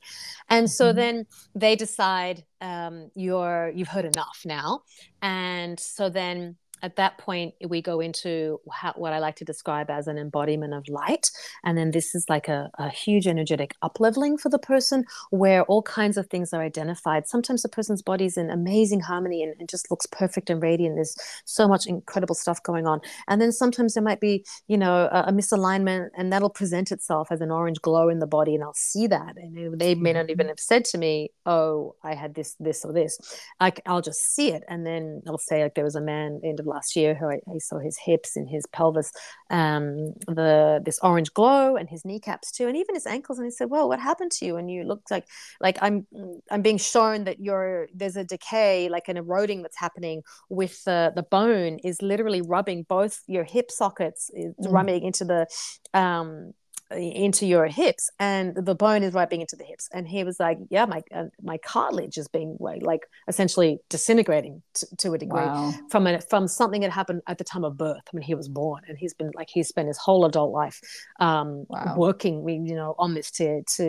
and 0.50 0.70
so 0.70 0.88
mm-hmm. 0.88 0.98
then 0.98 1.26
they 1.56 1.76
decide 1.76 2.44
um, 2.62 3.10
you're 3.16 3.72
you've 3.76 3.88
heard 3.88 4.06
enough 4.06 4.42
now, 4.46 4.82
and 5.22 5.80
so 5.80 6.10
then 6.10 6.58
at 6.82 6.96
that 6.98 7.18
point 7.18 7.54
we 7.68 7.82
go 7.82 8.00
into 8.00 8.60
how, 8.72 8.94
what 8.96 9.14
i 9.14 9.20
like 9.20 9.36
to 9.36 9.46
describe 9.46 9.90
as 9.90 10.08
an 10.08 10.18
embodiment 10.18 10.74
of 10.74 10.88
light. 10.88 11.32
And 11.64 11.78
then 11.78 11.92
this 11.92 12.16
is 12.16 12.26
like 12.30 12.48
a, 12.48 12.70
a 12.78 12.90
huge 12.90 13.28
energetic 13.28 13.76
upleveling 13.84 14.40
for 14.40 14.50
the 14.50 14.60
person 14.60 15.06
where 15.30 15.64
all 15.64 15.82
kinds 15.82 16.18
of 16.18 16.28
things 16.28 16.54
are 16.54 16.62
identified. 16.62 17.28
Sometimes 17.28 17.62
the 17.62 17.70
person's 17.70 18.02
body's 18.02 18.38
in 18.38 18.50
amazing 18.50 19.02
harmony 19.02 19.44
and, 19.44 19.56
and 19.60 19.70
just 19.70 19.90
looks 19.90 20.06
perfect 20.06 20.50
and 20.50 20.62
radiant. 20.62 20.96
There's 20.96 21.16
so 21.46 21.68
much 21.68 21.88
incredible 21.88 22.36
stuff 22.36 22.62
going 22.64 22.88
on. 22.88 23.02
And 23.28 23.42
then 23.42 23.52
sometimes 23.52 23.94
there 23.94 24.04
might 24.04 24.20
be 24.20 24.46
you 24.68 24.78
know 24.78 25.10
a, 25.12 25.26
a 25.28 25.32
misalignment 25.32 26.10
and 26.18 26.32
that'll 26.32 26.50
present 26.50 26.92
itself 26.92 27.32
as 27.32 27.42
an 27.42 27.52
orange 27.52 27.82
glow 27.82 28.10
in 28.10 28.20
the 28.20 28.28
body 28.28 28.56
and 28.56 28.64
i'll 28.64 28.74
see 28.74 29.08
that. 29.08 29.36
And 29.38 29.80
they 29.80 29.96
may 29.96 30.14
not 30.14 30.30
even 30.30 30.46
mm-hmm. 30.46 30.50
have 30.50 30.60
said 30.60 30.86
to 30.86 30.98
me 30.98 31.30
oh 31.46 31.96
i 32.04 32.14
had 32.14 32.36
this 32.36 32.56
this 32.60 32.84
or 32.86 32.94
this. 32.94 33.18
I, 33.60 33.72
i'll 33.86 34.02
just 34.02 34.36
see 34.36 34.52
it. 34.52 34.64
And 34.68 34.86
then 34.86 35.22
i'll 35.28 35.38
say 35.38 35.64
like 35.64 35.76
there 35.76 35.84
was 35.84 35.96
a 35.96 36.02
man 36.02 36.42
in 36.44 36.56
last 36.66 36.96
year 36.96 37.16
who 37.16 37.28
I, 37.30 37.40
I 37.54 37.58
saw 37.60 37.80
his 37.80 37.98
hips 37.98 38.36
and 38.36 38.48
his 38.50 38.66
pelvis, 38.68 39.12
um, 39.50 40.14
the 40.28 40.82
this 40.84 41.00
orange 41.02 41.34
glow 41.34 41.76
and 41.76 41.90
his 41.90 42.06
kneecaps 42.06 42.52
too, 42.52 42.68
and 42.68 42.78
even 42.78 42.96
his 42.96 43.06
ankles. 43.06 43.38
And 43.38 43.46
he 43.46 43.52
said, 43.52 43.70
"Well, 43.70 43.88
what 43.88 44.00
happened 44.00 44.32
to 44.34 44.46
you?" 44.46 44.58
And 44.58 44.70
you 44.70 44.84
looked 44.84 45.12
like 45.12 45.26
like 45.62 45.78
I'm 45.82 46.08
I'm 46.52 46.62
being 46.62 46.78
shown 46.78 47.26
that 47.26 47.40
you're 47.40 47.88
there's 47.94 48.18
a 48.18 48.24
decay, 48.24 48.90
like 48.90 49.08
an 49.08 49.18
eroding 49.18 49.62
that's 49.62 49.78
happening 49.78 50.24
with 50.50 50.84
the 50.84 51.12
the 51.16 51.24
bone 51.24 51.80
is 51.84 52.02
literally 52.02 52.42
rubbing 52.42 52.84
both 52.84 53.22
your 53.28 53.44
hip 53.44 53.72
sockets, 53.72 54.30
is 54.34 54.54
mm. 54.56 54.72
rubbing 54.72 55.04
into 55.04 55.26
the 55.26 55.48
um 55.94 56.54
into 56.92 57.48
your 57.48 57.66
hips 57.66 58.12
and 58.20 58.56
the 58.56 58.76
bone 58.76 59.02
is 59.02 59.14
rubbing 59.14 59.42
into 59.42 59.56
the 59.56 59.64
hips 59.64 59.90
and 59.92 60.08
he 60.08 60.24
was 60.24 60.40
like 60.40 60.60
yeah 60.70 60.86
my 60.86 61.02
uh, 61.14 61.24
my 61.42 61.58
cartilage 61.58 62.16
is 62.16 62.28
being 62.28 62.56
like 62.60 63.08
essentially 63.28 63.80
disintegrating 63.90 64.62
t- 64.76 64.86
to 64.96 65.14
a 65.14 65.18
degree 65.18 65.42
wow. 65.42 65.74
from 65.90 66.06
a, 66.06 66.22
from 66.22 66.48
something 66.48 66.82
that 66.82 66.92
happened 66.92 67.22
at 67.28 67.40
the 67.40 67.44
time 67.44 67.64
of 67.64 67.76
birth 67.76 68.04
when 68.12 68.22
he 68.22 68.36
was 68.36 68.48
born 68.48 68.84
and 68.88 69.00
he's 69.00 69.16
been 69.16 69.32
like 69.34 69.50
he's 69.52 69.68
spent 69.68 69.88
his 69.88 69.98
whole 69.98 70.26
adult 70.26 70.54
life 70.54 70.80
um, 71.20 71.66
wow. 71.70 71.96
working 71.98 72.48
you 72.48 72.76
know 72.76 72.94
on 73.00 73.16
this 73.16 73.32
to 73.32 73.64
to 73.64 73.84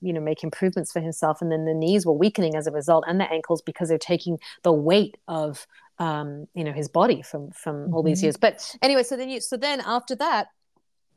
you 0.00 0.12
know 0.12 0.20
make 0.20 0.42
improvements 0.42 0.92
for 0.92 1.00
himself 1.00 1.42
and 1.42 1.52
then 1.52 1.66
the 1.66 1.74
knees 1.74 2.06
were 2.06 2.14
weakening 2.14 2.56
as 2.56 2.66
a 2.66 2.72
result 2.72 3.04
and 3.06 3.20
the 3.20 3.30
ankles 3.30 3.60
because 3.60 3.90
they're 3.90 3.98
taking 3.98 4.38
the 4.62 4.72
weight 4.72 5.18
of 5.28 5.66
um, 5.98 6.46
you 6.54 6.64
know 6.64 6.72
his 6.72 6.88
body 6.88 7.20
from 7.20 7.50
from 7.50 7.76
mm-hmm. 7.76 7.94
all 7.94 8.02
these 8.02 8.18
mm-hmm. 8.18 8.26
years 8.26 8.36
but 8.36 8.74
anyway 8.80 9.02
so 9.02 9.16
then 9.16 9.28
you 9.28 9.40
so 9.40 9.56
then 9.56 9.82
after 9.84 10.14
that 10.16 10.48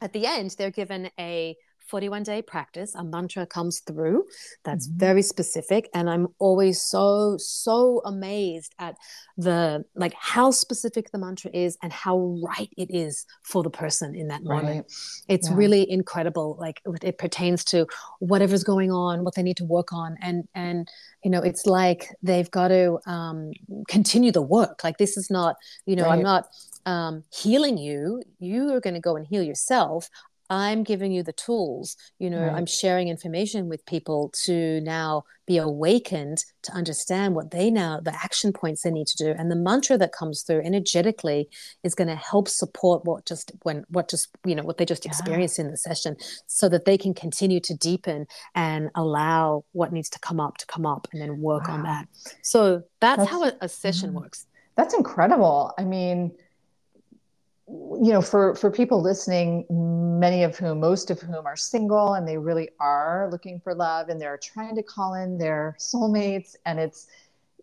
at 0.02 0.14
the 0.14 0.26
end, 0.26 0.56
they're 0.58 0.72
given 0.72 1.10
a 1.20 1.56
41 1.90 2.24
day 2.24 2.42
practice. 2.42 2.94
A 2.96 3.04
mantra 3.04 3.46
comes 3.46 3.80
through 3.80 4.26
that's 4.64 4.88
mm-hmm. 4.88 5.00
very 5.00 5.22
specific. 5.22 5.90
And 5.94 6.10
I'm 6.10 6.28
always 6.38 6.82
so, 6.82 7.36
so 7.40 8.02
amazed 8.06 8.76
at 8.78 8.96
the 9.38 9.84
like 9.96 10.14
how 10.14 10.52
specific 10.52 11.12
the 11.12 11.18
mantra 11.18 11.50
is 11.54 11.78
and 11.82 11.92
how 11.92 12.40
right 12.44 12.70
it 12.78 12.94
is 12.94 13.26
for 13.44 13.64
the 13.64 13.70
person 13.70 14.16
in 14.16 14.28
that 14.28 14.44
moment. 14.44 14.86
Right. 14.86 14.86
It's 15.28 15.50
yeah. 15.50 15.56
really 15.56 15.90
incredible. 15.90 16.58
Like 16.60 16.82
it 17.02 17.18
pertains 17.18 17.64
to 17.66 17.88
whatever's 18.20 18.64
going 18.64 18.92
on, 18.92 19.24
what 19.24 19.36
they 19.36 19.44
need 19.44 19.58
to 19.58 19.66
work 19.66 19.92
on. 19.92 20.18
And, 20.22 20.48
and, 20.54 20.88
you 21.24 21.32
know, 21.32 21.42
it's 21.42 21.66
like 21.66 22.10
they've 22.22 22.50
got 22.52 22.68
to 22.68 23.00
um, 23.08 23.52
continue 23.88 24.32
the 24.32 24.42
work. 24.42 24.84
Like 24.84 24.98
this 24.98 25.18
is 25.18 25.32
not, 25.32 25.56
you 25.86 25.96
know, 25.96 26.04
right. 26.04 26.14
I'm 26.14 26.24
not 26.24 26.48
um, 26.90 27.24
healing 27.32 27.78
you 27.78 28.24
you 28.40 28.74
are 28.74 28.80
going 28.80 28.96
to 28.96 29.00
go 29.00 29.16
and 29.16 29.28
heal 29.28 29.44
yourself 29.44 30.10
i'm 30.50 30.82
giving 30.84 31.12
you 31.12 31.22
the 31.22 31.34
tools 31.34 31.96
you 32.18 32.32
know 32.32 32.42
right. 32.42 32.54
i'm 32.54 32.66
sharing 32.66 33.08
information 33.08 33.70
with 33.70 33.86
people 33.86 34.34
to 34.34 34.82
now 34.82 35.24
be 35.46 35.58
awakened 35.58 36.44
to 36.64 36.72
understand 36.72 37.36
what 37.36 37.52
they 37.52 37.70
now 37.70 38.00
the 38.00 38.14
action 38.24 38.52
points 38.52 38.82
they 38.82 38.90
need 38.90 39.06
to 39.06 39.24
do 39.24 39.36
and 39.38 39.52
the 39.52 39.56
mantra 39.56 40.00
that 40.00 40.12
comes 40.12 40.42
through 40.42 40.62
energetically 40.62 41.48
is 41.84 41.94
going 41.94 42.08
to 42.08 42.16
help 42.16 42.48
support 42.48 43.06
what 43.06 43.24
just 43.28 43.52
when 43.62 43.86
what 43.90 44.10
just 44.10 44.30
you 44.44 44.56
know 44.56 44.64
what 44.64 44.78
they 44.78 44.86
just 44.86 45.06
yeah. 45.06 45.12
experienced 45.12 45.60
in 45.60 45.70
the 45.70 45.78
session 45.78 46.16
so 46.48 46.68
that 46.68 46.86
they 46.86 46.98
can 46.98 47.14
continue 47.14 47.60
to 47.60 47.76
deepen 47.76 48.26
and 48.56 48.90
allow 48.96 49.64
what 49.74 49.94
needs 49.94 50.10
to 50.10 50.20
come 50.20 50.40
up 50.40 50.58
to 50.58 50.66
come 50.66 50.88
up 50.88 51.08
and 51.12 51.22
then 51.22 51.40
work 51.40 51.68
wow. 51.68 51.76
on 51.76 51.84
that 51.84 52.08
so 52.42 52.82
that's, 53.00 53.20
that's 53.20 53.30
how 53.30 53.44
a, 53.44 53.54
a 53.62 53.70
session 53.70 54.12
mm, 54.12 54.22
works 54.22 54.48
that's 54.76 54.96
incredible 54.96 55.72
i 55.78 55.84
mean 55.84 56.32
you 57.70 58.12
know 58.12 58.22
for 58.22 58.56
for 58.56 58.72
people 58.72 59.02
listening 59.02 59.66
many 60.20 60.44
of 60.44 60.58
whom 60.58 60.80
most 60.80 61.12
of 61.12 61.20
whom 61.20 61.46
are 61.46 61.56
single 61.56 62.16
and 62.16 62.28
they 62.28 62.38
really 62.38 62.70
are 62.80 63.30
looking 63.32 63.60
for 63.60 63.76
love 63.76 64.10
and 64.10 64.20
they're 64.20 64.38
trying 64.38 64.76
to 64.76 64.82
call 64.82 65.14
in 65.14 65.38
their 65.38 65.76
soulmates 65.78 66.56
and 66.66 66.80
it's 66.80 67.08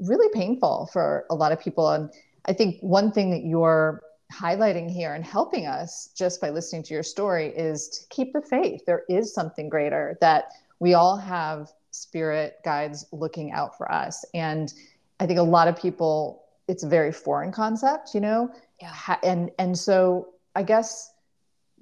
really 0.01 0.29
painful 0.33 0.89
for 0.93 1.25
a 1.31 1.35
lot 1.35 1.53
of 1.53 1.61
people. 1.61 1.91
And 1.91 2.11
i 2.47 2.53
think 2.53 2.79
one 2.81 3.11
thing 3.11 3.31
that 3.31 3.45
you're 3.45 4.03
highlighting 4.33 4.91
here 4.91 5.15
and 5.15 5.25
helping 5.25 5.67
us 5.67 6.11
just 6.17 6.41
by 6.41 6.51
listening 6.51 6.83
to 6.85 6.95
your 6.95 7.03
story 7.03 7.49
is 7.57 7.89
to 7.89 8.09
keep 8.09 8.33
the 8.33 8.43
faith. 8.43 8.85
There 8.85 9.05
is 9.09 9.33
something 9.33 9.69
greater 9.69 10.19
that 10.21 10.51
we 10.81 10.95
all 10.95 11.17
have 11.17 11.73
spirit 11.93 12.59
guides 12.65 13.07
looking 13.13 13.53
out 13.53 13.77
for 13.77 13.91
us. 13.91 14.25
And 14.35 14.73
i 15.19 15.27
think 15.27 15.39
a 15.39 15.43
lot 15.43 15.67
of 15.67 15.77
people 15.77 16.45
it's 16.69 16.83
a 16.83 16.89
very 16.89 17.13
foreign 17.13 17.53
concept 17.53 18.13
you 18.15 18.21
know 18.21 18.51
yeah. 18.81 19.17
and 19.23 19.51
and 19.59 19.77
so 19.77 20.29
i 20.55 20.63
guess 20.63 21.13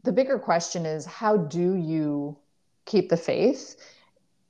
the 0.05 0.13
bigger 0.13 0.39
question 0.39 0.87
is 0.87 1.05
how 1.07 1.37
do 1.37 1.75
you 1.75 2.37
keep 2.85 3.09
the 3.09 3.17
faith? 3.17 3.77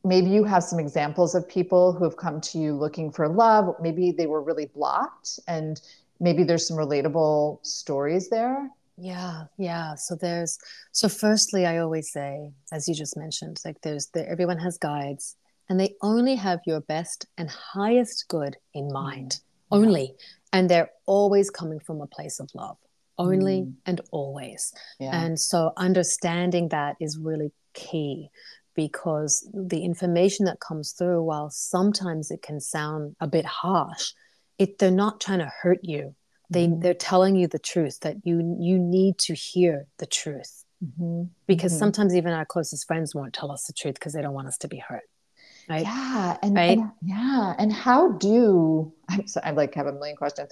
Maybe 0.03 0.29
you 0.29 0.45
have 0.45 0.63
some 0.63 0.79
examples 0.79 1.35
of 1.35 1.49
people 1.49 1.93
who 1.93 2.05
have 2.05 2.17
come 2.17 2.41
to 2.43 2.59
you 2.59 2.75
looking 2.75 3.11
for 3.11 3.29
love. 3.29 3.75
Maybe 3.81 4.13
they 4.13 4.27
were 4.27 4.43
really 4.43 4.67
blocked 4.67 5.39
and 5.49 5.81
maybe 6.21 6.45
there's 6.45 6.69
some 6.69 6.77
relatable 6.77 7.65
stories 7.65 8.29
there. 8.29 8.69
Yeah 8.99 9.45
yeah. 9.57 9.95
So 9.95 10.15
there's 10.15 10.59
so 10.93 11.09
firstly 11.09 11.67
i 11.67 11.79
always 11.79 12.13
say 12.13 12.53
as 12.73 12.87
you 12.87 12.95
just 12.95 13.17
mentioned 13.17 13.61
like 13.65 13.81
there's 13.81 14.07
the, 14.15 14.29
everyone 14.29 14.59
has 14.59 14.79
guides 14.79 15.37
and 15.69 15.81
they 15.81 15.97
only 16.01 16.37
have 16.37 16.61
your 16.65 16.81
best 16.81 17.27
and 17.39 17.49
highest 17.49 18.27
good 18.29 18.57
in 18.75 18.93
mind. 18.93 19.41
Mm. 19.73 19.79
only 19.79 20.15
and 20.55 20.71
they're 20.71 20.91
always 21.05 21.51
coming 21.51 21.81
from 21.81 22.01
a 22.01 22.07
place 22.07 22.41
of 22.41 22.49
love 22.55 22.79
only 23.19 23.63
mm. 23.63 23.75
and 23.85 24.01
always 24.11 24.73
yeah. 24.99 25.25
and 25.25 25.39
so 25.39 25.73
understanding 25.77 26.69
that 26.69 26.97
is 27.01 27.19
really 27.19 27.53
key 27.75 28.29
because 28.75 29.49
the 29.53 29.85
information 29.85 30.47
that 30.47 30.59
comes 30.61 30.93
through 30.93 31.23
while 31.23 31.51
sometimes 31.51 32.31
it 32.31 32.43
can 32.43 32.61
sound 32.61 33.15
a 33.21 33.27
bit 33.27 33.45
harsh 33.45 34.13
it 34.59 34.79
they're 34.79 34.91
not 34.91 35.21
trying 35.21 35.41
to 35.41 35.53
hurt 35.63 35.81
you 35.83 36.15
they 36.51 36.67
mm. 36.67 36.81
they're 36.81 36.95
telling 36.95 37.37
you 37.37 37.47
the 37.47 37.59
truth 37.59 38.01
that 38.01 38.17
you 38.25 38.57
you 38.59 38.79
need 38.79 39.19
to 39.19 39.35
hear 39.35 39.87
the 39.99 40.07
truth 40.07 40.65
mm-hmm. 40.85 41.25
because 41.47 41.73
mm-hmm. 41.73 41.81
sometimes 41.81 42.15
even 42.15 42.33
our 42.33 42.47
closest 42.47 42.87
friends 42.87 43.15
won't 43.15 43.35
tell 43.35 43.53
us 43.53 43.65
the 43.65 43.73
truth 43.73 43.95
because 43.95 44.13
they 44.13 44.23
don't 44.23 44.35
want 44.35 44.49
us 44.49 44.59
to 44.59 44.69
be 44.69 44.79
hurt 44.79 45.09
Right? 45.69 45.83
Yeah. 45.83 46.37
And, 46.43 46.57
right? 46.57 46.79
and 46.79 46.91
yeah. 47.03 47.55
And 47.59 47.73
how 47.73 48.13
do 48.13 48.93
I'm 49.09 49.27
so 49.27 49.41
I 49.45 49.51
like 49.51 49.75
have 49.75 49.87
a 49.87 49.93
million 49.93 50.17
questions. 50.17 50.51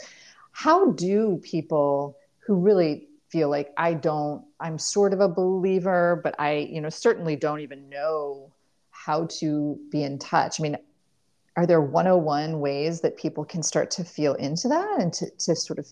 How 0.53 0.92
do 0.92 1.40
people 1.42 2.16
who 2.46 2.57
really 2.57 3.09
feel 3.33 3.48
like 3.48 3.72
I 3.79 3.94
don't, 3.94 4.44
I'm 4.61 4.79
sort 4.79 5.14
of 5.14 5.20
a 5.20 5.29
believer, 5.29 6.20
but 6.22 6.35
I, 6.38 6.68
you 6.70 6.83
know, 6.83 6.90
certainly 6.90 7.35
don't 7.35 7.61
even 7.61 7.88
know 7.88 8.53
how 8.90 9.27
to 9.40 9.79
be 9.90 10.03
in 10.03 10.18
touch. 10.18 10.61
I 10.61 10.62
mean, 10.62 10.77
are 11.57 11.66
there 11.66 11.81
101 11.81 12.61
ways 12.61 13.01
that 13.01 13.16
people 13.16 13.44
can 13.44 13.62
start 13.62 13.90
to 13.92 14.05
feel 14.05 14.35
into 14.35 14.68
that 14.68 15.01
and 15.01 15.12
to, 15.14 15.31
to 15.31 15.57
sort 15.57 15.79
of 15.79 15.87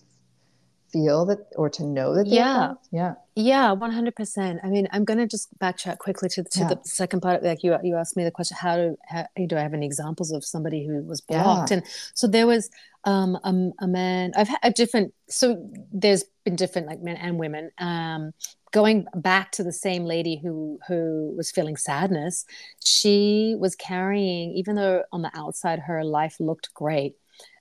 feel 0.91 1.25
that 1.25 1.39
or 1.55 1.69
to 1.69 1.85
know 1.85 2.13
that 2.15 2.27
yeah 2.27 2.73
yeah 2.91 3.13
yeah 3.35 3.73
100% 3.73 4.59
i 4.63 4.67
mean 4.67 4.87
i'm 4.91 5.05
going 5.05 5.17
to 5.17 5.27
just 5.27 5.57
backtrack 5.59 5.99
quickly 5.99 6.27
to, 6.29 6.43
to 6.43 6.59
yeah. 6.59 6.67
the 6.67 6.79
second 6.83 7.21
part 7.21 7.43
like 7.43 7.63
you 7.63 7.75
you 7.83 7.95
asked 7.95 8.17
me 8.17 8.23
the 8.23 8.31
question 8.31 8.57
how 8.59 8.75
do 8.75 8.97
how, 9.07 9.25
do 9.47 9.55
i 9.55 9.61
have 9.61 9.73
any 9.73 9.85
examples 9.85 10.31
of 10.31 10.43
somebody 10.43 10.85
who 10.85 11.01
was 11.03 11.21
blocked 11.21 11.71
yeah. 11.71 11.77
and 11.77 11.85
so 12.13 12.27
there 12.27 12.45
was 12.45 12.69
um 13.05 13.35
a, 13.43 13.83
a 13.83 13.87
man 13.87 14.31
i've 14.35 14.49
had 14.49 14.59
a 14.63 14.71
different 14.71 15.13
so 15.29 15.69
there's 15.93 16.25
been 16.43 16.55
different 16.55 16.87
like 16.87 17.01
men 17.01 17.15
and 17.15 17.39
women 17.39 17.71
um 17.77 18.33
going 18.71 19.05
back 19.15 19.51
to 19.51 19.63
the 19.63 19.71
same 19.73 20.03
lady 20.03 20.39
who 20.41 20.79
who 20.87 21.33
was 21.35 21.51
feeling 21.51 21.77
sadness 21.77 22.45
she 22.83 23.55
was 23.59 23.75
carrying 23.75 24.51
even 24.51 24.75
though 24.75 25.03
on 25.11 25.21
the 25.21 25.31
outside 25.35 25.79
her 25.79 26.03
life 26.03 26.35
looked 26.39 26.73
great 26.73 27.15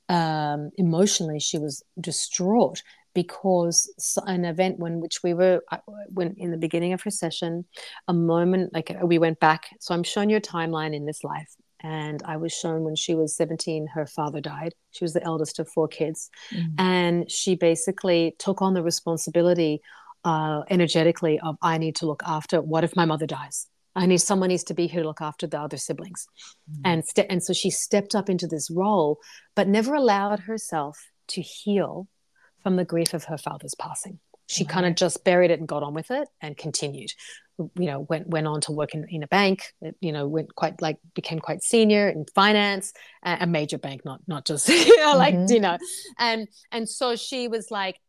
um, 0.09 0.71
emotionally 0.77 1.39
she 1.39 1.57
was 1.57 1.85
distraught 2.01 2.83
because 3.15 3.93
an 4.27 4.45
event 4.45 4.79
when 4.79 5.01
which 5.01 5.23
we 5.23 5.35
were 5.35 5.63
when 6.09 6.35
in 6.37 6.51
the 6.51 6.57
beginning 6.57 6.93
of 6.93 7.03
her 7.03 7.11
session 7.11 7.65
a 8.09 8.15
moment 8.15 8.73
like 8.73 8.97
we 9.03 9.19
went 9.19 9.41
back 9.41 9.71
so 9.81 9.95
i'm 9.95 10.03
showing 10.03 10.31
you 10.31 10.37
a 10.37 10.41
timeline 10.41 10.95
in 10.95 11.07
this 11.07 11.25
life. 11.25 11.55
And 11.83 12.23
i 12.25 12.37
was 12.37 12.53
shown 12.53 12.85
when 12.85 12.97
she 12.97 13.15
was 13.15 13.37
17 13.37 13.89
her 13.95 14.07
father 14.07 14.41
died. 14.41 14.75
She 14.91 15.05
was 15.05 15.15
the 15.15 15.25
eldest 15.25 15.59
of 15.59 15.69
four 15.69 15.89
kids. 15.89 16.31
Mm-hmm. 16.53 16.75
and 16.79 17.31
she 17.31 17.57
basically 17.57 18.37
took 18.39 18.63
on 18.63 18.75
the 18.75 18.83
responsibility 18.83 19.81
uh, 20.25 20.63
energetically 20.69 21.41
of 21.41 21.57
i 21.63 21.79
need 21.79 21.97
to 21.97 22.07
look 22.07 22.23
after 22.27 22.61
what 22.61 22.85
if 22.85 22.95
my 22.95 23.07
mother 23.07 23.27
dies? 23.27 23.67
I 23.97 24.07
need 24.07 24.19
someone 24.19 24.51
needs 24.51 24.65
to 24.65 24.75
be 24.75 24.87
here 24.87 25.03
to 25.03 25.09
look 25.09 25.21
after 25.21 25.49
the 25.49 25.61
other 25.61 25.77
siblings, 25.77 26.29
mm-hmm. 26.71 26.83
and 26.85 27.05
and 27.29 27.43
so 27.43 27.53
she 27.53 27.71
stepped 27.71 28.15
up 28.15 28.31
into 28.31 28.47
this 28.47 28.71
role, 28.71 29.19
but 29.57 29.67
never 29.67 29.95
allowed 29.95 30.41
herself 30.41 30.97
to 31.29 31.41
heal 31.41 32.07
from 32.63 32.77
the 32.77 32.85
grief 32.85 33.15
of 33.15 33.25
her 33.25 33.39
father's 33.39 33.75
passing. 33.75 34.19
She 34.47 34.65
kind 34.65 34.85
of 34.85 34.97
just 34.97 35.23
buried 35.23 35.53
it 35.53 35.61
and 35.61 35.69
got 35.69 35.85
on 35.85 35.95
with 35.95 36.11
it 36.11 36.27
and 36.41 36.57
continued. 36.57 37.13
You 37.57 37.87
know, 37.87 38.01
went 38.01 38.27
went 38.27 38.49
on 38.49 38.61
to 38.63 38.73
work 38.73 38.95
in, 38.95 39.07
in 39.09 39.23
a 39.23 39.29
bank. 39.29 39.73
You 40.01 40.11
know, 40.11 40.27
went 40.27 40.57
quite 40.57 40.83
like 40.83 40.99
became 41.15 41.39
quite 41.39 41.63
senior 41.63 42.09
in 42.09 42.25
finance, 42.35 42.93
a, 43.23 43.39
a 43.43 43.47
major 43.47 43.79
bank, 43.79 44.05
not 44.05 44.21
not 44.27 44.45
just 44.45 44.69
you 44.69 44.97
know 44.99 45.17
like 45.17 45.35
mm-hmm. 45.35 45.53
you 45.53 45.61
know, 45.61 45.79
and 46.19 46.49
and 46.73 46.89
so 46.89 47.15
she 47.15 47.47
was 47.47 47.71
like, 47.71 48.01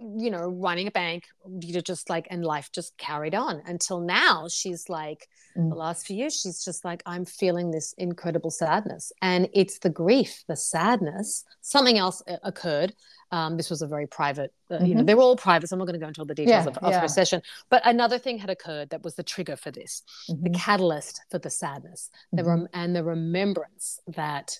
you 0.00 0.30
know, 0.30 0.48
running 0.48 0.86
a 0.86 0.90
bank, 0.90 1.24
you 1.60 1.74
know, 1.74 1.80
just 1.80 2.08
like, 2.08 2.26
and 2.30 2.44
life 2.44 2.70
just 2.72 2.96
carried 2.96 3.34
on 3.34 3.62
until 3.66 4.00
now. 4.00 4.48
She's 4.48 4.88
like, 4.88 5.28
mm. 5.56 5.68
the 5.68 5.76
last 5.76 6.06
few 6.06 6.16
years, 6.16 6.40
she's 6.40 6.64
just 6.64 6.84
like, 6.84 7.02
I'm 7.04 7.26
feeling 7.26 7.70
this 7.70 7.92
incredible 7.98 8.50
sadness. 8.50 9.12
And 9.20 9.48
it's 9.52 9.78
the 9.78 9.90
grief, 9.90 10.42
the 10.48 10.56
sadness. 10.56 11.44
Something 11.60 11.98
else 11.98 12.22
uh, 12.26 12.36
occurred 12.42 12.94
um, 13.32 13.56
this 13.56 13.70
was 13.70 13.82
a 13.82 13.86
very 13.86 14.06
private, 14.06 14.52
uh, 14.70 14.74
mm-hmm. 14.74 14.86
you 14.86 14.94
know, 14.94 15.00
mm-hmm. 15.00 15.06
they 15.06 15.14
were 15.14 15.22
all 15.22 15.36
private. 15.36 15.68
So 15.68 15.74
I'm 15.74 15.78
not 15.78 15.86
going 15.86 15.98
to 15.98 16.00
go 16.00 16.08
into 16.08 16.20
all 16.20 16.26
the 16.26 16.34
details 16.34 16.64
yeah, 16.64 16.70
of, 16.70 16.78
of 16.78 16.90
yeah. 16.90 17.00
her 17.00 17.08
session. 17.08 17.42
But 17.68 17.82
another 17.84 18.18
thing 18.18 18.38
had 18.38 18.50
occurred 18.50 18.90
that 18.90 19.02
was 19.02 19.14
the 19.14 19.22
trigger 19.22 19.56
for 19.56 19.70
this, 19.70 20.02
mm-hmm. 20.28 20.44
the 20.44 20.50
catalyst 20.50 21.22
for 21.30 21.38
the 21.38 21.50
sadness, 21.50 22.10
the 22.32 22.42
mm-hmm. 22.42 22.50
rem- 22.50 22.68
and 22.72 22.96
the 22.96 23.04
remembrance 23.04 24.00
that 24.08 24.58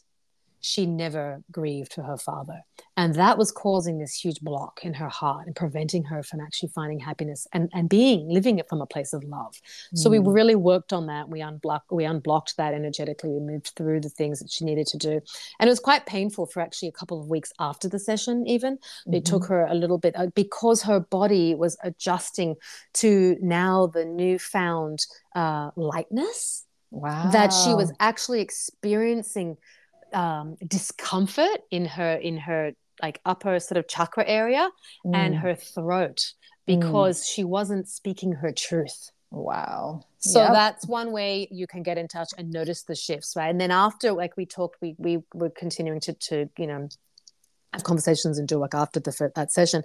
she 0.61 0.86
never 0.86 1.42
grieved 1.50 1.94
for 1.94 2.02
her 2.02 2.18
father. 2.18 2.61
And 2.96 3.14
that 3.14 3.38
was 3.38 3.50
causing 3.50 3.98
this 3.98 4.14
huge 4.14 4.40
block 4.40 4.80
in 4.82 4.92
her 4.94 5.08
heart 5.08 5.46
and 5.46 5.56
preventing 5.56 6.04
her 6.04 6.22
from 6.22 6.40
actually 6.40 6.68
finding 6.74 6.98
happiness 6.98 7.46
and, 7.52 7.70
and 7.72 7.88
being, 7.88 8.28
living 8.28 8.58
it 8.58 8.68
from 8.68 8.82
a 8.82 8.86
place 8.86 9.12
of 9.12 9.24
love. 9.24 9.54
Mm. 9.94 9.98
So 9.98 10.11
we 10.11 10.18
mm. 10.18 10.34
really 10.34 10.54
worked 10.54 10.92
on 10.92 11.06
that. 11.06 11.28
We 11.28 11.40
unblocked, 11.40 11.90
we 11.90 12.04
unblocked 12.04 12.56
that 12.58 12.74
energetically. 12.74 13.30
We 13.30 13.40
moved 13.40 13.72
through 13.74 14.00
the 14.00 14.11
things 14.11 14.40
that 14.40 14.50
she 14.50 14.64
needed 14.64 14.86
to 14.88 14.98
do. 14.98 15.20
And 15.58 15.68
it 15.68 15.70
was 15.70 15.80
quite 15.80 16.04
painful 16.04 16.46
for 16.46 16.61
actually 16.61 16.88
a 16.88 16.92
couple 16.92 17.20
of 17.20 17.28
weeks 17.28 17.52
after 17.58 17.88
the 17.88 17.98
session, 17.98 18.46
even. 18.46 18.76
Mm-hmm. 18.76 19.14
It 19.14 19.24
took 19.24 19.44
mm-hmm. 19.44 19.52
her 19.54 19.66
a 19.66 19.74
little 19.74 19.98
bit 19.98 20.14
uh, 20.16 20.26
because 20.34 20.82
her 20.82 21.00
body 21.00 21.54
was 21.54 21.78
adjusting 21.82 22.56
to 22.94 23.36
now 23.40 23.86
the 23.86 24.04
newfound 24.04 24.98
uh, 25.34 25.70
lightness. 25.76 26.66
Wow. 26.92 27.30
That 27.30 27.52
she 27.52 27.72
was 27.72 27.92
actually 28.00 28.40
experiencing 28.40 29.56
um, 30.12 30.56
discomfort 30.66 31.61
in 31.70 31.86
her 31.86 32.12
in 32.14 32.38
her 32.38 32.72
like 33.02 33.20
upper 33.24 33.58
sort 33.61 33.78
of 33.78 33.88
chakra 33.88 34.24
area 34.26 34.68
mm. 35.06 35.14
and 35.14 35.34
her 35.34 35.54
throat 35.54 36.32
because 36.66 37.22
mm. 37.22 37.34
she 37.34 37.44
wasn't 37.44 37.88
speaking 37.88 38.32
her 38.32 38.52
truth. 38.52 39.11
Wow. 39.30 40.02
So 40.18 40.42
yep. 40.42 40.52
that's 40.52 40.86
one 40.86 41.12
way 41.12 41.48
you 41.50 41.66
can 41.66 41.82
get 41.82 41.96
in 41.96 42.08
touch 42.08 42.30
and 42.36 42.50
notice 42.50 42.82
the 42.82 42.94
shifts, 42.94 43.34
right? 43.36 43.48
And 43.48 43.61
then 43.61 43.70
after, 43.70 44.12
like 44.12 44.36
we 44.36 44.44
talked, 44.44 44.76
we 44.80 44.94
we 44.98 45.22
were 45.34 45.50
continuing 45.50 46.00
to 46.00 46.12
to 46.12 46.50
you 46.58 46.66
know 46.66 46.88
have 47.72 47.84
conversations 47.84 48.38
and 48.38 48.48
do 48.48 48.58
work 48.58 48.74
after 48.74 48.98
the 48.98 49.30
that 49.36 49.52
session, 49.52 49.82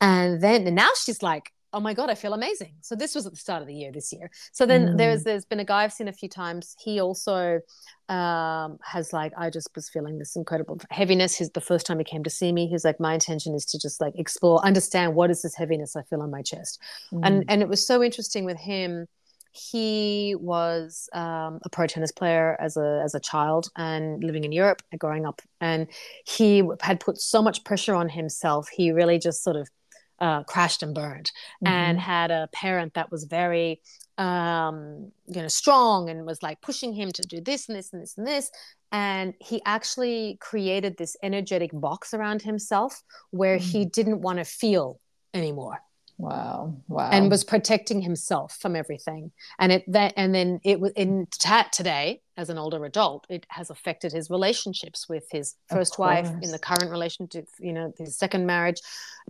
and 0.00 0.40
then 0.40 0.66
and 0.66 0.76
now 0.76 0.88
she's 1.04 1.22
like, 1.22 1.52
oh 1.76 1.80
my 1.80 1.92
god 1.92 2.08
i 2.08 2.14
feel 2.14 2.32
amazing. 2.32 2.72
So 2.80 2.96
this 2.96 3.14
was 3.14 3.26
at 3.26 3.32
the 3.32 3.38
start 3.38 3.60
of 3.60 3.68
the 3.68 3.74
year 3.74 3.92
this 3.92 4.10
year. 4.12 4.30
So 4.52 4.64
then 4.64 4.82
mm. 4.86 4.96
there's 4.96 5.24
there's 5.24 5.44
been 5.44 5.60
a 5.60 5.64
guy 5.64 5.84
i've 5.84 5.92
seen 5.92 6.08
a 6.08 6.12
few 6.12 6.28
times. 6.28 6.74
He 6.82 7.00
also 7.00 7.60
um, 8.08 8.78
has 8.82 9.12
like 9.12 9.32
i 9.36 9.50
just 9.50 9.68
was 9.76 9.88
feeling 9.90 10.18
this 10.18 10.34
incredible 10.36 10.80
heaviness. 10.90 11.36
His 11.36 11.50
the 11.50 11.60
first 11.60 11.86
time 11.86 11.98
he 11.98 12.04
came 12.04 12.24
to 12.24 12.30
see 12.30 12.50
me 12.50 12.66
he's 12.66 12.84
like 12.84 12.98
my 12.98 13.12
intention 13.14 13.54
is 13.54 13.66
to 13.66 13.78
just 13.78 14.00
like 14.00 14.14
explore 14.16 14.64
understand 14.64 15.14
what 15.14 15.30
is 15.30 15.42
this 15.42 15.54
heaviness 15.54 15.96
i 15.96 16.02
feel 16.02 16.22
on 16.22 16.30
my 16.30 16.42
chest. 16.42 16.80
Mm. 17.12 17.20
and 17.24 17.44
and 17.48 17.62
it 17.62 17.68
was 17.68 17.86
so 17.86 18.02
interesting 18.02 18.44
with 18.46 18.58
him. 18.58 19.06
He 19.52 20.34
was 20.38 21.08
um, 21.14 21.60
a 21.62 21.70
pro 21.72 21.86
tennis 21.86 22.12
player 22.12 22.58
as 22.60 22.76
a 22.76 23.00
as 23.02 23.14
a 23.14 23.20
child 23.20 23.70
and 23.74 24.22
living 24.22 24.44
in 24.44 24.52
Europe 24.52 24.82
and 24.90 25.00
growing 25.00 25.24
up, 25.24 25.40
and 25.62 25.86
he 26.26 26.62
had 26.82 27.00
put 27.00 27.16
so 27.18 27.40
much 27.40 27.64
pressure 27.64 27.94
on 27.94 28.10
himself. 28.10 28.68
He 28.68 28.92
really 28.92 29.18
just 29.18 29.42
sort 29.42 29.56
of 29.56 29.70
uh, 30.18 30.42
crashed 30.44 30.82
and 30.82 30.94
burned 30.94 31.30
mm-hmm. 31.64 31.72
and 31.72 32.00
had 32.00 32.30
a 32.30 32.48
parent 32.52 32.94
that 32.94 33.10
was 33.10 33.24
very 33.24 33.80
um, 34.18 35.12
you 35.26 35.42
know 35.42 35.48
strong 35.48 36.08
and 36.08 36.24
was 36.24 36.42
like 36.42 36.60
pushing 36.60 36.92
him 36.92 37.10
to 37.12 37.22
do 37.22 37.40
this 37.40 37.68
and 37.68 37.76
this 37.76 37.92
and 37.92 38.02
this 38.02 38.16
and 38.16 38.26
this 38.26 38.50
and 38.92 39.34
he 39.40 39.60
actually 39.66 40.38
created 40.40 40.96
this 40.96 41.16
energetic 41.22 41.70
box 41.72 42.14
around 42.14 42.42
himself 42.42 43.02
where 43.30 43.58
mm-hmm. 43.58 43.68
he 43.68 43.84
didn't 43.84 44.20
want 44.20 44.38
to 44.38 44.44
feel 44.44 45.00
anymore 45.34 45.80
Wow. 46.18 46.76
Wow. 46.88 47.10
And 47.10 47.30
was 47.30 47.44
protecting 47.44 48.00
himself 48.00 48.56
from 48.60 48.74
everything. 48.74 49.32
And 49.58 49.70
it 49.70 49.84
that 49.92 50.14
and 50.16 50.34
then 50.34 50.60
it 50.64 50.80
was 50.80 50.92
in 50.92 51.26
tat 51.30 51.72
today, 51.72 52.22
as 52.38 52.48
an 52.48 52.56
older 52.56 52.84
adult, 52.86 53.26
it 53.28 53.44
has 53.48 53.68
affected 53.68 54.12
his 54.12 54.30
relationships 54.30 55.08
with 55.08 55.24
his 55.30 55.56
first 55.68 55.98
wife 55.98 56.30
in 56.42 56.52
the 56.52 56.58
current 56.58 56.90
relationship, 56.90 57.48
you 57.58 57.72
know, 57.72 57.92
his 57.98 58.16
second 58.16 58.46
marriage, 58.46 58.80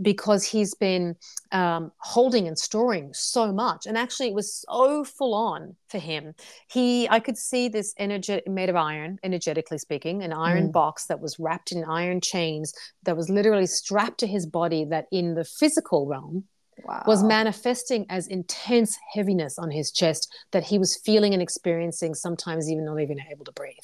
because 0.00 0.44
he's 0.44 0.74
been 0.74 1.16
um, 1.50 1.90
holding 1.98 2.46
and 2.46 2.58
storing 2.58 3.12
so 3.12 3.52
much. 3.52 3.86
And 3.86 3.98
actually 3.98 4.28
it 4.28 4.34
was 4.34 4.64
so 4.68 5.02
full 5.02 5.34
on 5.34 5.74
for 5.88 5.98
him. 5.98 6.34
He 6.68 7.08
I 7.08 7.18
could 7.18 7.36
see 7.36 7.68
this 7.68 7.94
energy 7.98 8.42
made 8.46 8.68
of 8.68 8.76
iron, 8.76 9.18
energetically 9.24 9.78
speaking, 9.78 10.22
an 10.22 10.32
iron 10.32 10.68
mm. 10.68 10.72
box 10.72 11.06
that 11.06 11.20
was 11.20 11.36
wrapped 11.40 11.72
in 11.72 11.84
iron 11.84 12.20
chains 12.20 12.72
that 13.02 13.16
was 13.16 13.28
literally 13.28 13.66
strapped 13.66 14.18
to 14.18 14.26
his 14.28 14.46
body 14.46 14.84
that 14.84 15.06
in 15.10 15.34
the 15.34 15.44
physical 15.44 16.06
realm 16.06 16.44
wow. 16.84 17.02
was 17.06 17.22
manifesting 17.22 18.06
as 18.08 18.26
intense 18.26 18.98
heaviness 19.12 19.58
on 19.58 19.70
his 19.70 19.90
chest 19.90 20.34
that 20.52 20.64
he 20.64 20.78
was 20.78 20.96
feeling 20.96 21.32
and 21.32 21.42
experiencing, 21.42 22.14
sometimes 22.14 22.70
even 22.70 22.84
not 22.84 23.00
even 23.00 23.18
able 23.30 23.44
to 23.44 23.52
breathe. 23.52 23.74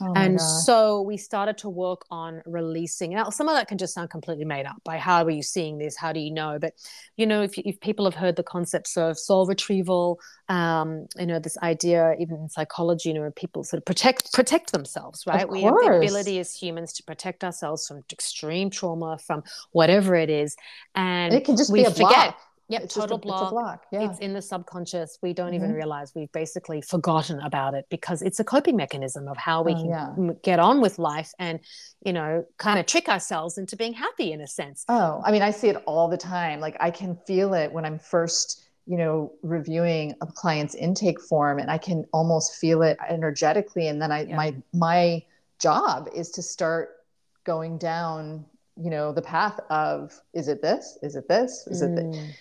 Oh 0.00 0.12
and 0.14 0.40
so 0.40 1.02
we 1.02 1.16
started 1.16 1.58
to 1.58 1.68
work 1.68 2.04
on 2.10 2.42
releasing. 2.46 3.14
Now, 3.14 3.30
some 3.30 3.48
of 3.48 3.54
that 3.54 3.68
can 3.68 3.78
just 3.78 3.94
sound 3.94 4.10
completely 4.10 4.44
made 4.44 4.66
up 4.66 4.76
by 4.84 4.98
how 4.98 5.24
are 5.24 5.30
you 5.30 5.42
seeing 5.42 5.78
this? 5.78 5.96
How 5.96 6.12
do 6.12 6.20
you 6.20 6.32
know? 6.32 6.58
But, 6.60 6.74
you 7.16 7.26
know, 7.26 7.42
if, 7.42 7.56
if 7.58 7.80
people 7.80 8.04
have 8.04 8.14
heard 8.14 8.36
the 8.36 8.42
concepts 8.42 8.96
of 8.96 9.18
soul 9.18 9.46
retrieval, 9.46 10.20
um, 10.48 11.06
you 11.18 11.26
know, 11.26 11.38
this 11.38 11.56
idea, 11.58 12.14
even 12.18 12.36
in 12.36 12.48
psychology, 12.48 13.10
you 13.10 13.14
know, 13.14 13.30
people 13.30 13.64
sort 13.64 13.78
of 13.78 13.84
protect 13.84 14.32
protect 14.32 14.72
themselves, 14.72 15.24
right? 15.26 15.48
We 15.48 15.62
have 15.62 15.74
the 15.74 15.96
ability 15.96 16.38
as 16.38 16.54
humans 16.54 16.92
to 16.94 17.02
protect 17.02 17.44
ourselves 17.44 17.86
from 17.86 18.02
extreme 18.12 18.70
trauma, 18.70 19.18
from 19.18 19.42
whatever 19.72 20.14
it 20.14 20.30
is. 20.30 20.56
And 20.94 21.32
it 21.32 21.44
can 21.44 21.56
just 21.56 21.72
we 21.72 21.80
be 21.80 21.86
a 21.86 21.90
forget. 21.90 22.08
Block. 22.08 22.38
Yep, 22.68 22.82
it's 22.84 22.94
total 22.94 23.16
a, 23.16 23.20
block. 23.20 23.42
It's, 23.42 23.50
block. 23.50 23.82
Yeah. 23.92 24.10
it's 24.10 24.18
in 24.20 24.32
the 24.32 24.40
subconscious. 24.40 25.18
We 25.22 25.34
don't 25.34 25.48
mm-hmm. 25.48 25.56
even 25.56 25.72
realize 25.74 26.12
we've 26.14 26.32
basically 26.32 26.80
forgotten 26.80 27.38
about 27.40 27.74
it 27.74 27.84
because 27.90 28.22
it's 28.22 28.40
a 28.40 28.44
coping 28.44 28.74
mechanism 28.74 29.28
of 29.28 29.36
how 29.36 29.62
we 29.62 29.72
oh, 29.72 29.76
can 29.76 29.88
yeah. 29.88 30.32
get 30.42 30.58
on 30.58 30.80
with 30.80 30.98
life 30.98 31.32
and, 31.38 31.60
you 32.04 32.14
know, 32.14 32.44
kind 32.56 32.78
of 32.78 32.86
trick 32.86 33.08
ourselves 33.08 33.58
into 33.58 33.76
being 33.76 33.92
happy 33.92 34.32
in 34.32 34.40
a 34.40 34.46
sense. 34.46 34.84
Oh, 34.88 35.20
I 35.24 35.30
mean, 35.30 35.42
I 35.42 35.50
see 35.50 35.68
it 35.68 35.76
all 35.84 36.08
the 36.08 36.16
time. 36.16 36.60
Like 36.60 36.76
I 36.80 36.90
can 36.90 37.18
feel 37.26 37.52
it 37.52 37.70
when 37.70 37.84
I'm 37.84 37.98
first, 37.98 38.63
you 38.86 38.96
know, 38.96 39.32
reviewing 39.42 40.14
a 40.20 40.26
client's 40.26 40.74
intake 40.74 41.20
form 41.20 41.58
and 41.58 41.70
I 41.70 41.78
can 41.78 42.04
almost 42.12 42.56
feel 42.56 42.82
it 42.82 42.98
energetically. 43.08 43.88
And 43.88 44.00
then 44.00 44.12
I, 44.12 44.24
yeah. 44.24 44.36
my, 44.36 44.54
my 44.72 45.22
job 45.58 46.08
is 46.14 46.30
to 46.32 46.42
start 46.42 46.96
going 47.44 47.78
down 47.78 48.44
you 48.76 48.90
know 48.90 49.12
the 49.12 49.22
path 49.22 49.60
of 49.70 50.20
is 50.32 50.48
it 50.48 50.60
this 50.62 50.98
is 51.02 51.14
it 51.16 51.28
this 51.28 51.66
is 51.68 51.82
mm. 51.82 51.92
it 51.92 52.12
this? 52.12 52.36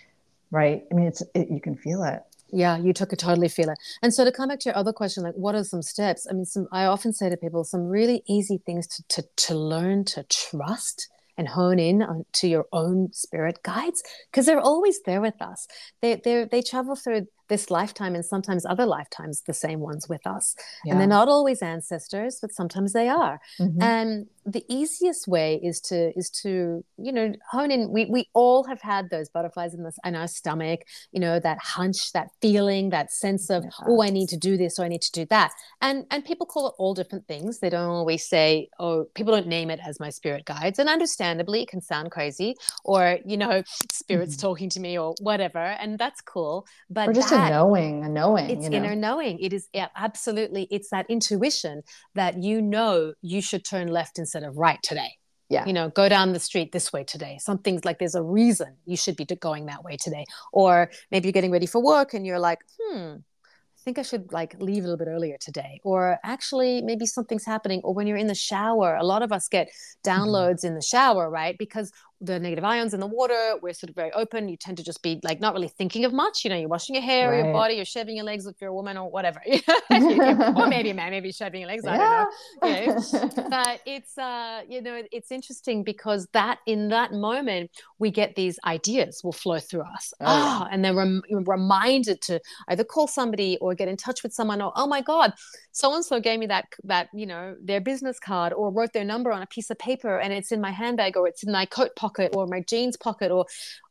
right 0.51 0.83
i 0.91 0.95
mean 0.95 1.05
it's 1.05 1.21
it, 1.35 1.49
you 1.49 1.61
can 1.61 1.75
feel 1.75 2.03
it 2.03 2.23
yeah 2.51 2.77
you 2.77 2.93
took 2.93 3.13
a 3.13 3.15
totally 3.15 3.47
feel 3.47 3.69
it 3.69 3.77
and 4.01 4.13
so 4.13 4.23
to 4.23 4.31
come 4.31 4.49
back 4.49 4.59
to 4.59 4.69
your 4.69 4.77
other 4.77 4.93
question 4.93 5.23
like 5.23 5.35
what 5.35 5.53
are 5.55 5.63
some 5.63 5.81
steps 5.81 6.25
i 6.29 6.33
mean 6.33 6.45
some 6.45 6.67
i 6.71 6.85
often 6.85 7.13
say 7.13 7.29
to 7.29 7.37
people 7.37 7.63
some 7.63 7.87
really 7.87 8.23
easy 8.27 8.59
things 8.65 8.87
to 8.87 9.03
to, 9.07 9.27
to 9.35 9.55
learn 9.55 10.03
to 10.03 10.23
trust 10.23 11.09
and 11.37 11.47
hone 11.47 11.79
in 11.79 12.01
on, 12.01 12.25
to 12.33 12.47
your 12.47 12.65
own 12.71 13.11
spirit 13.13 13.59
guides 13.63 14.03
because 14.31 14.45
they're 14.45 14.59
always 14.59 15.01
there 15.05 15.21
with 15.21 15.41
us. 15.41 15.67
They 16.01 16.21
they 16.23 16.45
they 16.45 16.61
travel 16.61 16.95
through 16.95 17.27
this 17.53 17.69
lifetime 17.69 18.15
and 18.15 18.25
sometimes 18.25 18.65
other 18.65 18.87
lifetimes 18.97 19.43
the 19.43 19.53
same 19.53 19.79
ones 19.79 20.09
with 20.09 20.25
us. 20.25 20.55
Yeah. 20.83 20.91
and 20.91 20.99
they're 20.99 21.17
not 21.19 21.29
always 21.29 21.61
ancestors 21.61 22.39
but 22.41 22.51
sometimes 22.51 22.93
they 22.93 23.07
are. 23.07 23.39
Mm-hmm. 23.59 23.81
and 23.81 24.27
the 24.45 24.65
easiest 24.67 25.27
way 25.27 25.59
is 25.63 25.79
to 25.79 26.17
is 26.17 26.29
to 26.29 26.83
you 26.97 27.11
know 27.11 27.33
hone 27.51 27.71
in. 27.71 27.91
We, 27.91 28.05
we 28.05 28.29
all 28.33 28.65
have 28.65 28.81
had 28.81 29.09
those 29.09 29.29
butterflies 29.29 29.73
in 29.73 29.83
this 29.83 29.97
in 30.03 30.15
our 30.15 30.27
stomach 30.27 30.81
you 31.11 31.19
know 31.19 31.39
that 31.39 31.59
hunch 31.59 32.11
that 32.13 32.27
feeling 32.41 32.89
that 32.89 33.11
sense 33.11 33.49
of 33.49 33.63
oh 33.87 34.01
i 34.01 34.09
need 34.09 34.29
to 34.29 34.37
do 34.37 34.57
this 34.57 34.79
or 34.79 34.85
i 34.85 34.87
need 34.87 35.01
to 35.01 35.11
do 35.11 35.25
that. 35.27 35.51
And 35.81 36.05
and 36.11 36.25
people 36.25 36.45
call 36.45 36.67
it 36.67 36.73
all 36.77 36.93
different 36.93 37.27
things. 37.27 37.59
They 37.59 37.69
don't 37.69 37.89
always 37.89 38.27
say 38.27 38.69
oh 38.79 39.05
people 39.15 39.33
don't 39.33 39.47
name 39.47 39.69
it 39.69 39.79
as 39.85 39.99
my 39.99 40.09
spirit 40.09 40.45
guides. 40.45 40.79
And 40.79 40.89
understandably 40.89 41.61
it 41.63 41.69
can 41.69 41.81
sound 41.81 42.11
crazy 42.11 42.55
or 42.83 43.19
you 43.25 43.37
know 43.37 43.63
spirits 43.91 44.35
mm-hmm. 44.35 44.47
talking 44.47 44.69
to 44.71 44.79
me 44.79 44.97
or 44.97 45.15
whatever 45.21 45.59
and 45.59 45.97
that's 45.97 46.21
cool. 46.21 46.65
But 46.89 47.09
or 47.09 47.13
just 47.13 47.29
that, 47.29 47.42
a 47.47 47.49
knowing 47.49 48.03
a 48.03 48.09
knowing 48.09 48.49
it's 48.49 48.63
you 48.65 48.69
know? 48.69 48.77
inner 48.77 48.95
knowing 48.95 49.39
it 49.39 49.53
is 49.53 49.69
yeah, 49.73 49.87
absolutely 49.95 50.67
it's 50.69 50.89
that 50.89 51.05
intuition 51.09 51.81
that 52.13 52.43
you 52.43 52.61
know 52.61 53.13
you 53.21 53.41
should 53.41 53.63
turn 53.63 53.87
left 53.87 54.19
instead 54.19 54.33
instead 54.33 54.49
of 54.49 54.57
right 54.57 54.81
today. 54.81 55.17
Yeah. 55.49 55.65
You 55.65 55.73
know, 55.73 55.89
go 55.89 56.09
down 56.09 56.33
the 56.33 56.39
street 56.39 56.71
this 56.71 56.91
way 56.91 57.03
today. 57.03 57.37
Something's 57.39 57.85
like 57.85 57.99
there's 57.99 58.15
a 58.15 58.23
reason 58.23 58.77
you 58.85 58.97
should 58.97 59.15
be 59.15 59.25
going 59.25 59.67
that 59.67 59.83
way 59.83 59.97
today. 59.97 60.25
Or 60.51 60.89
maybe 61.11 61.27
you're 61.27 61.33
getting 61.33 61.51
ready 61.51 61.67
for 61.67 61.83
work 61.83 62.13
and 62.13 62.25
you're 62.25 62.39
like, 62.39 62.59
hmm, 62.79 63.17
I 63.17 63.81
think 63.83 63.99
I 63.99 64.01
should 64.01 64.31
like 64.31 64.55
leave 64.59 64.83
a 64.83 64.87
little 64.87 64.97
bit 64.97 65.09
earlier 65.09 65.37
today. 65.39 65.79
Or 65.83 66.17
actually, 66.23 66.81
maybe 66.81 67.05
something's 67.05 67.45
happening. 67.45 67.81
Or 67.83 67.93
when 67.93 68.07
you're 68.07 68.17
in 68.17 68.27
the 68.27 68.33
shower, 68.33 68.95
a 68.95 69.03
lot 69.03 69.21
of 69.21 69.31
us 69.31 69.47
get 69.47 69.67
mm-hmm. 69.67 70.09
downloads 70.09 70.59
mm-hmm. 70.59 70.67
in 70.67 70.75
the 70.75 70.81
shower, 70.81 71.29
right? 71.29 71.55
Because 71.57 71.91
the 72.21 72.39
negative 72.39 72.63
ions 72.63 72.93
in 72.93 72.99
the 72.99 73.07
water 73.07 73.55
we're 73.61 73.73
sort 73.73 73.89
of 73.89 73.95
very 73.95 74.11
open 74.13 74.47
you 74.47 74.55
tend 74.55 74.77
to 74.77 74.83
just 74.83 75.01
be 75.01 75.19
like 75.23 75.41
not 75.41 75.53
really 75.53 75.67
thinking 75.67 76.05
of 76.05 76.13
much 76.13 76.43
you 76.43 76.49
know 76.49 76.55
you're 76.55 76.69
washing 76.69 76.95
your 76.95 77.03
hair 77.03 77.29
right. 77.29 77.39
or 77.39 77.43
your 77.43 77.53
body 77.53 77.75
you're 77.75 77.85
shaving 77.85 78.15
your 78.15 78.23
legs 78.23 78.45
if 78.45 78.55
you're 78.61 78.69
a 78.69 78.73
woman 78.73 78.97
or 78.97 79.11
whatever 79.11 79.41
or 79.89 80.67
maybe 80.67 80.89
a 80.89 80.93
man 80.93 81.11
maybe 81.11 81.31
shaving 81.31 81.61
your 81.61 81.67
legs 81.67 81.83
yeah. 81.85 82.25
i 82.61 82.85
don't 82.85 83.13
know 83.13 83.43
but 83.49 83.81
it's 83.85 84.17
uh 84.17 84.61
you 84.69 84.81
know 84.81 85.01
it's 85.11 85.31
interesting 85.31 85.83
because 85.83 86.27
that 86.33 86.59
in 86.65 86.87
that 86.87 87.11
moment 87.11 87.69
we 87.99 88.09
get 88.09 88.35
these 88.35 88.57
ideas 88.65 89.21
will 89.23 89.33
flow 89.33 89.59
through 89.59 89.81
us 89.81 90.13
oh, 90.21 90.25
yeah. 90.25 90.67
and 90.71 90.85
then 90.85 90.95
rem- 90.95 91.21
reminded 91.29 92.21
to 92.21 92.39
either 92.69 92.85
call 92.85 93.07
somebody 93.07 93.57
or 93.59 93.75
get 93.75 93.89
in 93.89 93.97
touch 93.97 94.23
with 94.23 94.33
someone 94.33 94.61
or 94.61 94.71
oh 94.75 94.87
my 94.87 95.01
god 95.01 95.33
so 95.71 95.93
and 95.93 96.05
so 96.05 96.21
gave 96.21 96.39
me 96.39 96.45
that 96.45 96.65
that 96.85 97.09
you 97.13 97.25
know 97.25 97.55
their 97.61 97.81
business 97.81 98.17
card 98.17 98.53
or 98.53 98.71
wrote 98.71 98.93
their 98.93 99.03
number 99.03 99.31
on 99.31 99.41
a 99.41 99.47
piece 99.47 99.69
of 99.69 99.77
paper 99.77 100.19
and 100.19 100.31
it's 100.31 100.51
in 100.51 100.61
my 100.61 100.71
handbag 100.71 101.17
or 101.17 101.27
it's 101.27 101.43
in 101.43 101.51
my 101.51 101.65
coat 101.65 101.93
pocket 101.97 102.12
or 102.33 102.47
my 102.47 102.61
jeans 102.61 102.97
pocket 102.97 103.31
or 103.31 103.45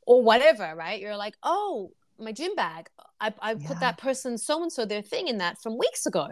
or 0.07 0.23
whatever 0.23 0.75
right? 0.77 1.01
You're 1.01 1.17
like 1.17 1.35
oh 1.43 1.93
my 2.19 2.33
gym 2.33 2.55
bag. 2.55 2.89
I, 3.21 3.33
I 3.41 3.53
yeah. 3.53 3.69
put 3.69 3.81
that 3.81 3.99
person 3.99 4.37
so 4.37 4.63
and 4.63 4.73
so 4.73 4.85
their 4.85 5.03
thing 5.03 5.29
in 5.29 5.39
that 5.39 5.63
from 5.63 5.79
weeks 5.79 6.07
ago. 6.07 6.29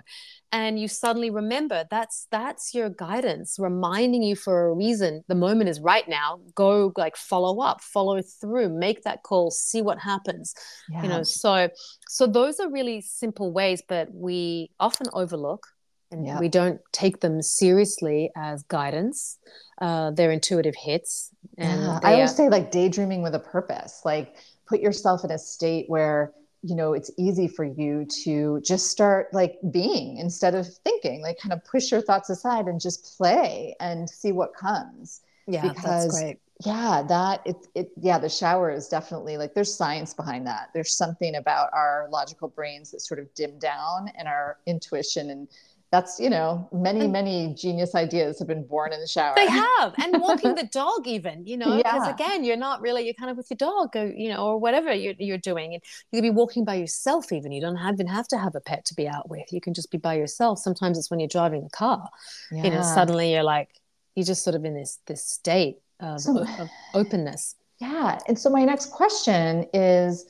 And 0.51 0.78
you 0.78 0.88
suddenly 0.88 1.30
remember 1.30 1.84
that's 1.91 2.26
that's 2.30 2.74
your 2.74 2.91
guidance 2.91 3.57
reminding 3.59 4.22
you 4.22 4.34
for 4.34 4.68
a 4.68 4.74
reason. 4.74 5.22
The 5.28 5.34
moment 5.34 5.70
is 5.70 5.80
right 5.80 6.09
now. 6.09 6.41
Go 6.55 6.93
like 6.97 7.16
follow 7.16 7.61
up 7.61 7.80
follow 7.80 8.20
through 8.22 8.70
make 8.70 9.03
that 9.03 9.22
call 9.22 9.51
see 9.51 9.82
what 9.82 9.99
happens 9.99 10.55
yeah. 10.88 11.03
you 11.03 11.09
know? 11.09 11.22
So 11.22 11.68
so 12.09 12.26
those 12.26 12.59
are 12.61 12.70
really 12.70 13.01
simple 13.01 13.53
ways 13.53 13.82
but 13.86 14.09
we 14.12 14.70
often 14.80 15.07
overlook 15.12 15.66
and 16.11 16.27
yeah. 16.27 16.39
we 16.39 16.49
don't 16.49 16.81
take 16.93 17.21
them 17.21 17.43
seriously 17.43 18.31
as 18.37 18.63
guidance 18.65 19.39
uh, 19.81 20.11
they're 20.11 20.33
intuitive 20.33 20.75
hits 20.77 21.31
and 21.59 21.83
yeah. 21.83 22.01
i 22.03 22.15
always 22.15 22.33
are- 22.33 22.35
say 22.35 22.49
like 22.49 22.71
daydreaming 22.71 23.23
with 23.23 23.35
a 23.35 23.39
purpose 23.39 24.03
like 24.05 24.37
put 24.67 24.81
yourself 24.81 25.25
in 25.25 25.31
a 25.31 25.39
state 25.39 25.87
where 25.89 26.33
you 26.63 26.75
know 26.75 26.93
it's 26.93 27.11
easy 27.19 27.49
for 27.49 27.65
you 27.65 28.07
to 28.25 28.61
just 28.65 28.91
start 28.91 29.33
like 29.33 29.59
being 29.71 30.19
instead 30.19 30.55
of 30.55 30.67
thinking 30.85 31.23
like 31.23 31.39
kind 31.39 31.53
of 31.53 31.65
push 31.65 31.91
your 31.91 32.03
thoughts 32.03 32.29
aside 32.31 32.67
and 32.67 32.81
just 32.81 33.17
play 33.17 33.75
and 33.81 34.09
see 34.09 34.33
what 34.33 34.55
comes 34.55 35.23
yeah 35.47 35.63
because 35.63 35.83
that's 35.83 36.21
great 36.21 36.39
yeah 36.65 37.03
that 37.09 37.41
it, 37.47 37.57
it 37.75 37.91
yeah 38.01 38.19
the 38.19 38.29
shower 38.29 38.71
is 38.71 38.89
definitely 38.89 39.39
like 39.39 39.55
there's 39.55 39.75
science 39.75 40.13
behind 40.13 40.47
that 40.47 40.69
there's 40.75 40.95
something 40.95 41.37
about 41.37 41.71
our 41.73 42.09
logical 42.11 42.49
brains 42.49 42.91
that 42.91 43.01
sort 43.01 43.19
of 43.19 43.33
dim 43.35 43.59
down 43.59 44.11
and 44.19 44.29
our 44.29 44.59
intuition 44.67 45.31
and 45.31 45.49
that's 45.91 46.20
you 46.20 46.30
know 46.30 46.68
many 46.72 47.09
many 47.09 47.53
genius 47.55 47.95
ideas 47.95 48.38
have 48.38 48.47
been 48.47 48.64
born 48.64 48.93
in 48.93 49.01
the 49.01 49.07
shower 49.07 49.34
they 49.34 49.47
have 49.51 49.93
and 49.99 50.20
walking 50.20 50.55
the 50.55 50.68
dog 50.72 51.07
even 51.07 51.45
you 51.47 51.57
know 51.57 51.76
because 51.76 52.07
yeah. 52.07 52.14
again 52.14 52.45
you're 52.45 52.57
not 52.57 52.80
really 52.80 53.05
you're 53.05 53.14
kind 53.14 53.30
of 53.30 53.36
with 53.36 53.49
your 53.51 53.57
dog 53.57 53.95
or 53.97 54.07
you 54.07 54.28
know 54.28 54.45
or 54.45 54.59
whatever 54.59 54.93
you're, 54.93 55.14
you're 55.18 55.38
doing 55.38 55.74
and 55.74 55.82
you 56.11 56.18
could 56.18 56.22
be 56.22 56.30
walking 56.30 56.64
by 56.64 56.74
yourself 56.74 57.32
even 57.32 57.51
you 57.51 57.61
don't 57.61 57.76
have, 57.76 57.95
even 57.95 58.07
have 58.07 58.28
to 58.28 58.38
have 58.38 58.55
a 58.55 58.61
pet 58.61 58.84
to 58.84 58.95
be 58.95 59.09
out 59.09 59.28
with 59.28 59.53
you 59.53 59.61
can 59.61 59.74
just 59.74 59.91
be 59.91 59.99
by 59.99 60.14
yourself 60.14 60.59
sometimes 60.59 60.97
it's 60.97 61.11
when 61.11 61.18
you're 61.18 61.28
driving 61.28 61.62
the 61.62 61.70
car 61.70 62.09
yeah. 62.53 62.62
you 62.62 62.70
know 62.70 62.82
suddenly 62.82 63.32
you're 63.32 63.43
like 63.43 63.68
you're 64.14 64.26
just 64.26 64.45
sort 64.45 64.55
of 64.55 64.64
in 64.64 64.74
this 64.74 65.01
this 65.07 65.24
state 65.24 65.78
of, 65.99 66.20
so, 66.20 66.47
of 66.61 66.68
openness 66.95 67.57
yeah 67.78 68.18
and 68.28 68.38
so 68.38 68.49
my 68.49 68.64
next 68.64 68.86
question 68.86 69.66
is 69.74 70.26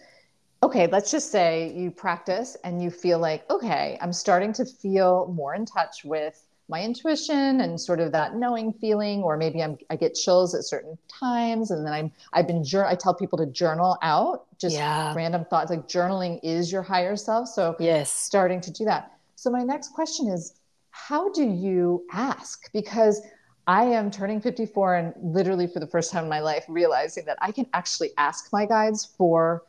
okay, 0.62 0.86
let's 0.86 1.10
just 1.10 1.30
say 1.30 1.72
you 1.74 1.90
practice 1.90 2.56
and 2.64 2.82
you 2.82 2.90
feel 2.90 3.18
like, 3.18 3.48
okay, 3.50 3.98
I'm 4.00 4.12
starting 4.12 4.52
to 4.54 4.64
feel 4.64 5.32
more 5.34 5.54
in 5.54 5.64
touch 5.64 6.04
with 6.04 6.44
my 6.68 6.82
intuition 6.82 7.62
and 7.62 7.80
sort 7.80 7.98
of 7.98 8.12
that 8.12 8.36
knowing 8.36 8.72
feeling, 8.72 9.22
or 9.22 9.36
maybe 9.36 9.62
I'm, 9.62 9.76
I 9.88 9.96
get 9.96 10.14
chills 10.14 10.54
at 10.54 10.64
certain 10.64 10.96
times. 11.08 11.70
And 11.70 11.84
then 11.84 11.92
I'm, 11.92 12.12
I've 12.32 12.46
been, 12.46 12.64
I 12.86 12.94
tell 12.94 13.14
people 13.14 13.38
to 13.38 13.46
journal 13.46 13.98
out 14.02 14.46
just 14.58 14.76
yeah. 14.76 15.12
random 15.14 15.44
thoughts. 15.46 15.70
Like 15.70 15.88
journaling 15.88 16.38
is 16.42 16.70
your 16.70 16.82
higher 16.82 17.16
self. 17.16 17.48
So 17.48 17.74
yes, 17.80 18.12
starting 18.12 18.60
to 18.60 18.70
do 18.70 18.84
that. 18.84 19.12
So 19.34 19.50
my 19.50 19.64
next 19.64 19.88
question 19.94 20.28
is, 20.28 20.54
how 20.90 21.30
do 21.32 21.44
you 21.44 22.04
ask? 22.12 22.70
Because 22.72 23.22
I 23.66 23.84
am 23.84 24.10
turning 24.10 24.40
54 24.40 24.94
and 24.96 25.14
literally 25.22 25.66
for 25.66 25.80
the 25.80 25.86
first 25.86 26.12
time 26.12 26.24
in 26.24 26.30
my 26.30 26.40
life 26.40 26.64
realizing 26.68 27.24
that 27.26 27.38
I 27.40 27.50
can 27.50 27.66
actually 27.72 28.10
ask 28.18 28.52
my 28.52 28.66
guides 28.66 29.14
for 29.16 29.64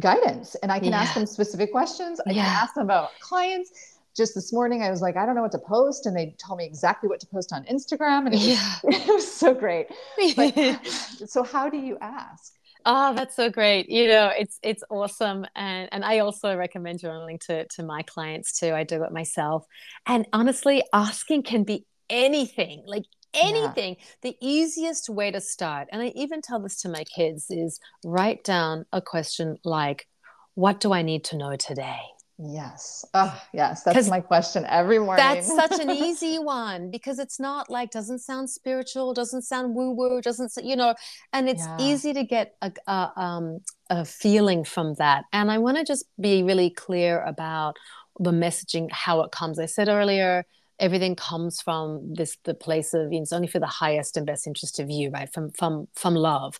guidance 0.00 0.54
and 0.56 0.72
I 0.72 0.78
can 0.78 0.90
yeah. 0.90 1.00
ask 1.02 1.14
them 1.14 1.26
specific 1.26 1.70
questions. 1.70 2.20
I 2.26 2.30
yeah. 2.30 2.44
can 2.44 2.62
ask 2.62 2.74
them 2.74 2.84
about 2.84 3.10
clients. 3.20 3.70
Just 4.16 4.36
this 4.36 4.52
morning, 4.52 4.80
I 4.82 4.90
was 4.90 5.02
like, 5.02 5.16
I 5.16 5.26
don't 5.26 5.34
know 5.34 5.42
what 5.42 5.50
to 5.52 5.58
post. 5.58 6.06
And 6.06 6.16
they 6.16 6.36
told 6.38 6.58
me 6.58 6.64
exactly 6.64 7.08
what 7.08 7.18
to 7.20 7.26
post 7.26 7.52
on 7.52 7.64
Instagram. 7.64 8.26
And 8.26 8.28
it 8.28 8.38
was, 8.38 8.46
yeah. 8.46 8.78
it 8.84 9.12
was 9.12 9.32
so 9.32 9.52
great. 9.52 9.88
But, 10.36 10.86
so, 11.26 11.42
how 11.42 11.68
do 11.68 11.78
you 11.78 11.98
ask? 12.00 12.54
Oh, 12.86 13.14
that's 13.14 13.34
so 13.34 13.50
great. 13.50 13.88
You 13.88 14.08
know, 14.08 14.30
it's 14.36 14.58
it's 14.62 14.84
awesome. 14.88 15.46
And 15.56 15.88
and 15.90 16.04
I 16.04 16.20
also 16.20 16.56
recommend 16.56 17.00
journaling 17.00 17.40
to 17.46 17.66
to 17.66 17.82
my 17.82 18.02
clients 18.02 18.58
too. 18.58 18.72
I 18.72 18.84
do 18.84 19.02
it 19.02 19.10
myself. 19.10 19.66
And 20.06 20.26
honestly, 20.32 20.84
asking 20.92 21.44
can 21.44 21.64
be 21.64 21.86
anything. 22.08 22.84
Like 22.86 23.04
anything. 23.34 23.96
Yeah. 23.98 24.04
the 24.22 24.36
easiest 24.40 25.08
way 25.08 25.30
to 25.30 25.40
start 25.40 25.88
and 25.92 26.02
i 26.02 26.12
even 26.14 26.40
tell 26.40 26.60
this 26.60 26.80
to 26.82 26.88
my 26.88 27.04
kids 27.04 27.46
is 27.50 27.80
write 28.04 28.44
down 28.44 28.86
a 28.92 29.00
question 29.00 29.58
like 29.64 30.06
what 30.54 30.80
do 30.80 30.92
i 30.92 31.02
need 31.02 31.24
to 31.24 31.36
know 31.36 31.56
today? 31.56 32.00
Yes. 32.36 33.04
Oh 33.14 33.40
yes. 33.52 33.84
That's 33.84 34.08
my 34.08 34.20
question 34.20 34.64
every 34.68 34.98
morning. 34.98 35.24
that's 35.24 35.46
such 35.46 35.78
an 35.78 35.90
easy 36.06 36.38
one 36.38 36.90
because 36.90 37.20
it's 37.20 37.38
not 37.38 37.70
like 37.70 37.92
doesn't 37.92 38.18
sound 38.18 38.50
spiritual 38.50 39.14
doesn't 39.14 39.42
sound 39.42 39.74
woo 39.74 39.92
woo 39.92 40.20
doesn't 40.20 40.52
you 40.62 40.74
know 40.74 40.94
and 41.32 41.48
it's 41.48 41.64
yeah. 41.64 41.76
easy 41.80 42.12
to 42.12 42.24
get 42.24 42.56
a, 42.60 42.72
a, 42.88 43.12
um, 43.16 43.60
a 43.88 44.04
feeling 44.04 44.64
from 44.64 44.94
that. 44.94 45.24
And 45.32 45.50
i 45.50 45.58
want 45.58 45.76
to 45.76 45.84
just 45.84 46.06
be 46.20 46.42
really 46.42 46.70
clear 46.70 47.22
about 47.22 47.76
the 48.18 48.32
messaging 48.32 48.90
how 48.90 49.22
it 49.22 49.30
comes. 49.30 49.58
I 49.58 49.66
said 49.66 49.88
earlier 49.88 50.44
everything 50.78 51.14
comes 51.14 51.60
from 51.60 52.14
this 52.14 52.36
the 52.44 52.54
place 52.54 52.94
of 52.94 53.12
it's 53.12 53.32
only 53.32 53.46
for 53.46 53.60
the 53.60 53.66
highest 53.66 54.16
and 54.16 54.26
best 54.26 54.46
interest 54.46 54.80
of 54.80 54.90
you 54.90 55.10
right 55.10 55.32
from 55.32 55.50
from 55.52 55.86
from 55.94 56.14
love 56.14 56.58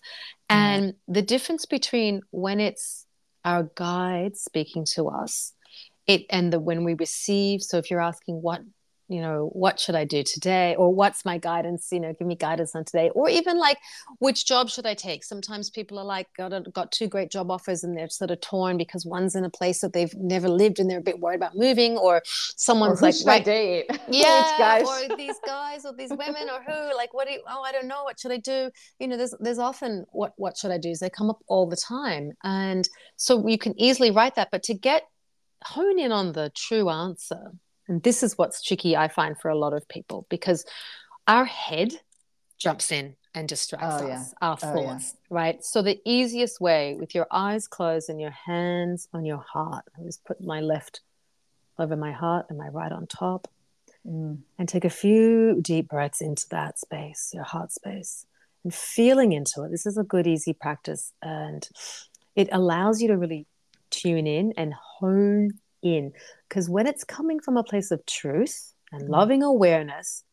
mm. 0.49 0.55
and 0.55 0.93
the 1.07 1.21
difference 1.21 1.65
between 1.65 2.21
when 2.31 2.59
it's 2.59 3.05
our 3.43 3.69
guide 3.75 4.35
speaking 4.37 4.85
to 4.85 5.07
us 5.07 5.53
it 6.07 6.25
and 6.29 6.53
the 6.53 6.59
when 6.59 6.83
we 6.83 6.93
receive 6.93 7.61
so 7.61 7.77
if 7.77 7.91
you're 7.91 8.01
asking 8.01 8.35
what 8.41 8.61
you 9.07 9.21
know 9.21 9.49
what 9.53 9.79
should 9.79 9.95
i 9.95 10.03
do 10.03 10.23
today? 10.23 10.75
Or 10.75 10.93
what's 10.93 11.25
my 11.25 11.37
guidance 11.37 11.89
you 11.91 11.99
know 11.99 12.13
give 12.13 12.27
me 12.27 12.35
guidance 12.35 12.75
on 12.75 12.85
today? 12.85 13.09
Or 13.13 13.29
even 13.29 13.57
like 13.59 13.77
which 14.19 14.45
job 14.45 14.69
should 14.69 14.85
i 14.85 14.93
take? 14.93 15.23
Sometimes 15.23 15.69
people 15.69 15.99
are 15.99 16.05
like 16.05 16.27
got, 16.37 16.53
a, 16.53 16.61
got 16.61 16.91
two 16.91 17.07
great 17.07 17.31
job 17.31 17.51
offers 17.51 17.83
and 17.83 17.97
they're 17.97 18.09
sort 18.09 18.31
of 18.31 18.41
torn 18.41 18.77
because 18.77 19.05
one's 19.05 19.35
in 19.35 19.45
a 19.45 19.49
place 19.49 19.81
that 19.81 19.93
they've 19.93 20.13
never 20.15 20.49
lived 20.49 20.79
and 20.79 20.89
they're 20.89 20.99
a 20.99 21.03
bit 21.03 21.19
worried 21.19 21.35
about 21.35 21.55
moving 21.55 21.97
or 21.97 22.21
someone's 22.25 23.01
or 23.01 23.07
like 23.07 23.15
right 23.25 23.45
date? 23.45 23.85
yeah 24.09 24.81
or 24.81 25.15
these 25.15 25.37
guys 25.45 25.85
or 25.85 25.93
these 25.93 26.11
women 26.11 26.49
or 26.49 26.61
who? 26.65 26.95
Like 26.95 27.13
what 27.13 27.27
do 27.27 27.33
you, 27.33 27.41
oh 27.47 27.61
i 27.63 27.71
don't 27.71 27.87
know. 27.87 28.03
What 28.03 28.19
should 28.19 28.31
i 28.31 28.37
do? 28.37 28.69
You 28.99 29.07
know 29.07 29.17
there's 29.17 29.35
there's 29.39 29.59
often 29.59 30.05
what 30.11 30.33
what 30.37 30.57
should 30.57 30.71
i 30.71 30.77
do 30.77 30.89
is 30.89 30.99
they 30.99 31.09
come 31.09 31.29
up 31.29 31.39
all 31.47 31.67
the 31.67 31.77
time. 31.77 32.31
And 32.43 32.87
so 33.17 33.47
you 33.47 33.57
can 33.57 33.79
easily 33.79 34.11
write 34.11 34.35
that 34.35 34.49
but 34.51 34.63
to 34.63 34.73
get 34.73 35.03
hone 35.63 35.99
in 35.99 36.11
on 36.11 36.31
the 36.33 36.51
true 36.55 36.89
answer 36.89 37.51
and 37.87 38.01
this 38.03 38.23
is 38.23 38.37
what's 38.37 38.61
tricky, 38.61 38.95
I 38.97 39.07
find, 39.07 39.37
for 39.37 39.49
a 39.49 39.57
lot 39.57 39.73
of 39.73 39.87
people 39.87 40.25
because 40.29 40.65
our 41.27 41.45
head 41.45 41.93
jumps 42.57 42.91
in 42.91 43.15
and 43.33 43.47
distracts 43.47 44.01
Oh, 44.01 44.07
us, 44.09 44.33
yeah. 44.41 44.47
our 44.47 44.57
Oh, 44.61 44.65
yeah. 44.65 44.73
thoughts, 44.73 45.15
right? 45.29 45.63
So 45.63 45.81
the 45.81 45.99
easiest 46.05 46.61
way 46.61 46.95
with 46.99 47.13
your 47.13 47.27
eyes 47.31 47.67
closed 47.67 48.09
and 48.09 48.19
your 48.21 48.31
hands 48.31 49.07
on 49.13 49.25
your 49.25 49.43
heart, 49.53 49.83
I 49.99 50.03
just 50.03 50.23
put 50.23 50.39
my 50.41 50.61
left 50.61 51.01
over 51.77 51.95
my 51.97 52.11
heart 52.13 52.45
and 52.49 52.57
my 52.57 52.69
right 52.69 52.91
on 52.91 53.07
top, 53.07 53.47
Mm. 54.07 54.43
and 54.59 54.69
take 54.69 54.85
a 54.85 54.89
few 54.89 55.59
deep 55.61 55.89
breaths 55.89 56.21
into 56.21 56.45
that 56.51 56.77
space, 56.77 57.31
your 57.33 57.43
heart 57.43 57.71
space, 57.71 58.27
and 58.63 58.71
feeling 58.71 59.31
into 59.31 59.63
it. 59.63 59.71
This 59.71 59.87
is 59.87 59.97
a 59.97 60.03
good, 60.03 60.27
easy 60.27 60.53
practice, 60.53 61.11
and 61.23 61.67
it 62.35 62.47
allows 62.51 63.01
you 63.01 63.07
to 63.07 63.17
really 63.17 63.47
tune 63.89 64.27
in 64.27 64.53
and 64.57 64.75
hone 64.75 65.59
in. 65.85 66.11
Because 66.49 66.69
when 66.69 66.87
it's 66.87 67.03
coming 67.03 67.39
from 67.39 67.55
a 67.55 67.63
place 67.63 67.91
of 67.91 68.05
truth 68.05 68.73
and 68.91 69.07
loving 69.07 69.43
awareness, 69.43 70.23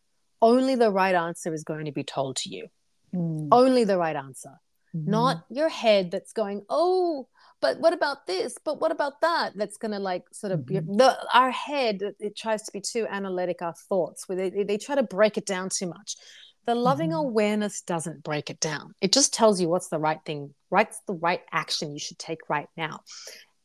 only 0.40 0.74
the 0.74 0.90
right 0.90 1.14
answer 1.14 1.55
is 1.55 1.62
going 1.62 1.84
to 1.84 1.92
be 1.92 2.03
told 2.03 2.36
to 2.36 2.48
you. 2.48 2.66
Mm. 3.14 3.48
Only 3.53 3.84
the 3.84 3.98
right 3.98 4.16
answer, 4.16 4.61
Mhm. 4.96 5.07
not 5.07 5.44
your 5.50 5.68
head 5.68 6.11
that's 6.11 6.32
going, 6.32 6.64
oh, 6.68 7.28
but 7.61 7.78
what 7.78 7.92
about 7.92 8.26
this? 8.26 8.57
But 8.64 8.80
what 8.80 8.90
about 8.90 9.20
that? 9.20 9.53
That's 9.55 9.76
going 9.76 9.92
to 9.92 10.00
like 10.00 10.24
sort 10.32 10.53
of 10.53 10.66
be 10.66 10.74
Mhm. 10.74 10.98
the 10.98 11.16
our 11.32 11.53
head. 11.53 12.03
It, 12.18 12.34
tries 12.34 12.62
to 12.64 12.72
be 12.72 12.80
too 12.80 13.07
analytic. 13.09 13.62
Our 13.62 13.74
thoughts, 13.74 14.28
where 14.28 14.36
they, 14.36 14.64
they 14.64 14.78
try 14.78 14.96
to 14.96 15.03
break 15.05 15.38
it 15.38 15.46
down 15.46 15.68
too 15.68 15.86
much. 15.86 16.16
The 16.64 16.74
loving 16.74 17.11
Mhm. 17.11 17.18
awareness 17.18 17.82
doesn't 17.82 18.22
break 18.24 18.48
it 18.50 18.59
down. 18.59 18.94
It 19.00 19.12
just 19.12 19.32
tells 19.32 19.61
you 19.61 19.68
what's 19.68 19.88
the 19.88 19.98
right 19.98 20.20
thing, 20.24 20.55
what's 20.70 21.00
the 21.07 21.14
right 21.14 21.42
action 21.53 21.92
you 21.92 21.98
should 22.00 22.18
take 22.18 22.48
right 22.48 22.68
now, 22.76 23.00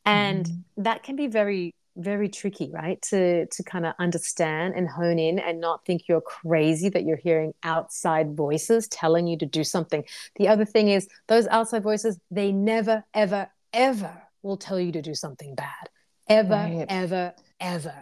and 0.04 0.46
Mhm. 0.46 0.64
that 0.84 1.02
can 1.02 1.16
be 1.16 1.26
very 1.26 1.74
very 1.98 2.28
tricky 2.28 2.70
right 2.72 3.00
to 3.02 3.46
to 3.46 3.62
kind 3.64 3.84
of 3.84 3.94
understand 3.98 4.74
and 4.76 4.88
hone 4.88 5.18
in 5.18 5.38
and 5.38 5.60
not 5.60 5.84
think 5.84 6.02
you're 6.08 6.20
crazy 6.20 6.88
that 6.88 7.04
you're 7.04 7.16
hearing 7.16 7.52
outside 7.62 8.36
voices 8.36 8.88
telling 8.88 9.26
you 9.26 9.36
to 9.36 9.46
do 9.46 9.64
something 9.64 10.04
the 10.36 10.48
other 10.48 10.64
thing 10.64 10.88
is 10.88 11.08
those 11.26 11.46
outside 11.48 11.82
voices 11.82 12.18
they 12.30 12.52
never 12.52 13.04
ever 13.14 13.48
ever 13.72 14.22
will 14.42 14.56
tell 14.56 14.78
you 14.78 14.92
to 14.92 15.02
do 15.02 15.14
something 15.14 15.54
bad 15.54 15.88
ever 16.28 16.54
Right. 16.54 16.86
ever 16.88 17.34
ever 17.60 17.94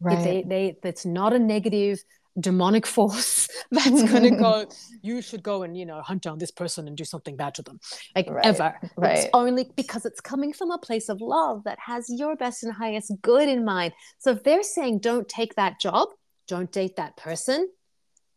Right. 0.00 0.18
they 0.24 0.42
they 0.42 0.76
that's 0.82 1.04
not 1.06 1.32
a 1.32 1.38
negative 1.38 2.02
demonic 2.40 2.86
force 2.86 3.46
that's 3.70 4.02
going 4.10 4.22
to 4.22 4.30
go 4.30 4.66
you 5.02 5.20
should 5.20 5.42
go 5.42 5.62
and 5.64 5.76
you 5.76 5.84
know 5.84 6.00
hunt 6.00 6.22
down 6.22 6.38
this 6.38 6.50
person 6.50 6.88
and 6.88 6.96
do 6.96 7.04
something 7.04 7.36
bad 7.36 7.54
to 7.54 7.62
them. 7.62 7.78
Like 8.16 8.30
Right, 8.30 8.46
ever. 8.46 8.74
It's 8.82 8.92
right. 8.96 9.28
only 9.34 9.70
because 9.76 10.06
it's 10.06 10.20
coming 10.20 10.52
from 10.52 10.70
a 10.70 10.78
place 10.78 11.08
of 11.08 11.20
love 11.20 11.64
that 11.64 11.78
has 11.78 12.06
your 12.08 12.34
best 12.36 12.64
and 12.64 12.72
highest 12.72 13.12
good 13.20 13.48
in 13.48 13.64
mind. 13.64 13.92
So 14.18 14.30
if 14.30 14.42
they're 14.44 14.62
saying 14.62 15.00
don't 15.00 15.28
take 15.28 15.54
that 15.56 15.80
job 15.80 16.08
don't 16.48 16.72
date 16.72 16.96
that 16.96 17.16
person 17.16 17.68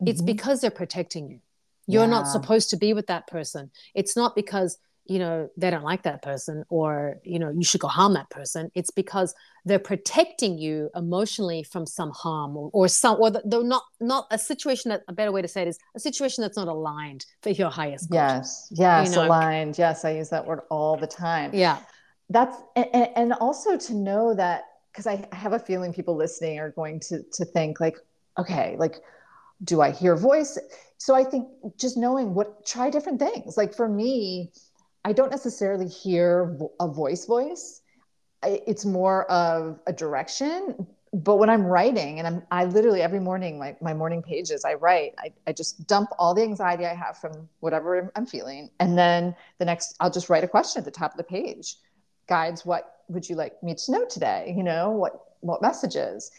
it's 0.05 0.21
Mhm. 0.21 0.25
because 0.25 0.59
they're 0.61 0.71
protecting 0.71 1.29
you. 1.29 1.39
You're 1.87 2.07
not 2.07 2.27
supposed 2.27 2.69
to 2.71 2.77
be 2.77 2.93
with 2.93 3.07
that 3.07 3.27
person. 3.27 3.71
It's 3.93 4.15
not 4.17 4.35
because 4.35 4.77
you 5.05 5.19
know 5.19 5.49
they 5.55 5.69
don't 5.69 5.83
like 5.83 6.03
that 6.03 6.21
person 6.21 6.63
or 6.69 7.17
you 7.23 7.37
know 7.37 7.49
you 7.49 7.63
should 7.63 7.81
go 7.81 7.87
harm 7.87 8.13
that 8.13 8.29
person 8.29 8.71
it's 8.75 8.91
because 8.91 9.33
they're 9.63 9.79
protecting 9.79 10.57
you 10.57 10.89
emotionally 10.95 11.63
from 11.63 11.85
some 11.85 12.11
harm 12.11 12.57
or, 12.57 12.69
or 12.73 12.87
some 12.87 13.17
or 13.19 13.29
they're 13.31 13.63
not 13.63 13.83
not 13.99 14.25
a 14.31 14.37
situation 14.37 14.89
that 14.89 15.01
a 15.07 15.13
better 15.13 15.31
way 15.31 15.41
to 15.41 15.47
say 15.47 15.61
it 15.61 15.67
is 15.67 15.77
a 15.95 15.99
situation 15.99 16.41
that's 16.41 16.57
not 16.57 16.67
aligned 16.67 17.25
for 17.41 17.49
your 17.51 17.69
highest 17.69 18.09
good 18.09 18.15
Yes. 18.15 18.67
Yes. 18.71 19.15
know. 19.15 19.25
aligned. 19.25 19.77
Yes. 19.77 20.05
I 20.05 20.11
use 20.11 20.29
that 20.29 20.45
word 20.45 20.61
all 20.69 20.97
the 20.97 21.07
time. 21.07 21.51
yeah 21.53 21.77
That's 22.29 22.57
and, 22.75 23.09
and 23.15 23.33
also 23.33 23.77
to 23.77 23.93
know 23.93 24.33
that 24.33 24.63
because 24.91 25.07
I 25.07 25.27
have 25.33 25.53
a 25.53 25.59
feeling 25.59 25.93
people 25.93 26.15
listening 26.15 26.59
are 26.59 26.71
going 26.71 26.99
to 27.01 27.21
to 27.33 27.45
think 27.45 27.79
like, 27.79 27.97
okay, 28.39 28.75
like, 28.79 28.95
do 29.63 29.81
I 29.81 29.91
hear 29.91 30.15
voice? 30.15 30.57
So 30.97 31.13
I 31.13 31.23
think 31.23 31.47
just 31.77 31.97
knowing 31.97 32.33
what 32.33 32.65
try 32.65 32.89
different 32.89 33.19
things. 33.19 33.57
Like 33.57 33.73
for 33.75 33.87
me, 33.87 34.51
I 35.05 35.13
don't 35.13 35.31
necessarily 35.31 35.87
hear 35.87 36.57
a 36.79 36.87
voice 36.87 37.25
voice. 37.25 37.81
It's 38.43 38.83
more 38.83 39.29
of 39.31 39.79
a 39.87 39.93
direction. 39.93 40.87
But 41.13 41.37
when 41.37 41.49
I'm 41.49 41.63
writing, 41.63 42.19
and 42.19 42.27
I'm 42.27 42.43
I 42.51 42.65
literally 42.65 43.01
every 43.01 43.21
morning 43.21 43.57
my, 43.57 43.77
my 43.81 43.93
morning 43.93 44.21
pages 44.21 44.65
I 44.65 44.73
write, 44.73 45.13
I, 45.17 45.31
I 45.47 45.53
just 45.53 45.87
dump 45.87 46.09
all 46.19 46.33
the 46.33 46.41
anxiety 46.41 46.85
I 46.85 46.93
have 46.93 47.17
from 47.17 47.47
whatever 47.61 48.11
I'm 48.17 48.25
feeling. 48.25 48.69
And 48.81 48.97
then 48.97 49.33
the 49.59 49.65
next 49.65 49.95
I'll 50.01 50.11
just 50.11 50.29
write 50.29 50.43
a 50.43 50.47
question 50.47 50.81
at 50.81 50.85
the 50.85 50.91
top 50.91 51.11
of 51.11 51.17
the 51.17 51.23
page 51.23 51.77
guides 52.27 52.65
what 52.65 53.01
would 53.07 53.27
you 53.29 53.35
like 53.35 53.61
me 53.61 53.75
to 53.75 53.91
know 53.91 54.05
today 54.05 54.53
you 54.57 54.63
know 54.63 54.89
what 54.89 55.35
what 55.41 55.61
messages 55.61 56.31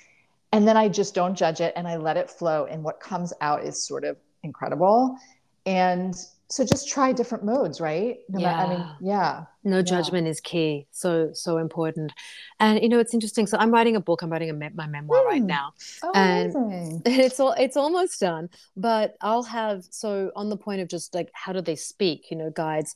and 0.52 0.66
then 0.66 0.76
i 0.76 0.88
just 0.88 1.14
don't 1.14 1.36
judge 1.36 1.60
it 1.60 1.72
and 1.76 1.86
i 1.86 1.96
let 1.96 2.16
it 2.16 2.30
flow 2.30 2.66
and 2.66 2.82
what 2.82 2.98
comes 3.00 3.32
out 3.40 3.62
is 3.62 3.86
sort 3.86 4.04
of 4.04 4.16
incredible 4.42 5.16
and 5.64 6.14
so 6.48 6.64
just 6.64 6.88
try 6.88 7.12
different 7.12 7.44
modes 7.44 7.80
right? 7.80 8.18
No 8.28 8.40
ma- 8.40 8.48
i 8.64 8.68
mean 8.68 8.86
yeah. 9.00 9.44
no 9.64 9.82
judgment 9.82 10.26
is 10.28 10.40
key. 10.40 10.86
So 10.92 11.30
so 11.32 11.58
important. 11.58 12.12
And 12.60 12.80
you 12.82 12.88
know 12.88 12.98
it's 13.00 13.14
interesting. 13.14 13.46
So 13.46 13.58
i'm 13.58 13.70
writing 13.72 13.96
a 13.96 14.00
book. 14.00 14.22
I'm 14.22 14.30
writing 14.30 14.50
a 14.50 14.52
me- 14.52 14.70
my 14.74 14.86
memoir 14.86 15.24
right 15.26 15.40
Hmm. 15.40 15.46
now. 15.46 15.72
Oh 16.02 16.12
And- 16.14 16.54
amazing. 16.54 17.02
it's 17.06 17.40
all 17.40 17.52
it's 17.52 17.76
almost 17.76 18.20
done. 18.20 18.48
But 18.76 19.16
i'll 19.20 19.42
have 19.44 19.84
so 19.90 20.30
on 20.36 20.48
the 20.50 20.56
point 20.56 20.80
of 20.82 20.88
just 20.88 21.14
like 21.14 21.30
how 21.32 21.52
do 21.52 21.60
they 21.60 21.76
speak 21.76 22.30
you 22.30 22.36
know 22.36 22.50
guides 22.50 22.94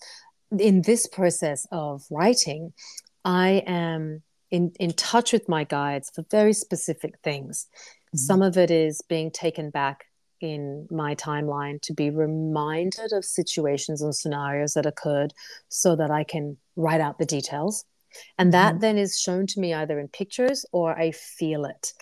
in 0.59 0.83
this 0.83 1.07
process 1.07 1.67
of 1.71 2.05
writing 2.11 2.73
i 3.25 3.63
am 3.67 4.23
in 4.51 4.73
in 4.81 4.93
touch 4.93 5.33
with 5.33 5.49
my 5.49 5.63
guides 5.65 6.11
for 6.15 6.23
very 6.31 6.53
specific 6.53 7.15
things. 7.23 7.67
Mhm. 8.15 8.19
some 8.19 8.43
of 8.43 8.57
it 8.59 8.71
is 8.71 9.03
being 9.09 9.31
taken 9.31 9.71
back 9.71 10.07
in 10.41 10.87
my 10.91 11.15
timeline 11.15 11.81
to 11.83 11.93
be 11.95 12.11
reminded 12.11 13.13
of 13.13 13.25
situations 13.25 14.03
and 14.03 14.15
scenarios 14.15 14.75
that 14.75 14.87
occurred 14.87 15.33
so 15.69 15.95
that 15.97 16.11
i 16.11 16.25
can 16.25 16.57
write 16.77 17.01
out 17.01 17.19
the 17.19 17.27
details 17.27 17.85
and 18.39 18.53
that 18.53 18.75
Mhm. 18.77 18.81
then 18.81 18.99
is 18.99 19.19
shown 19.19 19.47
to 19.49 19.61
me 19.61 19.73
either 19.75 19.99
in 20.01 20.09
pictures 20.09 20.65
or 20.73 20.99
i 20.99 21.11
feel 21.13 21.65
it 21.65 21.93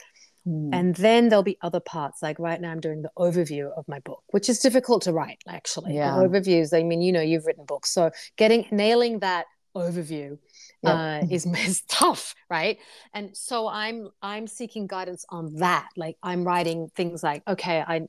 Hmm. 0.45 0.71
and 0.73 0.95
then 0.95 1.29
there'll 1.29 1.43
be 1.43 1.59
other 1.63 1.81
parts 1.81 2.23
like 2.23 2.39
right 2.39 2.61
now 2.61 2.71
i'm 2.71 2.81
doing 2.81 3.03
the 3.03 3.11
overview 3.19 3.71
of 3.77 3.87
my 3.89 3.99
book 3.99 4.23
which 4.29 4.49
is 4.49 4.61
difficult 4.61 5.03
to 5.03 5.13
write 5.13 5.41
actually 5.49 5.95
Yeah. 5.97 6.17
the 6.17 6.23
overviews 6.29 6.73
i 6.79 6.83
mean 6.85 7.03
you 7.03 7.13
know 7.13 7.21
you've 7.21 7.45
written 7.45 7.65
books 7.67 7.91
so 7.93 8.11
getting 8.37 8.67
nailing 8.71 9.19
that 9.19 9.47
overview 9.77 10.39
Yep. 10.83 10.95
uh, 10.95 11.27
is, 11.31 11.47
is 11.67 11.83
tough 11.89 12.35
right? 12.51 12.79
And 13.13 13.37
so 13.37 13.69
i'm 13.69 14.09
i'm 14.23 14.47
seeking 14.47 14.87
guidance 14.87 15.25
on 15.29 15.55
that. 15.57 15.89
Like 15.97 16.17
i'm 16.23 16.45
writing 16.45 16.91
things 16.95 17.23
like 17.23 17.43
okay 17.47 17.85
i 17.87 18.03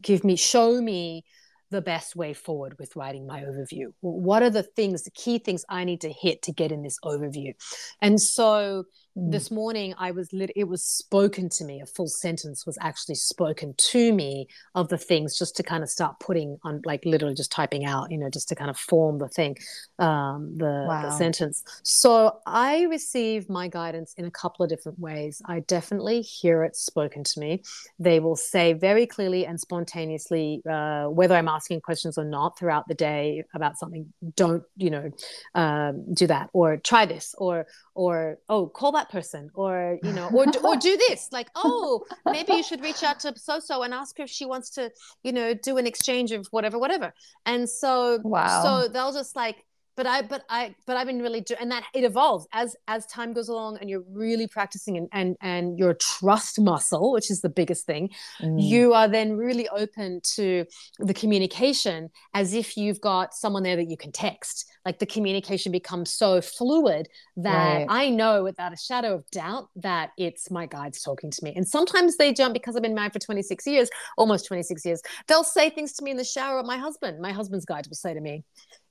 give 0.00 0.24
me 0.24 0.36
show 0.36 0.80
me 0.80 1.24
the 1.70 1.82
best 1.82 2.14
way 2.14 2.32
forward 2.32 2.76
with 2.78 2.94
writing 2.94 3.26
my 3.26 3.40
overview. 3.40 3.86
What 4.00 4.42
are 4.42 4.50
the 4.50 4.62
things 4.62 5.02
the 5.02 5.10
key 5.10 5.38
things 5.38 5.64
i 5.68 5.84
need 5.84 6.02
to 6.02 6.10
hit 6.10 6.42
to 6.42 6.52
get 6.52 6.70
in 6.72 6.82
this 6.82 6.98
overview? 7.04 7.52
And 8.00 8.20
so 8.20 8.84
Hmm. 9.16 9.30
this 9.30 9.50
morning 9.50 9.94
i 9.98 10.10
was 10.10 10.32
lit 10.32 10.50
it 10.56 10.64
was 10.64 10.82
spoken 10.82 11.48
to 11.50 11.64
me 11.64 11.80
a 11.80 11.86
full 11.86 12.08
sentence 12.08 12.66
was 12.66 12.76
actually 12.80 13.14
spoken 13.14 13.74
to 13.76 14.12
me 14.12 14.48
of 14.74 14.88
the 14.88 14.98
things 14.98 15.38
just 15.38 15.54
to 15.56 15.62
kind 15.62 15.84
of 15.84 15.90
start 15.90 16.18
putting 16.18 16.58
on 16.64 16.82
like 16.84 17.04
literally 17.04 17.34
just 17.34 17.52
typing 17.52 17.84
out 17.84 18.10
you 18.10 18.18
know 18.18 18.28
just 18.28 18.48
to 18.48 18.56
kind 18.56 18.70
of 18.70 18.76
form 18.76 19.18
the 19.18 19.28
thing 19.28 19.56
um 20.00 20.56
the, 20.56 20.86
the 21.02 21.10
sentence. 21.16 21.62
So 21.84 22.40
i 22.46 22.82
receive 22.82 23.48
my 23.48 23.68
guidance 23.68 24.14
in 24.16 24.24
a 24.24 24.30
couple 24.30 24.64
of 24.64 24.68
different 24.68 24.98
ways. 24.98 25.40
I 25.44 25.60
definitely 25.60 26.22
hear 26.22 26.64
it 26.64 26.74
spoken 26.74 27.22
to 27.24 27.40
me. 27.40 27.62
They 27.98 28.18
will 28.18 28.36
say 28.36 28.72
very 28.72 29.06
clearly 29.06 29.46
and 29.46 29.60
spontaneously 29.60 30.62
uh, 30.68 31.04
whether 31.04 31.36
i'm 31.36 31.48
asking 31.48 31.80
questions 31.80 32.18
or 32.18 32.24
not 32.24 32.58
throughout 32.58 32.88
the 32.88 32.94
day 32.94 33.44
about 33.54 33.78
something 33.78 34.12
don't 34.34 34.64
you 34.76 34.90
know 34.90 35.10
um, 35.54 36.14
do 36.14 36.26
that 36.26 36.50
or 36.52 36.76
try 36.78 37.06
this 37.06 37.34
or 37.38 37.66
or 37.94 38.38
oh 38.48 38.66
call 38.66 38.92
that 38.92 39.08
person 39.10 39.50
or 39.54 39.98
you 40.02 40.12
know 40.12 40.28
or 40.34 40.46
do, 40.46 40.58
or 40.60 40.76
do 40.88 40.96
this 40.96 41.28
like 41.32 41.48
oh 41.54 42.04
maybe 42.26 42.52
you 42.52 42.62
should 42.62 42.82
reach 42.82 43.02
out 43.02 43.20
to 43.20 43.32
so 43.36 43.60
so 43.60 43.82
and 43.82 43.94
ask 43.94 44.18
her 44.18 44.24
if 44.24 44.30
she 44.30 44.46
wants 44.46 44.70
to 44.70 44.90
you 45.22 45.32
know 45.32 45.54
do 45.54 45.78
an 45.78 45.86
exchange 45.86 46.32
of 46.32 46.46
whatever 46.50 46.78
whatever 46.78 47.14
and 47.46 47.68
so 47.68 48.18
Wow. 48.22 48.62
so 48.62 48.88
they'll 48.88 49.12
just 49.12 49.36
like 49.36 49.64
but 49.96 50.06
i 50.06 50.22
but 50.22 50.42
i 50.48 50.74
but 50.86 50.96
i've 50.96 51.06
been 51.06 51.20
really 51.22 51.40
do 51.40 51.54
and 51.60 51.70
that 51.70 51.84
it 51.94 52.04
evolves 52.04 52.46
as 52.52 52.76
as 52.88 53.06
time 53.06 53.32
goes 53.32 53.48
along 53.48 53.78
and 53.80 53.88
you're 53.88 54.04
really 54.10 54.46
practicing 54.46 54.96
and 54.96 55.08
and 55.12 55.36
and 55.40 55.78
your 55.78 55.94
trust 55.94 56.60
muscle 56.60 57.12
which 57.12 57.30
is 57.30 57.40
the 57.40 57.48
biggest 57.48 57.86
thing 57.86 58.10
Hmm. 58.38 58.58
you 58.58 58.92
are 58.94 59.08
then 59.08 59.36
really 59.36 59.68
open 59.68 60.20
to 60.34 60.64
the 60.98 61.14
communication 61.14 62.10
as 62.34 62.52
if 62.54 62.76
you've 62.76 63.00
got 63.00 63.34
someone 63.34 63.62
there 63.62 63.76
that 63.76 63.88
you 63.90 63.96
can 63.96 64.12
text. 64.12 64.66
Like 64.84 64.98
the 64.98 65.06
communication 65.06 65.72
becomes 65.72 66.12
so 66.12 66.40
fluid 66.40 67.08
that 67.36 67.78
Right. 67.78 67.86
I 67.88 68.10
know 68.10 68.42
without 68.42 68.72
a 68.72 68.76
shadow 68.76 69.14
of 69.14 69.30
doubt 69.30 69.68
that 69.76 70.10
it's 70.18 70.50
my 70.50 70.66
guides 70.66 71.02
talking 71.02 71.30
to 71.30 71.44
me. 71.44 71.52
And 71.56 71.66
sometimes 71.66 72.16
they 72.16 72.32
jump 72.32 72.54
because 72.54 72.76
I've 72.76 72.82
been 72.82 72.94
married 72.94 73.12
for 73.12 73.18
26 73.18 73.66
years, 73.66 73.88
almost 74.18 74.46
26 74.46 74.84
years. 74.84 75.00
They'll 75.28 75.44
say 75.44 75.70
things 75.70 75.92
to 75.94 76.04
me 76.04 76.10
in 76.10 76.16
the 76.16 76.24
shower. 76.24 76.62
My 76.62 76.76
husband, 76.76 77.20
my 77.20 77.32
husband's 77.32 77.64
guide 77.64 77.86
will 77.88 77.96
say 77.96 78.14
to 78.14 78.20
me, 78.20 78.44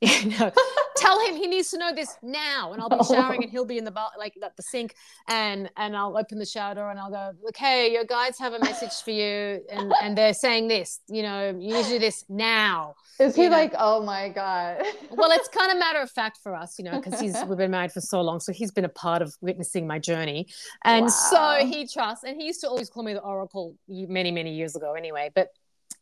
you 0.23 0.37
know, 0.37 0.51
tell 0.95 1.19
him 1.25 1.35
he 1.35 1.47
needs 1.47 1.71
to 1.71 1.77
know 1.77 1.93
this 1.93 2.17
now. 2.21 2.73
And 2.73 2.81
I'll 2.81 2.89
be 2.89 3.03
showering 3.03 3.43
and 3.43 3.51
he'll 3.51 3.65
be 3.65 3.77
in 3.77 3.83
the 3.83 3.91
bar, 3.91 4.11
like 4.17 4.35
at 4.43 4.55
the 4.55 4.63
sink, 4.63 4.95
and 5.27 5.69
and 5.77 5.95
I'll 5.95 6.17
open 6.17 6.39
the 6.39 6.45
shower 6.45 6.75
door 6.75 6.91
and 6.91 6.99
I'll 6.99 7.11
go, 7.11 7.33
okay, 7.49 7.91
your 7.91 8.05
guides 8.05 8.37
have 8.39 8.53
a 8.53 8.59
message 8.59 8.93
for 9.03 9.11
you, 9.11 9.61
and 9.69 9.93
and 10.01 10.17
they're 10.17 10.33
saying 10.33 10.67
this, 10.67 10.99
you 11.07 11.23
know, 11.23 11.49
you 11.49 11.73
need 11.73 11.85
to 11.85 11.89
do 11.91 11.99
this 11.99 12.25
now. 12.29 12.95
Is 13.19 13.35
he 13.35 13.43
know? 13.43 13.49
like, 13.49 13.73
oh 13.77 14.03
my 14.03 14.29
god? 14.29 14.83
well, 15.11 15.31
it's 15.31 15.47
kind 15.47 15.71
of 15.71 15.77
matter 15.77 15.99
of 15.99 16.09
fact 16.09 16.39
for 16.41 16.55
us, 16.55 16.77
you 16.77 16.85
know, 16.85 16.99
because 16.99 17.19
he's 17.19 17.37
we've 17.45 17.57
been 17.57 17.71
married 17.71 17.91
for 17.91 18.01
so 18.01 18.21
long, 18.21 18.39
so 18.39 18.51
he's 18.51 18.71
been 18.71 18.85
a 18.85 18.89
part 18.89 19.21
of 19.21 19.35
witnessing 19.41 19.87
my 19.87 19.99
journey, 19.99 20.47
and 20.83 21.05
wow. 21.05 21.09
so 21.09 21.65
he 21.65 21.87
trusts. 21.87 22.23
And 22.23 22.39
he 22.39 22.47
used 22.47 22.61
to 22.61 22.67
always 22.67 22.89
call 22.89 23.03
me 23.03 23.13
the 23.13 23.21
oracle 23.21 23.75
many 23.87 24.31
many 24.31 24.53
years 24.53 24.75
ago, 24.75 24.93
anyway, 24.93 25.31
but 25.33 25.49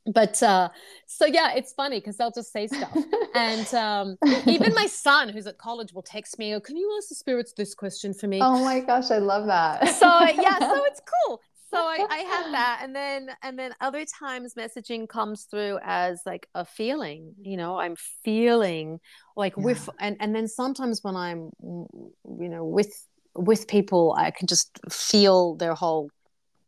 but 0.06 0.42
uh, 0.42 0.70
so 1.06 1.26
yeah, 1.26 1.54
it's 1.56 1.74
funny 1.74 2.00
because 2.00 2.18
they'll 2.18 2.32
just 2.32 2.52
say 2.52 2.68
stuff, 2.68 2.96
and 3.36 3.74
um, 3.74 4.18
even 4.48 4.74
my 4.74 4.88
son, 4.88 5.30
who's 5.30 5.48
at 5.48 5.58
college, 5.58 5.94
will 5.94 6.02
text 6.02 6.40
me, 6.40 6.56
"Oh, 6.56 6.60
can 6.60 6.76
you 6.76 6.94
ask 6.98 7.10
the 7.10 7.16
spirits 7.16 7.54
this 7.54 7.76
question 7.76 8.14
for 8.14 8.28
me?" 8.28 8.40
Oh 8.42 8.64
my 8.64 8.80
gosh, 8.80 9.12
I 9.12 9.20
love 9.20 9.46
that. 9.48 9.88
so 9.90 10.20
yeah, 10.42 10.60
so 10.60 10.86
it's 10.86 11.02
cool. 11.26 11.42
So 11.70 11.78
I, 11.78 12.06
I 12.10 12.18
have 12.18 12.52
that, 12.52 12.80
and 12.84 12.96
then 12.96 13.30
and 13.44 13.58
then 13.58 13.74
other 13.80 14.04
times 14.20 14.56
messaging 14.56 15.08
comes 15.08 15.44
through 15.44 15.80
as 15.84 16.22
like 16.26 16.48
a 16.56 16.66
feeling. 16.66 17.34
You 17.42 17.58
know, 17.58 17.78
I'm 17.80 17.96
feeling 18.24 19.00
like 19.38 19.56
yeah. 19.56 19.64
with, 19.64 19.90
and 20.00 20.18
and 20.20 20.36
then 20.36 20.48
sometimes 20.48 21.04
when 21.04 21.16
I'm, 21.16 21.52
you 21.62 22.50
know, 22.50 22.66
with 22.66 23.08
with 23.36 23.68
people, 23.68 24.16
I 24.18 24.32
can 24.32 24.48
just 24.48 24.80
feel 24.90 25.56
their 25.56 25.74
whole 25.74 26.10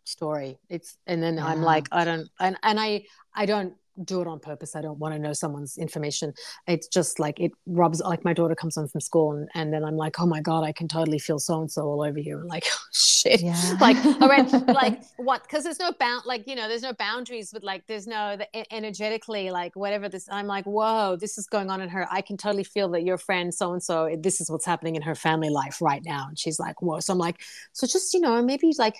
story 0.05 0.57
it's 0.69 0.97
and 1.07 1.23
then 1.23 1.35
yeah. 1.35 1.45
i'm 1.45 1.61
like 1.61 1.87
i 1.91 2.03
don't 2.03 2.27
and, 2.39 2.57
and 2.63 2.79
i 2.79 3.01
i 3.35 3.45
don't 3.45 3.73
do 4.03 4.21
it 4.21 4.27
on 4.27 4.39
purpose. 4.39 4.75
I 4.75 4.81
don't 4.81 4.97
want 4.97 5.13
to 5.13 5.19
know 5.19 5.33
someone's 5.33 5.77
information. 5.77 6.33
It's 6.67 6.87
just 6.87 7.19
like 7.19 7.39
it 7.39 7.51
rubs 7.67 7.99
like 8.01 8.25
my 8.25 8.33
daughter 8.33 8.55
comes 8.55 8.75
home 8.75 8.87
from 8.87 9.01
school 9.01 9.33
and, 9.33 9.49
and 9.53 9.73
then 9.73 9.83
i'm 9.83 9.95
like 9.95 10.19
oh 10.19 10.25
my 10.25 10.41
god 10.41 10.63
i 10.63 10.71
can 10.71 10.87
totally 10.87 11.19
feel 11.19 11.39
so 11.39 11.59
and 11.61 11.71
so 11.71 11.83
all 11.83 12.03
over 12.03 12.19
you 12.19 12.39
and 12.39 12.47
like 12.47 12.65
oh, 12.71 12.77
shit. 12.91 13.41
Yeah. 13.41 13.77
like 13.81 13.97
around, 14.21 14.51
like 14.67 15.01
what? 15.17 15.43
Because 15.43 15.63
there's 15.63 15.79
no 15.79 15.91
bound 15.99 16.23
like 16.25 16.47
you 16.47 16.55
know 16.55 16.67
there's 16.67 16.81
no 16.81 16.93
boundaries 16.93 17.51
But 17.51 17.63
like 17.63 17.85
there's 17.87 18.07
no 18.07 18.37
the, 18.37 18.73
energetically 18.73 19.51
like 19.51 19.75
whatever 19.75 20.09
this 20.09 20.27
i'm 20.31 20.47
like 20.47 20.65
whoa 20.65 21.15
this 21.19 21.37
is 21.37 21.47
going 21.47 21.69
on 21.69 21.81
in 21.81 21.89
her 21.89 22.07
i 22.11 22.21
can 22.21 22.37
totally 22.37 22.63
feel 22.63 22.89
that 22.89 23.03
your 23.03 23.17
friend 23.17 23.53
so 23.53 23.73
and 23.73 23.83
so 23.83 24.15
this 24.19 24.41
is 24.41 24.49
what's 24.49 24.65
happening 24.65 24.95
in 24.95 25.01
her 25.01 25.15
family 25.15 25.49
life 25.49 25.81
right 25.81 26.01
now. 26.05 26.25
And 26.27 26.37
she's 26.37 26.59
like 26.59 26.81
whoa. 26.81 26.99
So 26.99 27.13
i'm 27.13 27.19
like 27.19 27.41
so 27.73 27.87
just 27.87 28.13
you 28.13 28.19
know 28.19 28.41
maybe 28.41 28.73
like 28.77 28.95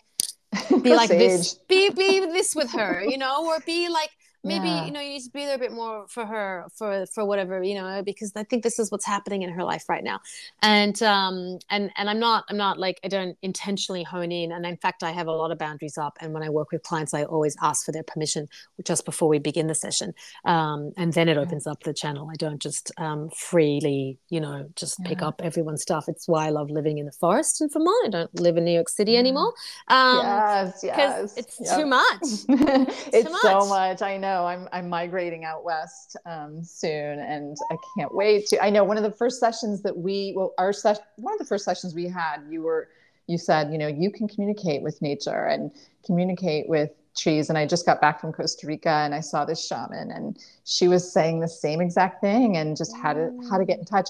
be 0.83 0.95
like 0.95 1.09
this 1.09 1.55
be 1.67 1.89
be 1.89 2.19
this 2.19 2.55
with 2.55 2.71
her 2.71 3.03
you 3.03 3.17
know 3.17 3.47
or 3.47 3.59
be 3.61 3.89
like 3.89 4.11
maybe 4.43 4.67
yeah. 4.67 4.85
you 4.85 4.91
know 4.91 4.99
you 4.99 5.09
need 5.09 5.23
to 5.23 5.29
be 5.29 5.45
there 5.45 5.55
a 5.55 5.59
bit 5.59 5.71
more 5.71 6.05
for 6.07 6.25
her 6.25 6.65
for 6.75 7.05
for 7.13 7.25
whatever 7.25 7.63
you 7.63 7.75
know 7.75 8.03
because 8.03 8.31
i 8.35 8.43
think 8.43 8.61
this 8.63 8.77
is 8.77 8.91
what's 8.91 9.05
happening 9.05 9.41
in 9.41 9.49
her 9.49 9.63
life 9.63 9.87
right 9.87 10.03
now. 10.03 10.19
And 10.61 11.01
um 11.01 11.59
and 11.69 11.91
and 11.97 12.09
i'm 12.09 12.19
not 12.19 12.45
i'm 12.49 12.57
not 12.57 12.77
like 12.77 12.99
i 13.03 13.07
don't 13.07 13.37
intentionally 13.41 14.03
hone 14.03 14.31
in. 14.31 14.51
And 14.51 14.65
in 14.65 14.77
fact 14.77 15.03
i 15.03 15.11
have 15.11 15.27
a 15.27 15.31
lot 15.31 15.51
of 15.51 15.57
boundaries 15.57 15.97
up. 15.97 16.17
And 16.19 16.33
when 16.33 16.43
i 16.43 16.49
work 16.49 16.71
with 16.71 16.83
clients 16.83 17.13
i 17.13 17.23
always 17.23 17.55
ask 17.61 17.85
for 17.85 17.91
their 17.91 18.03
permission 18.03 18.47
just 18.83 19.05
before 19.05 19.29
we 19.29 19.39
begin 19.39 19.67
the 19.67 19.75
session. 19.75 20.13
Um 20.45 20.91
and 20.97 21.13
then 21.13 21.29
it 21.29 21.37
opens 21.37 21.65
up 21.65 21.83
the 21.83 21.93
channel. 21.93 22.29
I 22.29 22.35
don't 22.35 22.61
just 22.61 22.91
um 22.97 23.29
freely 23.29 24.17
you 24.29 24.41
know 24.41 24.67
just 24.75 24.97
yeah. 24.99 25.09
pick 25.09 25.21
up 25.21 25.41
everyone's 25.43 25.81
stuff. 25.81 26.05
It's 26.07 26.27
why 26.27 26.47
i 26.47 26.49
love 26.49 26.69
living 26.69 26.97
in 26.97 27.05
the 27.05 27.11
forest. 27.11 27.61
In 27.61 27.69
vermont 27.69 28.07
i 28.07 28.09
don't 28.09 28.39
live 28.39 28.57
in 28.57 28.65
new 28.65 28.71
york 28.71 28.89
city 28.89 29.15
anymore. 29.17 29.53
Um 29.87 30.19
yes 30.23 30.81
yes. 30.83 31.37
it's 31.37 31.61
yep. 31.61 31.79
too 31.79 31.85
much. 31.85 32.21
It's, 32.21 32.45
it's 32.49 33.25
too 33.25 33.31
much. 33.31 33.41
so 33.41 33.65
much. 33.67 34.01
I 34.01 34.17
know 34.17 34.32
know 34.33 34.45
I'm 34.45 34.67
I'm 34.71 34.89
migrating 34.89 35.45
out 35.45 35.63
west 35.63 36.17
um, 36.25 36.63
soon, 36.63 37.19
and 37.19 37.57
I 37.71 37.75
can't 37.97 38.13
wait 38.13 38.47
to. 38.47 38.63
I 38.63 38.69
know 38.69 38.83
one 38.83 38.97
of 38.97 39.03
the 39.03 39.11
first 39.11 39.39
sessions 39.39 39.81
that 39.83 39.97
we 39.97 40.33
well 40.35 40.53
our 40.57 40.73
session 40.73 41.03
one 41.15 41.33
of 41.33 41.39
the 41.39 41.45
first 41.45 41.65
sessions 41.65 41.93
we 41.93 42.07
had 42.07 42.37
you 42.49 42.61
were 42.61 42.89
you 43.27 43.37
said 43.37 43.71
you 43.71 43.77
know 43.77 43.87
you 43.87 44.11
can 44.11 44.27
communicate 44.27 44.81
with 44.81 45.01
nature 45.01 45.45
and 45.45 45.71
communicate 46.05 46.67
with 46.67 46.91
trees 47.15 47.49
and 47.49 47.57
i 47.57 47.65
just 47.65 47.85
got 47.85 48.01
back 48.01 48.19
from 48.19 48.33
costa 48.33 48.67
rica 48.67 48.89
and 48.89 49.15
i 49.15 49.19
saw 49.19 49.45
this 49.45 49.65
shaman 49.65 50.11
and 50.11 50.43
she 50.65 50.87
was 50.87 51.09
saying 51.09 51.39
the 51.39 51.47
same 51.47 51.79
exact 51.79 52.19
thing 52.21 52.57
and 52.57 52.75
just 52.75 52.95
how 52.97 53.13
to 53.13 53.31
how 53.49 53.57
to 53.57 53.65
get 53.65 53.79
in 53.79 53.85
touch 53.85 54.09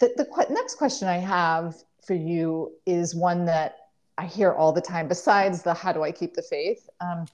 the, 0.00 0.12
the 0.16 0.24
qu- 0.26 0.52
next 0.52 0.74
question 0.74 1.08
i 1.08 1.16
have 1.16 1.76
for 2.06 2.14
you 2.14 2.70
is 2.86 3.14
one 3.14 3.44
that 3.44 3.88
i 4.18 4.26
hear 4.26 4.52
all 4.52 4.72
the 4.72 4.80
time 4.80 5.08
besides 5.08 5.62
the 5.62 5.72
how 5.72 5.92
do 5.92 6.02
i 6.02 6.12
keep 6.12 6.34
the 6.34 6.42
faith 6.42 6.90
um, 7.00 7.24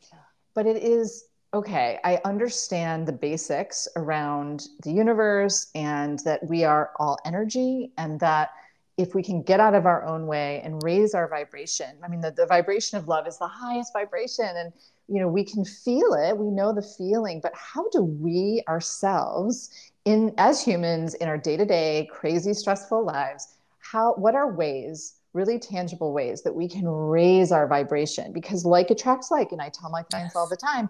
but 0.54 0.66
it 0.66 0.76
is 0.76 1.30
okay, 1.53 1.98
I 2.05 2.20
understand 2.24 3.07
the 3.07 3.12
basics 3.12 3.88
around 3.96 4.68
the 4.82 4.92
universe 4.92 5.66
and 5.74 6.18
that 6.20 6.46
we 6.48 6.64
are 6.64 6.90
all 6.98 7.18
energy 7.24 7.90
and 7.98 8.20
that 8.20 8.51
if 8.96 9.14
we 9.14 9.22
can 9.22 9.42
get 9.42 9.61
out 9.61 9.74
of 9.74 9.86
our 9.86 10.05
own 10.05 10.26
way 10.26 10.61
and 10.62 10.82
raise 10.82 11.14
our 11.14 11.26
vibration, 11.26 11.96
I 12.05 12.09
mean, 12.09 12.20
the, 12.20 12.30
the 12.30 12.46
vibration 12.46 12.98
of 12.98 13.09
love 13.09 13.26
is 13.26 13.38
the 13.38 13.48
highest 13.48 13.92
vibration 13.92 14.48
and 14.57 14.72
you 15.09 15.20
know 15.20 15.26
we 15.26 15.42
can 15.42 15.64
feel 15.64 16.14
it 16.14 16.38
we 16.38 16.46
know 16.53 16.72
the 16.72 16.82
feeling 16.96 17.40
but 17.42 17.53
how 17.53 17.88
do 17.88 18.01
we 18.03 18.62
ourselves 18.68 19.90
in 20.05 20.32
as 20.38 20.62
humans 20.62 21.14
in 21.14 21.26
our 21.26 21.36
day-to-day 21.36 22.09
crazy 22.12 22.55
stressful 22.55 23.05
lives 23.05 23.57
how 23.80 24.14
what 24.14 24.36
are 24.36 24.53
ways 24.53 25.16
really 25.32 25.59
tangible 25.59 26.12
ways 26.12 26.42
that 26.42 26.55
we 26.55 26.68
can 26.68 26.86
raise 26.88 27.53
our 27.53 27.68
vibration? 27.68 28.32
Because 28.32 28.64
like 28.64 28.90
attracts 28.90 29.30
like 29.30 29.53
and 29.53 29.61
i 29.61 29.68
tell 29.68 29.90
my 29.90 30.03
clients 30.03 30.34
all 30.34 30.48
the 30.48 30.57
time 30.57 30.88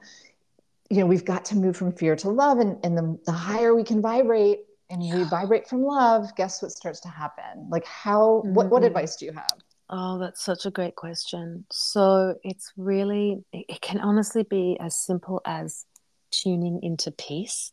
you 0.90 0.98
know 0.98 1.06
we've 1.06 1.24
got 1.24 1.44
to 1.46 1.56
move 1.56 1.76
from 1.76 1.92
fear 1.92 2.16
to 2.16 2.28
love 2.28 2.58
and, 2.58 2.76
and 2.84 2.98
the, 2.98 3.18
the 3.24 3.32
higher 3.32 3.74
we 3.74 3.84
can 3.84 4.02
vibrate 4.02 4.60
and 4.90 5.04
yeah. 5.04 5.16
we 5.16 5.24
vibrate 5.24 5.68
from 5.68 5.82
love 5.82 6.34
guess 6.36 6.60
what 6.60 6.72
starts 6.72 7.00
to 7.00 7.08
happen 7.08 7.68
like 7.70 7.86
how 7.86 8.42
mm-hmm. 8.44 8.54
what, 8.54 8.68
what 8.68 8.82
mm-hmm. 8.82 8.88
advice 8.88 9.16
do 9.16 9.24
you 9.24 9.32
have 9.32 9.54
oh 9.88 10.18
that's 10.18 10.42
such 10.42 10.66
a 10.66 10.70
great 10.70 10.96
question 10.96 11.64
so 11.70 12.34
it's 12.42 12.72
really 12.76 13.42
it 13.52 13.80
can 13.80 13.98
honestly 14.00 14.42
be 14.42 14.76
as 14.80 14.96
simple 14.96 15.40
as 15.46 15.86
tuning 16.30 16.80
into 16.82 17.10
peace 17.10 17.72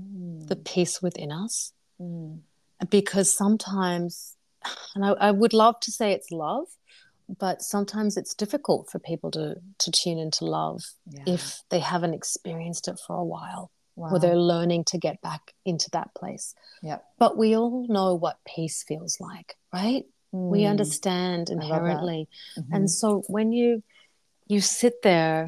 mm. 0.00 0.46
the 0.48 0.56
peace 0.56 1.00
within 1.00 1.32
us 1.32 1.72
mm. 2.00 2.38
because 2.90 3.32
sometimes 3.32 4.36
and 4.94 5.04
I, 5.04 5.10
I 5.12 5.30
would 5.30 5.52
love 5.52 5.78
to 5.80 5.92
say 5.92 6.12
it's 6.12 6.30
love 6.30 6.66
but 7.28 7.62
sometimes 7.62 8.16
it's 8.16 8.34
difficult 8.34 8.90
for 8.90 8.98
people 8.98 9.30
to 9.30 9.56
to 9.78 9.90
tune 9.90 10.18
into 10.18 10.44
love 10.44 10.82
yeah. 11.10 11.22
if 11.26 11.62
they 11.70 11.80
haven't 11.80 12.14
experienced 12.14 12.88
it 12.88 12.98
for 13.04 13.16
a 13.16 13.24
while 13.24 13.70
wow. 13.96 14.10
or 14.10 14.18
they're 14.18 14.36
learning 14.36 14.84
to 14.84 14.98
get 14.98 15.20
back 15.22 15.52
into 15.64 15.90
that 15.90 16.14
place 16.14 16.54
yeah 16.82 16.98
but 17.18 17.36
we 17.36 17.56
all 17.56 17.86
know 17.88 18.14
what 18.14 18.38
peace 18.46 18.84
feels 18.86 19.18
like 19.20 19.56
right 19.72 20.04
mm. 20.34 20.50
we 20.50 20.64
understand 20.64 21.50
inherently 21.50 22.28
mm-hmm. 22.58 22.74
and 22.74 22.90
so 22.90 23.22
when 23.28 23.52
you 23.52 23.82
you 24.46 24.60
sit 24.60 25.02
there 25.02 25.44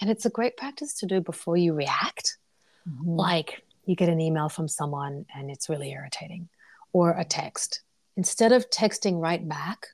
and 0.00 0.10
it's 0.10 0.26
a 0.26 0.30
great 0.30 0.56
practice 0.56 0.94
to 0.94 1.06
do 1.06 1.20
before 1.20 1.56
you 1.56 1.72
react 1.72 2.38
mm-hmm. 2.88 3.10
like 3.10 3.62
you 3.86 3.96
get 3.96 4.08
an 4.08 4.20
email 4.20 4.48
from 4.48 4.68
someone 4.68 5.26
and 5.34 5.50
it's 5.50 5.68
really 5.68 5.90
irritating 5.90 6.48
or 6.92 7.12
a 7.12 7.24
text 7.24 7.80
instead 8.16 8.52
of 8.52 8.68
texting 8.70 9.20
right 9.20 9.46
back 9.48 9.88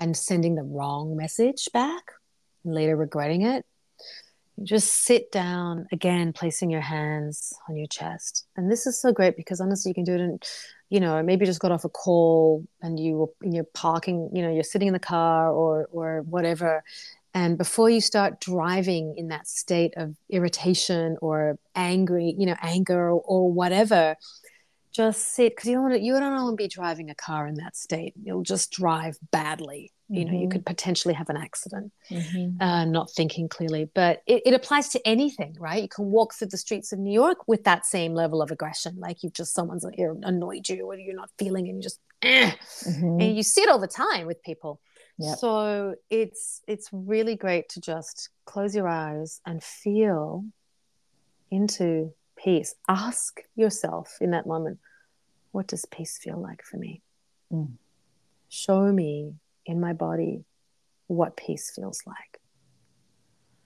and 0.00 0.16
sending 0.16 0.54
the 0.54 0.62
wrong 0.62 1.16
message 1.16 1.68
back 1.72 2.12
and 2.64 2.74
later 2.74 2.96
regretting 2.96 3.42
it. 3.42 3.64
Just 4.62 5.04
sit 5.04 5.30
down 5.30 5.86
again, 5.92 6.32
placing 6.32 6.70
your 6.70 6.80
hands 6.80 7.54
on 7.68 7.76
your 7.76 7.86
chest. 7.86 8.46
And 8.56 8.70
this 8.70 8.86
is 8.86 9.00
so 9.00 9.12
great 9.12 9.36
because 9.36 9.60
honestly, 9.60 9.90
you 9.90 9.94
can 9.94 10.04
do 10.04 10.14
it 10.14 10.20
in, 10.20 10.40
you 10.90 11.00
know, 11.00 11.22
maybe 11.22 11.44
you 11.44 11.46
just 11.46 11.60
got 11.60 11.72
off 11.72 11.84
a 11.84 11.88
call 11.88 12.66
and 12.82 12.98
you 12.98 13.16
were 13.16 13.30
you're 13.42 13.64
parking, 13.64 14.30
you 14.34 14.42
know, 14.42 14.52
you're 14.52 14.62
sitting 14.62 14.88
in 14.88 14.92
the 14.92 14.98
car 14.98 15.50
or 15.50 15.88
or 15.92 16.22
whatever. 16.22 16.82
And 17.32 17.56
before 17.56 17.88
you 17.88 18.00
start 18.00 18.40
driving 18.40 19.14
in 19.16 19.28
that 19.28 19.46
state 19.46 19.94
of 19.96 20.16
irritation 20.28 21.16
or 21.22 21.58
angry, 21.76 22.34
you 22.36 22.44
know, 22.44 22.56
anger 22.60 23.10
or, 23.10 23.22
or 23.24 23.52
whatever, 23.52 24.16
just 24.92 25.34
sit 25.34 25.54
because 25.54 25.68
you 25.68 25.74
don't 25.74 25.82
want 25.82 25.94
to, 25.94 26.00
you 26.00 26.12
don't 26.18 26.34
want 26.34 26.52
to 26.52 26.62
be 26.62 26.68
driving 26.68 27.10
a 27.10 27.14
car 27.14 27.46
in 27.46 27.54
that 27.54 27.76
state. 27.76 28.14
You'll 28.22 28.42
just 28.42 28.70
drive 28.70 29.18
badly. 29.30 29.92
You 30.12 30.24
know, 30.24 30.32
mm-hmm. 30.32 30.42
you 30.42 30.48
could 30.48 30.66
potentially 30.66 31.14
have 31.14 31.28
an 31.28 31.36
accident, 31.36 31.92
mm-hmm. 32.10 32.60
uh, 32.60 32.84
not 32.84 33.12
thinking 33.12 33.48
clearly. 33.48 33.88
But 33.94 34.22
it, 34.26 34.42
it, 34.44 34.54
applies 34.54 34.88
to 34.88 35.00
anything, 35.06 35.56
right? 35.60 35.82
You 35.82 35.88
can 35.88 36.06
walk 36.06 36.34
through 36.34 36.48
the 36.48 36.56
streets 36.56 36.90
of 36.92 36.98
New 36.98 37.12
York 37.12 37.46
with 37.46 37.62
that 37.62 37.86
same 37.86 38.12
level 38.12 38.42
of 38.42 38.50
aggression, 38.50 38.96
like 38.98 39.22
you've 39.22 39.34
just 39.34 39.54
someone's 39.54 39.84
annoyed 39.84 40.68
you, 40.68 40.84
or 40.84 40.98
you're 40.98 41.14
not 41.14 41.30
feeling, 41.38 41.68
and 41.68 41.76
you 41.76 41.82
just, 41.84 42.00
eh. 42.22 42.50
mm-hmm. 42.50 43.20
and 43.20 43.36
you 43.36 43.44
see 43.44 43.60
it 43.60 43.68
all 43.68 43.78
the 43.78 43.86
time 43.86 44.26
with 44.26 44.42
people. 44.42 44.80
Yep. 45.18 45.38
So 45.38 45.94
it's 46.10 46.60
it's 46.66 46.88
really 46.92 47.36
great 47.36 47.68
to 47.70 47.80
just 47.80 48.30
close 48.46 48.74
your 48.74 48.88
eyes 48.88 49.40
and 49.46 49.62
feel 49.62 50.44
into 51.52 52.12
peace. 52.42 52.74
Ask 52.88 53.40
yourself 53.56 54.16
in 54.20 54.30
that 54.30 54.46
moment, 54.46 54.78
what 55.52 55.66
does 55.66 55.84
peace 55.84 56.18
feel 56.18 56.40
like 56.40 56.62
for 56.62 56.76
me? 56.76 57.02
Mm. 57.52 57.72
Show 58.48 58.92
me 58.92 59.34
in 59.66 59.80
my 59.80 59.92
body 59.92 60.44
what 61.06 61.36
peace 61.36 61.72
feels 61.74 62.02
like. 62.06 62.40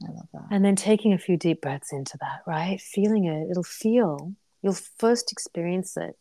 I 0.02 0.12
love 0.12 0.28
that. 0.32 0.46
And 0.50 0.64
then 0.64 0.76
taking 0.76 1.12
a 1.12 1.18
few 1.18 1.36
deep 1.36 1.60
breaths 1.60 1.92
into 1.92 2.18
that, 2.20 2.40
right? 2.46 2.80
Feeling 2.80 3.24
it, 3.26 3.50
it'll 3.50 3.62
feel 3.62 4.34
you'll 4.62 4.76
first 4.98 5.30
experience 5.32 5.96
it 5.96 6.16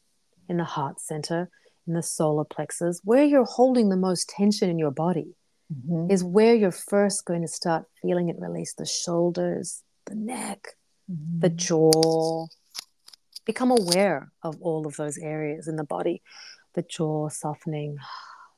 in 0.47 0.57
the 0.57 0.63
heart 0.63 0.99
center, 0.99 1.49
in 1.87 1.93
the 1.93 2.03
solar 2.03 2.45
plexus, 2.45 3.01
where 3.03 3.23
you're 3.23 3.45
holding 3.45 3.89
the 3.89 3.97
most 3.97 4.29
tension 4.29 4.69
in 4.69 4.79
your 4.79 4.91
body. 4.91 5.35
Mm-hmm. 5.73 6.11
Is 6.11 6.23
where 6.23 6.53
you're 6.53 6.71
first 6.71 7.25
going 7.25 7.41
to 7.41 7.47
start 7.47 7.85
feeling 8.01 8.29
it 8.29 8.35
release 8.37 8.73
the 8.73 8.85
shoulders, 8.85 9.81
the 10.05 10.13
neck, 10.13 10.67
mm-hmm. 11.11 11.39
the 11.39 11.49
jaw. 11.49 12.47
Become 13.45 13.71
aware 13.71 14.31
of 14.41 14.61
all 14.61 14.87
of 14.87 14.95
those 14.95 15.17
areas 15.17 15.67
in 15.67 15.75
the 15.75 15.83
body 15.83 16.21
the 16.73 16.81
jaw 16.81 17.29
softening, 17.29 17.97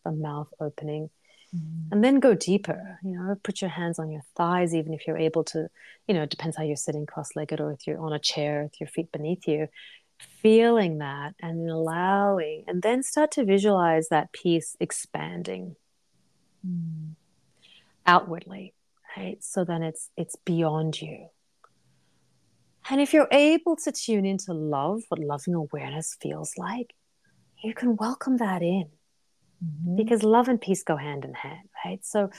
the 0.04 0.12
mouth 0.12 0.48
opening. 0.60 1.10
Mm. 1.56 1.92
And 1.92 2.04
then 2.04 2.20
go 2.20 2.34
deeper, 2.34 3.00
you 3.04 3.12
know, 3.12 3.36
put 3.44 3.62
your 3.62 3.70
hands 3.70 4.00
on 4.00 4.12
your 4.12 4.24
thighs, 4.36 4.74
even 4.74 4.94
if 4.94 5.06
you're 5.06 5.18
able 5.18 5.44
to, 5.46 5.70
you 6.08 6.14
know, 6.14 6.24
it 6.24 6.30
depends 6.30 6.58
how 6.58 6.64
you're 6.64 6.76
sitting 6.76 7.06
cross 7.06 7.36
legged 7.36 7.62
or 7.62 7.72
if 7.72 7.86
you're 7.86 8.00
on 8.00 8.14
a 8.14 8.20
chair 8.20 8.64
with 8.64 8.80
your 8.80 8.88
feet 8.88 9.12
beneath 9.12 9.48
you. 9.48 9.68
Feeling 10.42 11.00
that 11.00 11.36
and 11.42 11.70
allowing, 11.70 12.64
and 12.68 12.82
then 12.82 13.04
start 13.04 13.32
to 13.32 13.44
visualize 13.44 14.08
that 14.08 14.32
peace 14.32 14.78
expanding 14.80 15.76
mm. 16.66 17.16
outwardly, 18.06 18.74
right? 19.18 19.44
So 19.44 19.66
then 19.66 19.84
it's 19.84 20.12
it's 20.16 20.38
beyond 20.38 21.02
you. 21.02 21.28
And 22.90 23.02
if 23.02 23.14
you're 23.14 23.28
able 23.32 23.76
to 23.78 23.92
tune 23.92 24.26
into 24.26 24.54
love, 24.54 25.02
what 25.10 25.20
loving 25.20 25.56
awareness 25.56 26.16
feels 26.22 26.54
like, 26.58 26.94
you 27.64 27.74
can 27.74 27.96
welcome 27.96 28.38
that 28.38 28.62
in 28.62 28.90
mm-hmm. 29.64 29.96
because 29.96 30.24
love 30.24 30.48
and 30.48 30.62
peace 30.62 30.84
go 30.84 30.96
hand 30.96 31.26
in 31.26 31.34
hand, 31.34 31.68
right? 31.84 32.06
So 32.06 32.30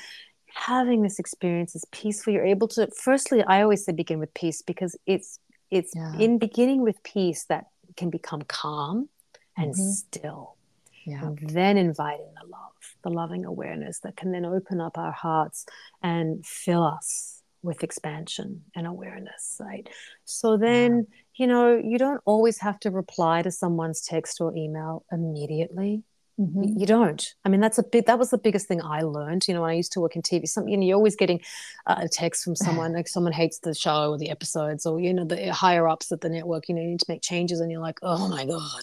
having 0.55 1.03
this 1.03 1.19
experience 1.19 1.75
is 1.75 1.85
peaceful. 1.91 2.33
You're 2.33 2.45
able 2.45 2.69
to 2.69 2.89
firstly, 2.97 3.43
I 3.43 3.63
always 3.63 3.85
say 3.85 3.93
begin 3.93 4.19
with 4.19 4.33
peace 4.35 4.63
because 4.63 4.97
it's 5.07 5.39
it's 5.71 5.93
yeah. 5.97 6.17
in 6.19 6.39
beginning 6.39 6.83
with 6.83 7.03
peace 7.03 7.45
that 7.49 7.67
can 7.97 8.09
become 8.09 8.43
calm 8.43 9.09
and 9.57 9.75
mm-hmm. 9.75 9.83
still. 9.83 10.57
Yeah. 11.05 11.25
And 11.25 11.39
then 11.51 11.77
inviting 11.77 12.33
the 12.41 12.49
love, 12.49 12.73
the 13.03 13.11
loving 13.11 13.45
awareness 13.45 14.01
that 14.01 14.17
can 14.17 14.33
then 14.33 14.45
open 14.45 14.81
up 14.81 14.97
our 14.99 15.13
hearts 15.13 15.67
and 16.03 16.45
fill 16.47 16.85
us 16.85 17.36
with 17.63 17.83
expansion 17.83 18.63
and 18.75 18.87
awareness, 18.87 19.61
right? 19.61 19.89
So 20.25 20.57
then, 20.57 21.07
yeah. 21.09 21.17
you 21.35 21.47
know, 21.47 21.77
you 21.77 21.99
don't 21.99 22.21
always 22.25 22.59
have 22.61 22.79
to 22.81 22.91
reply 22.91 23.43
to 23.43 23.51
someone's 23.51 24.03
text 24.03 24.41
or 24.41 24.55
email 24.57 25.05
immediately. 25.11 26.03
Mm-hmm. 26.39 26.79
You 26.79 26.87
don't. 26.87 27.35
I 27.47 27.49
mean, 27.49 27.61
that's 27.61 27.79
a 27.79 27.83
big. 27.83 28.05
That 28.07 28.19
was 28.19 28.29
the 28.29 28.37
biggest 28.37 28.69
thing 28.69 28.83
I 28.83 29.01
learned. 29.01 29.49
You 29.49 29.55
know, 29.55 29.63
when 29.63 29.71
I 29.71 29.75
used 29.75 29.93
to 29.93 30.01
work 30.01 30.17
in 30.17 30.23
TV, 30.23 30.47
something 30.47 30.71
you 30.71 30.77
know, 30.77 30.87
you're 30.87 30.97
always 30.97 31.17
getting 31.17 31.41
uh, 31.87 31.97
a 31.99 32.09
text 32.09 32.45
from 32.45 32.55
someone 32.67 32.93
like 32.93 33.09
someone 33.09 33.33
hates 33.33 33.61
the 33.61 33.75
show 33.75 34.11
or 34.11 34.19
the 34.19 34.29
episodes, 34.29 34.85
or 34.85 35.01
you 35.01 35.15
know, 35.15 35.25
the 35.25 35.49
uh, 35.49 35.55
higher 35.55 35.89
ups 35.89 36.13
at 36.13 36.21
the 36.21 36.29
network. 36.29 36.69
You 36.69 36.75
know, 36.75 36.83
you 36.83 36.89
need 36.89 37.01
to 37.01 37.07
make 37.09 37.23
changes, 37.23 37.61
and 37.61 37.71
you're 37.71 37.81
like, 37.81 37.99
oh 38.03 38.29
my 38.29 38.45
god. 38.45 38.83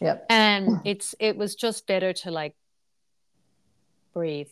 Yep. 0.00 0.26
And 0.30 0.66
hmm. 0.68 0.76
it's 0.84 1.14
it 1.20 1.36
was 1.36 1.54
just 1.54 1.86
better 1.86 2.14
to 2.14 2.30
like 2.30 2.54
breathe, 4.14 4.50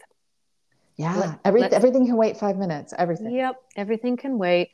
yeah, 0.97 1.17
Let, 1.17 1.41
every, 1.45 1.63
everything 1.65 2.07
can 2.07 2.17
wait 2.17 2.37
five 2.37 2.57
minutes. 2.57 2.95
Everything. 2.97 3.35
Yep, 3.35 3.57
everything 3.77 4.17
can 4.17 4.39
wait. 4.39 4.71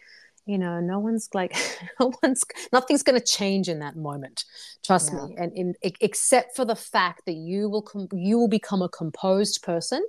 You 0.46 0.58
know, 0.58 0.80
no 0.80 0.98
one's 0.98 1.28
like, 1.32 1.56
no 2.00 2.12
one's, 2.22 2.44
nothing's 2.72 3.02
going 3.02 3.18
to 3.18 3.24
change 3.24 3.68
in 3.68 3.78
that 3.78 3.96
moment. 3.96 4.44
Trust 4.84 5.12
yeah. 5.12 5.26
me. 5.26 5.36
And 5.38 5.52
in, 5.56 5.74
except 5.82 6.56
for 6.56 6.64
the 6.64 6.76
fact 6.76 7.22
that 7.26 7.34
you 7.34 7.68
will, 7.68 7.82
com- 7.82 8.08
you 8.12 8.38
will 8.38 8.48
become 8.48 8.82
a 8.82 8.88
composed 8.88 9.62
person 9.62 10.04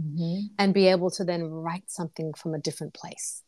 mm-hmm. 0.00 0.46
and 0.58 0.72
be 0.72 0.86
able 0.88 1.10
to 1.10 1.24
then 1.24 1.44
write 1.44 1.90
something 1.90 2.32
from 2.34 2.54
a 2.54 2.58
different 2.58 2.94
place, 2.94 3.42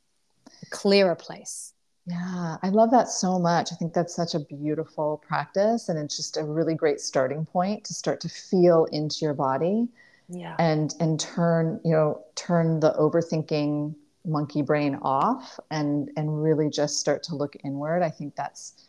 a 0.63 0.67
clearer 0.67 1.15
place. 1.15 1.73
Yeah, 2.07 2.57
I 2.63 2.69
love 2.71 2.91
that 2.91 3.09
so 3.09 3.39
much. 3.39 3.71
I 3.73 3.77
think 3.77 3.95
that's 3.95 4.15
such 4.15 4.35
a 4.35 4.41
beautiful 4.41 5.23
practice. 5.27 5.89
And 5.89 5.99
it's 5.99 6.17
just 6.17 6.37
a 6.37 6.45
really 6.45 6.75
great 6.75 7.01
starting 7.01 7.47
point 7.47 7.85
to 7.85 7.95
start 7.95 8.21
to 8.23 8.29
feel 8.29 8.87
into 8.87 9.19
your 9.21 9.35
body 9.35 9.89
yeah. 10.33 10.57
and 10.59 10.95
and 11.01 11.21
turn 11.21 11.81
you 11.85 11.93
know 11.93 12.23
turn 12.35 12.81
the 12.81 12.93
overthinking 12.93 13.95
monkey 14.25 14.63
brain 14.63 14.99
off 15.03 15.59
and 15.71 16.11
and 16.17 16.43
really 16.43 16.71
just 16.71 16.99
start 16.99 17.23
to 17.25 17.35
look 17.35 17.57
inward. 17.65 18.03
I 18.03 18.11
think 18.11 18.35
that's 18.37 18.89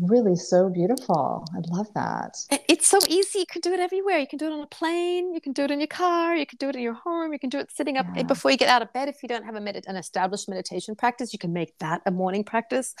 really 0.00 0.36
so 0.36 0.68
beautiful. 0.68 1.46
I 1.54 1.60
love 1.74 1.88
that. 1.94 2.36
It's 2.68 2.86
so 2.86 2.98
easy. 3.08 3.40
You 3.40 3.46
can 3.46 3.60
do 3.60 3.72
it 3.72 3.80
everywhere. 3.80 4.18
You 4.18 4.26
can 4.26 4.38
do 4.38 4.46
it 4.46 4.52
on 4.52 4.60
a 4.60 4.66
plane. 4.66 5.32
You 5.32 5.40
can 5.40 5.52
do 5.52 5.64
it 5.64 5.70
in 5.70 5.80
your 5.80 5.86
car. 5.86 6.36
You 6.36 6.44
can 6.44 6.58
do 6.58 6.68
it 6.68 6.76
in 6.76 6.82
your 6.82 6.94
home. 6.94 7.32
You 7.32 7.38
can 7.38 7.48
do 7.48 7.58
it 7.58 7.70
sitting 7.72 7.96
up 7.96 8.06
yeah. 8.14 8.24
before 8.24 8.50
you 8.50 8.58
get 8.58 8.68
out 8.68 8.82
of 8.82 8.92
bed 8.92 9.08
if 9.08 9.22
you 9.22 9.28
don't 9.28 9.44
have 9.44 9.54
a 9.54 9.60
med- 9.60 9.84
an 9.86 9.96
established 9.96 10.48
meditation 10.48 10.94
practice. 10.94 11.32
You 11.32 11.38
can 11.38 11.52
make 11.52 11.78
that 11.78 12.02
a 12.04 12.10
morning 12.10 12.44
practice 12.44 12.94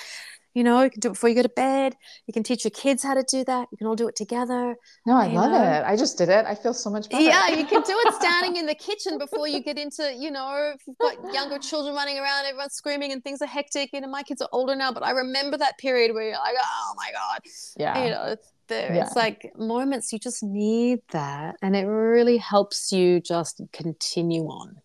you 0.56 0.64
know, 0.64 0.82
you 0.82 0.88
can 0.88 1.00
do 1.00 1.08
it 1.08 1.12
before 1.12 1.28
you 1.28 1.34
go 1.34 1.42
to 1.42 1.50
bed. 1.50 1.94
You 2.26 2.32
can 2.32 2.42
teach 2.42 2.64
your 2.64 2.70
kids 2.70 3.02
how 3.02 3.12
to 3.12 3.22
do 3.22 3.44
that. 3.44 3.68
You 3.70 3.76
can 3.76 3.86
all 3.86 3.94
do 3.94 4.08
it 4.08 4.16
together. 4.16 4.74
No, 5.04 5.14
I 5.14 5.26
love 5.26 5.50
know. 5.50 5.62
it. 5.62 5.84
I 5.84 5.96
just 5.96 6.16
did 6.16 6.30
it. 6.30 6.46
I 6.46 6.54
feel 6.54 6.72
so 6.72 6.88
much 6.88 7.10
better. 7.10 7.22
Yeah, 7.22 7.50
you 7.50 7.66
can 7.66 7.82
do 7.82 7.92
it 7.94 8.14
standing 8.22 8.56
in 8.56 8.64
the 8.64 8.74
kitchen 8.74 9.18
before 9.18 9.46
you 9.46 9.62
get 9.62 9.76
into, 9.76 10.14
you 10.18 10.30
know, 10.30 10.72
if 10.74 10.80
you've 10.86 10.96
got 10.96 11.18
younger 11.34 11.58
children 11.58 11.94
running 11.94 12.18
around, 12.18 12.46
everyone's 12.46 12.72
screaming 12.72 13.12
and 13.12 13.22
things 13.22 13.42
are 13.42 13.46
hectic. 13.46 13.90
You 13.92 14.00
know, 14.00 14.08
my 14.08 14.22
kids 14.22 14.40
are 14.40 14.48
older 14.50 14.74
now, 14.74 14.92
but 14.92 15.02
I 15.02 15.10
remember 15.10 15.58
that 15.58 15.76
period 15.76 16.14
where 16.14 16.22
you're 16.22 16.38
like, 16.38 16.54
oh 16.58 16.94
my 16.96 17.10
God. 17.12 17.40
Yeah. 17.76 18.04
You 18.04 18.10
know, 18.12 18.36
there. 18.68 18.94
Yeah. 18.94 19.04
It's 19.04 19.14
like 19.14 19.52
moments 19.58 20.10
you 20.10 20.18
just 20.18 20.42
need 20.42 21.00
that. 21.10 21.56
And 21.60 21.76
it 21.76 21.84
really 21.84 22.38
helps 22.38 22.92
you 22.92 23.20
just 23.20 23.60
continue 23.74 24.46
on. 24.46 24.80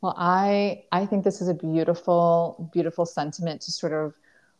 Well, 0.00 0.14
I 0.16 0.84
I 0.90 1.04
think 1.04 1.22
this 1.22 1.42
is 1.42 1.48
a 1.48 1.54
beautiful, 1.54 2.70
beautiful 2.72 3.04
sentiment 3.04 3.60
to 3.60 3.72
sort 3.72 3.92
of 3.92 4.14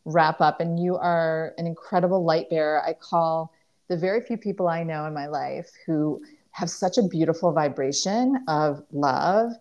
wrap 0.04 0.40
up. 0.40 0.60
And 0.60 0.78
you 0.78 0.96
are 0.96 1.54
an 1.58 1.66
incredible 1.66 2.24
light 2.24 2.50
bearer. 2.50 2.82
I 2.84 2.94
call 2.94 3.52
the 3.88 3.96
very 3.96 4.20
few 4.20 4.36
people 4.36 4.68
I 4.68 4.82
know 4.82 5.06
in 5.06 5.14
my 5.14 5.26
life 5.26 5.70
who 5.86 6.22
have 6.52 6.70
such 6.70 6.98
a 6.98 7.02
beautiful 7.02 7.52
vibration 7.52 8.44
of 8.48 8.82
love. 8.92 9.52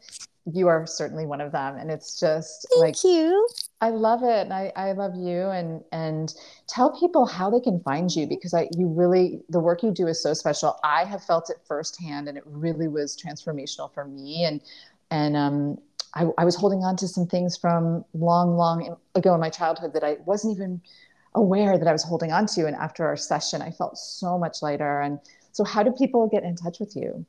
You 0.51 0.67
are 0.67 0.85
certainly 0.85 1.25
one 1.25 1.41
of 1.41 1.51
them. 1.51 1.77
And 1.77 1.91
it's 1.91 2.19
just 2.19 2.67
Thank 2.71 2.81
like 2.81 3.03
you. 3.03 3.47
I 3.79 3.89
love 3.89 4.23
it. 4.23 4.41
And 4.41 4.53
I, 4.53 4.71
I 4.75 4.91
love 4.91 5.15
you 5.15 5.49
and 5.49 5.83
and 5.91 6.33
tell 6.67 6.97
people 6.99 7.25
how 7.25 7.49
they 7.49 7.59
can 7.59 7.79
find 7.81 8.13
you 8.13 8.27
because 8.27 8.53
I 8.53 8.69
you 8.77 8.87
really 8.87 9.41
the 9.49 9.59
work 9.59 9.83
you 9.83 9.91
do 9.91 10.07
is 10.07 10.21
so 10.21 10.33
special. 10.33 10.79
I 10.83 11.03
have 11.05 11.23
felt 11.23 11.49
it 11.49 11.57
firsthand 11.65 12.27
and 12.27 12.37
it 12.37 12.43
really 12.45 12.87
was 12.87 13.17
transformational 13.17 13.93
for 13.93 14.05
me. 14.05 14.45
And 14.45 14.61
and 15.09 15.35
um 15.35 15.77
I, 16.14 16.28
I 16.38 16.45
was 16.45 16.55
holding 16.55 16.84
on 16.84 16.95
to 16.97 17.07
some 17.07 17.26
things 17.26 17.55
from 17.55 18.03
long, 18.14 18.57
long 18.57 18.97
ago 19.16 19.34
in 19.34 19.39
my 19.39 19.49
childhood 19.49 19.93
that 19.93 20.03
I 20.03 20.18
wasn't 20.26 20.55
even 20.55 20.82
aware 21.36 21.78
that 21.78 21.88
I 21.88 21.91
was 21.91 22.03
holding 22.03 22.32
on 22.32 22.45
to. 22.47 22.68
And 22.68 22.76
after 22.76 23.05
our 23.05 23.16
session, 23.16 23.62
I 23.62 23.72
felt 23.72 23.97
so 23.97 24.38
much 24.38 24.62
lighter 24.62 25.01
and 25.01 25.20
so, 25.52 25.64
how 25.64 25.84
do 25.84 25.91
people 25.91 26.28
get 26.28 26.43
in 26.43 26.56
touch 26.56 26.80
with 26.80 26.95
you? 26.95 27.26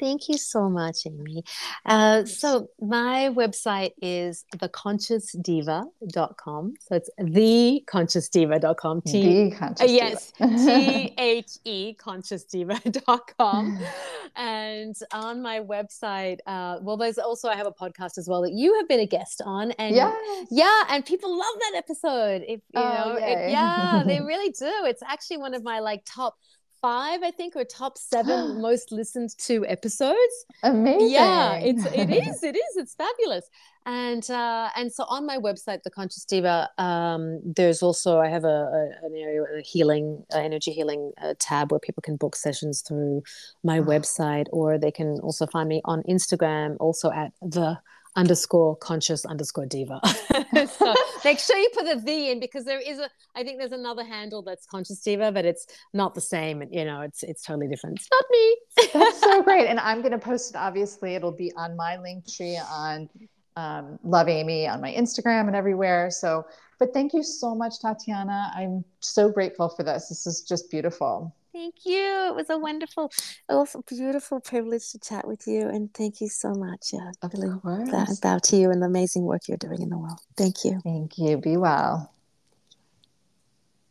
thank 0.00 0.28
you 0.28 0.38
so 0.38 0.68
much, 0.68 1.06
Amy. 1.06 1.44
Uh, 1.86 2.24
so, 2.24 2.68
my 2.80 3.30
website 3.32 3.92
is 4.00 4.44
theconsciousdiva.com. 4.56 6.74
So, 6.80 6.96
it's 6.96 7.10
theconsciousdiva.com. 7.20 9.02
T- 9.02 9.50
the 9.50 9.56
conscious 9.56 9.82
uh, 9.82 9.92
yes, 9.92 10.32
T 10.38 11.14
H 11.16 11.58
E 11.64 11.94
consciousdiva.com. 11.94 13.78
and 14.36 14.96
on 15.12 15.42
my 15.42 15.60
website, 15.60 16.38
uh, 16.46 16.78
well, 16.80 16.96
there's 16.96 17.18
also, 17.18 17.48
I 17.48 17.56
have 17.56 17.66
a 17.66 17.72
podcast 17.72 18.18
as 18.18 18.28
well 18.28 18.42
that 18.42 18.52
you 18.52 18.74
have 18.76 18.88
been 18.88 19.00
a 19.00 19.06
guest 19.06 19.42
on. 19.44 19.72
And 19.72 19.94
yes. 19.94 20.46
yeah, 20.50 20.84
and 20.88 21.04
people 21.04 21.36
love 21.36 21.54
that 21.60 21.72
episode. 21.76 22.42
If 22.46 22.60
you 22.74 22.80
oh, 22.80 22.82
know, 22.82 23.16
it, 23.16 23.50
yeah, 23.50 24.02
they 24.06 24.20
really 24.20 24.50
do. 24.50 24.72
It's 24.84 25.02
actually 25.02 25.38
one 25.38 25.54
of 25.54 25.62
my 25.62 25.80
like 25.80 26.02
top 26.04 26.36
five, 26.82 27.22
I 27.22 27.30
think, 27.30 27.56
or 27.56 27.64
top 27.64 27.96
seven 27.96 28.60
most 28.60 28.92
listened 28.92 29.30
to 29.38 29.64
episodes. 29.66 30.46
Amazing. 30.62 31.10
Yeah, 31.10 31.54
it's 31.54 31.86
it 31.86 32.10
is 32.28 32.42
it 32.42 32.56
is 32.56 32.76
it's 32.76 32.94
fabulous. 32.94 33.48
And 33.86 34.28
uh, 34.30 34.68
and 34.76 34.92
so 34.92 35.04
on 35.04 35.26
my 35.26 35.38
website, 35.38 35.82
the 35.82 35.90
Conscious 35.90 36.24
Diva, 36.24 36.68
um, 36.78 37.40
there's 37.44 37.82
also 37.82 38.18
I 38.18 38.28
have 38.28 38.44
a, 38.44 38.48
a 38.48 39.06
an 39.06 39.14
area 39.16 39.42
a 39.42 39.62
healing 39.62 40.24
uh, 40.34 40.38
energy 40.38 40.72
healing 40.72 41.12
uh, 41.20 41.34
tab 41.38 41.72
where 41.72 41.80
people 41.80 42.02
can 42.02 42.16
book 42.16 42.36
sessions 42.36 42.82
through 42.82 43.22
my 43.64 43.78
oh. 43.78 43.84
website, 43.84 44.46
or 44.52 44.78
they 44.78 44.90
can 44.90 45.18
also 45.20 45.46
find 45.46 45.68
me 45.68 45.80
on 45.84 46.02
Instagram, 46.02 46.76
also 46.78 47.10
at 47.10 47.32
the 47.40 47.78
underscore 48.16 48.76
conscious 48.76 49.24
underscore 49.24 49.66
diva. 49.66 50.00
so 50.68 50.94
make 51.24 51.38
sure 51.38 51.56
you 51.56 51.70
put 51.74 51.86
the 51.86 52.00
V 52.04 52.30
in 52.30 52.40
because 52.40 52.64
there 52.64 52.80
is 52.80 52.98
a, 52.98 53.08
I 53.34 53.42
think 53.42 53.58
there's 53.58 53.72
another 53.72 54.04
handle 54.04 54.42
that's 54.42 54.66
conscious 54.66 55.00
diva, 55.00 55.32
but 55.32 55.44
it's 55.44 55.66
not 55.92 56.14
the 56.14 56.20
same. 56.20 56.62
You 56.70 56.84
know, 56.84 57.00
it's 57.00 57.22
it's 57.22 57.42
totally 57.42 57.68
different. 57.68 58.00
It's 58.00 58.08
not 58.10 58.24
me. 58.30 58.56
that's 58.92 59.20
so 59.20 59.42
great. 59.42 59.66
And 59.66 59.80
I'm 59.80 60.00
going 60.00 60.12
to 60.12 60.18
post 60.18 60.54
it. 60.54 60.56
Obviously, 60.56 61.14
it'll 61.14 61.32
be 61.32 61.52
on 61.56 61.76
my 61.76 61.96
Linktree 61.96 62.58
on 62.70 63.08
um, 63.56 63.98
Love 64.02 64.28
Amy 64.28 64.66
on 64.66 64.80
my 64.80 64.92
Instagram 64.92 65.46
and 65.46 65.56
everywhere. 65.56 66.10
So, 66.10 66.46
but 66.78 66.92
thank 66.92 67.12
you 67.12 67.22
so 67.22 67.54
much, 67.54 67.74
Tatyanna. 67.82 68.50
I'm 68.54 68.84
so 69.00 69.30
grateful 69.30 69.68
for 69.68 69.82
this. 69.82 70.08
This 70.08 70.26
is 70.26 70.42
just 70.42 70.70
beautiful. 70.70 71.34
Thank 71.52 71.84
you. 71.84 72.28
It 72.28 72.34
was 72.34 72.48
a 72.48 72.58
wonderful, 72.58 73.12
it 73.48 73.54
was 73.54 73.74
a 73.74 73.82
beautiful 73.82 74.40
privilege 74.40 74.90
to 74.92 74.98
chat 74.98 75.26
with 75.26 75.46
you. 75.46 75.68
And 75.68 75.92
thank 75.92 76.20
you 76.20 76.28
so 76.28 76.54
much. 76.54 76.92
Yeah, 76.92 77.10
of 77.22 77.32
really 77.34 77.58
course. 77.60 78.20
bow 78.20 78.38
to 78.38 78.56
you 78.56 78.70
and 78.70 78.80
the 78.80 78.86
amazing 78.86 79.24
work 79.24 79.42
you're 79.48 79.58
doing 79.58 79.82
in 79.82 79.90
the 79.90 79.98
world. 79.98 80.20
Thank 80.36 80.64
you. 80.64 80.80
Thank 80.82 81.18
you. 81.18 81.36
Be 81.36 81.56
well. 81.58 82.12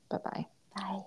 Bye 0.10 0.18
bye. 0.24 0.46
Bye. 0.76 1.02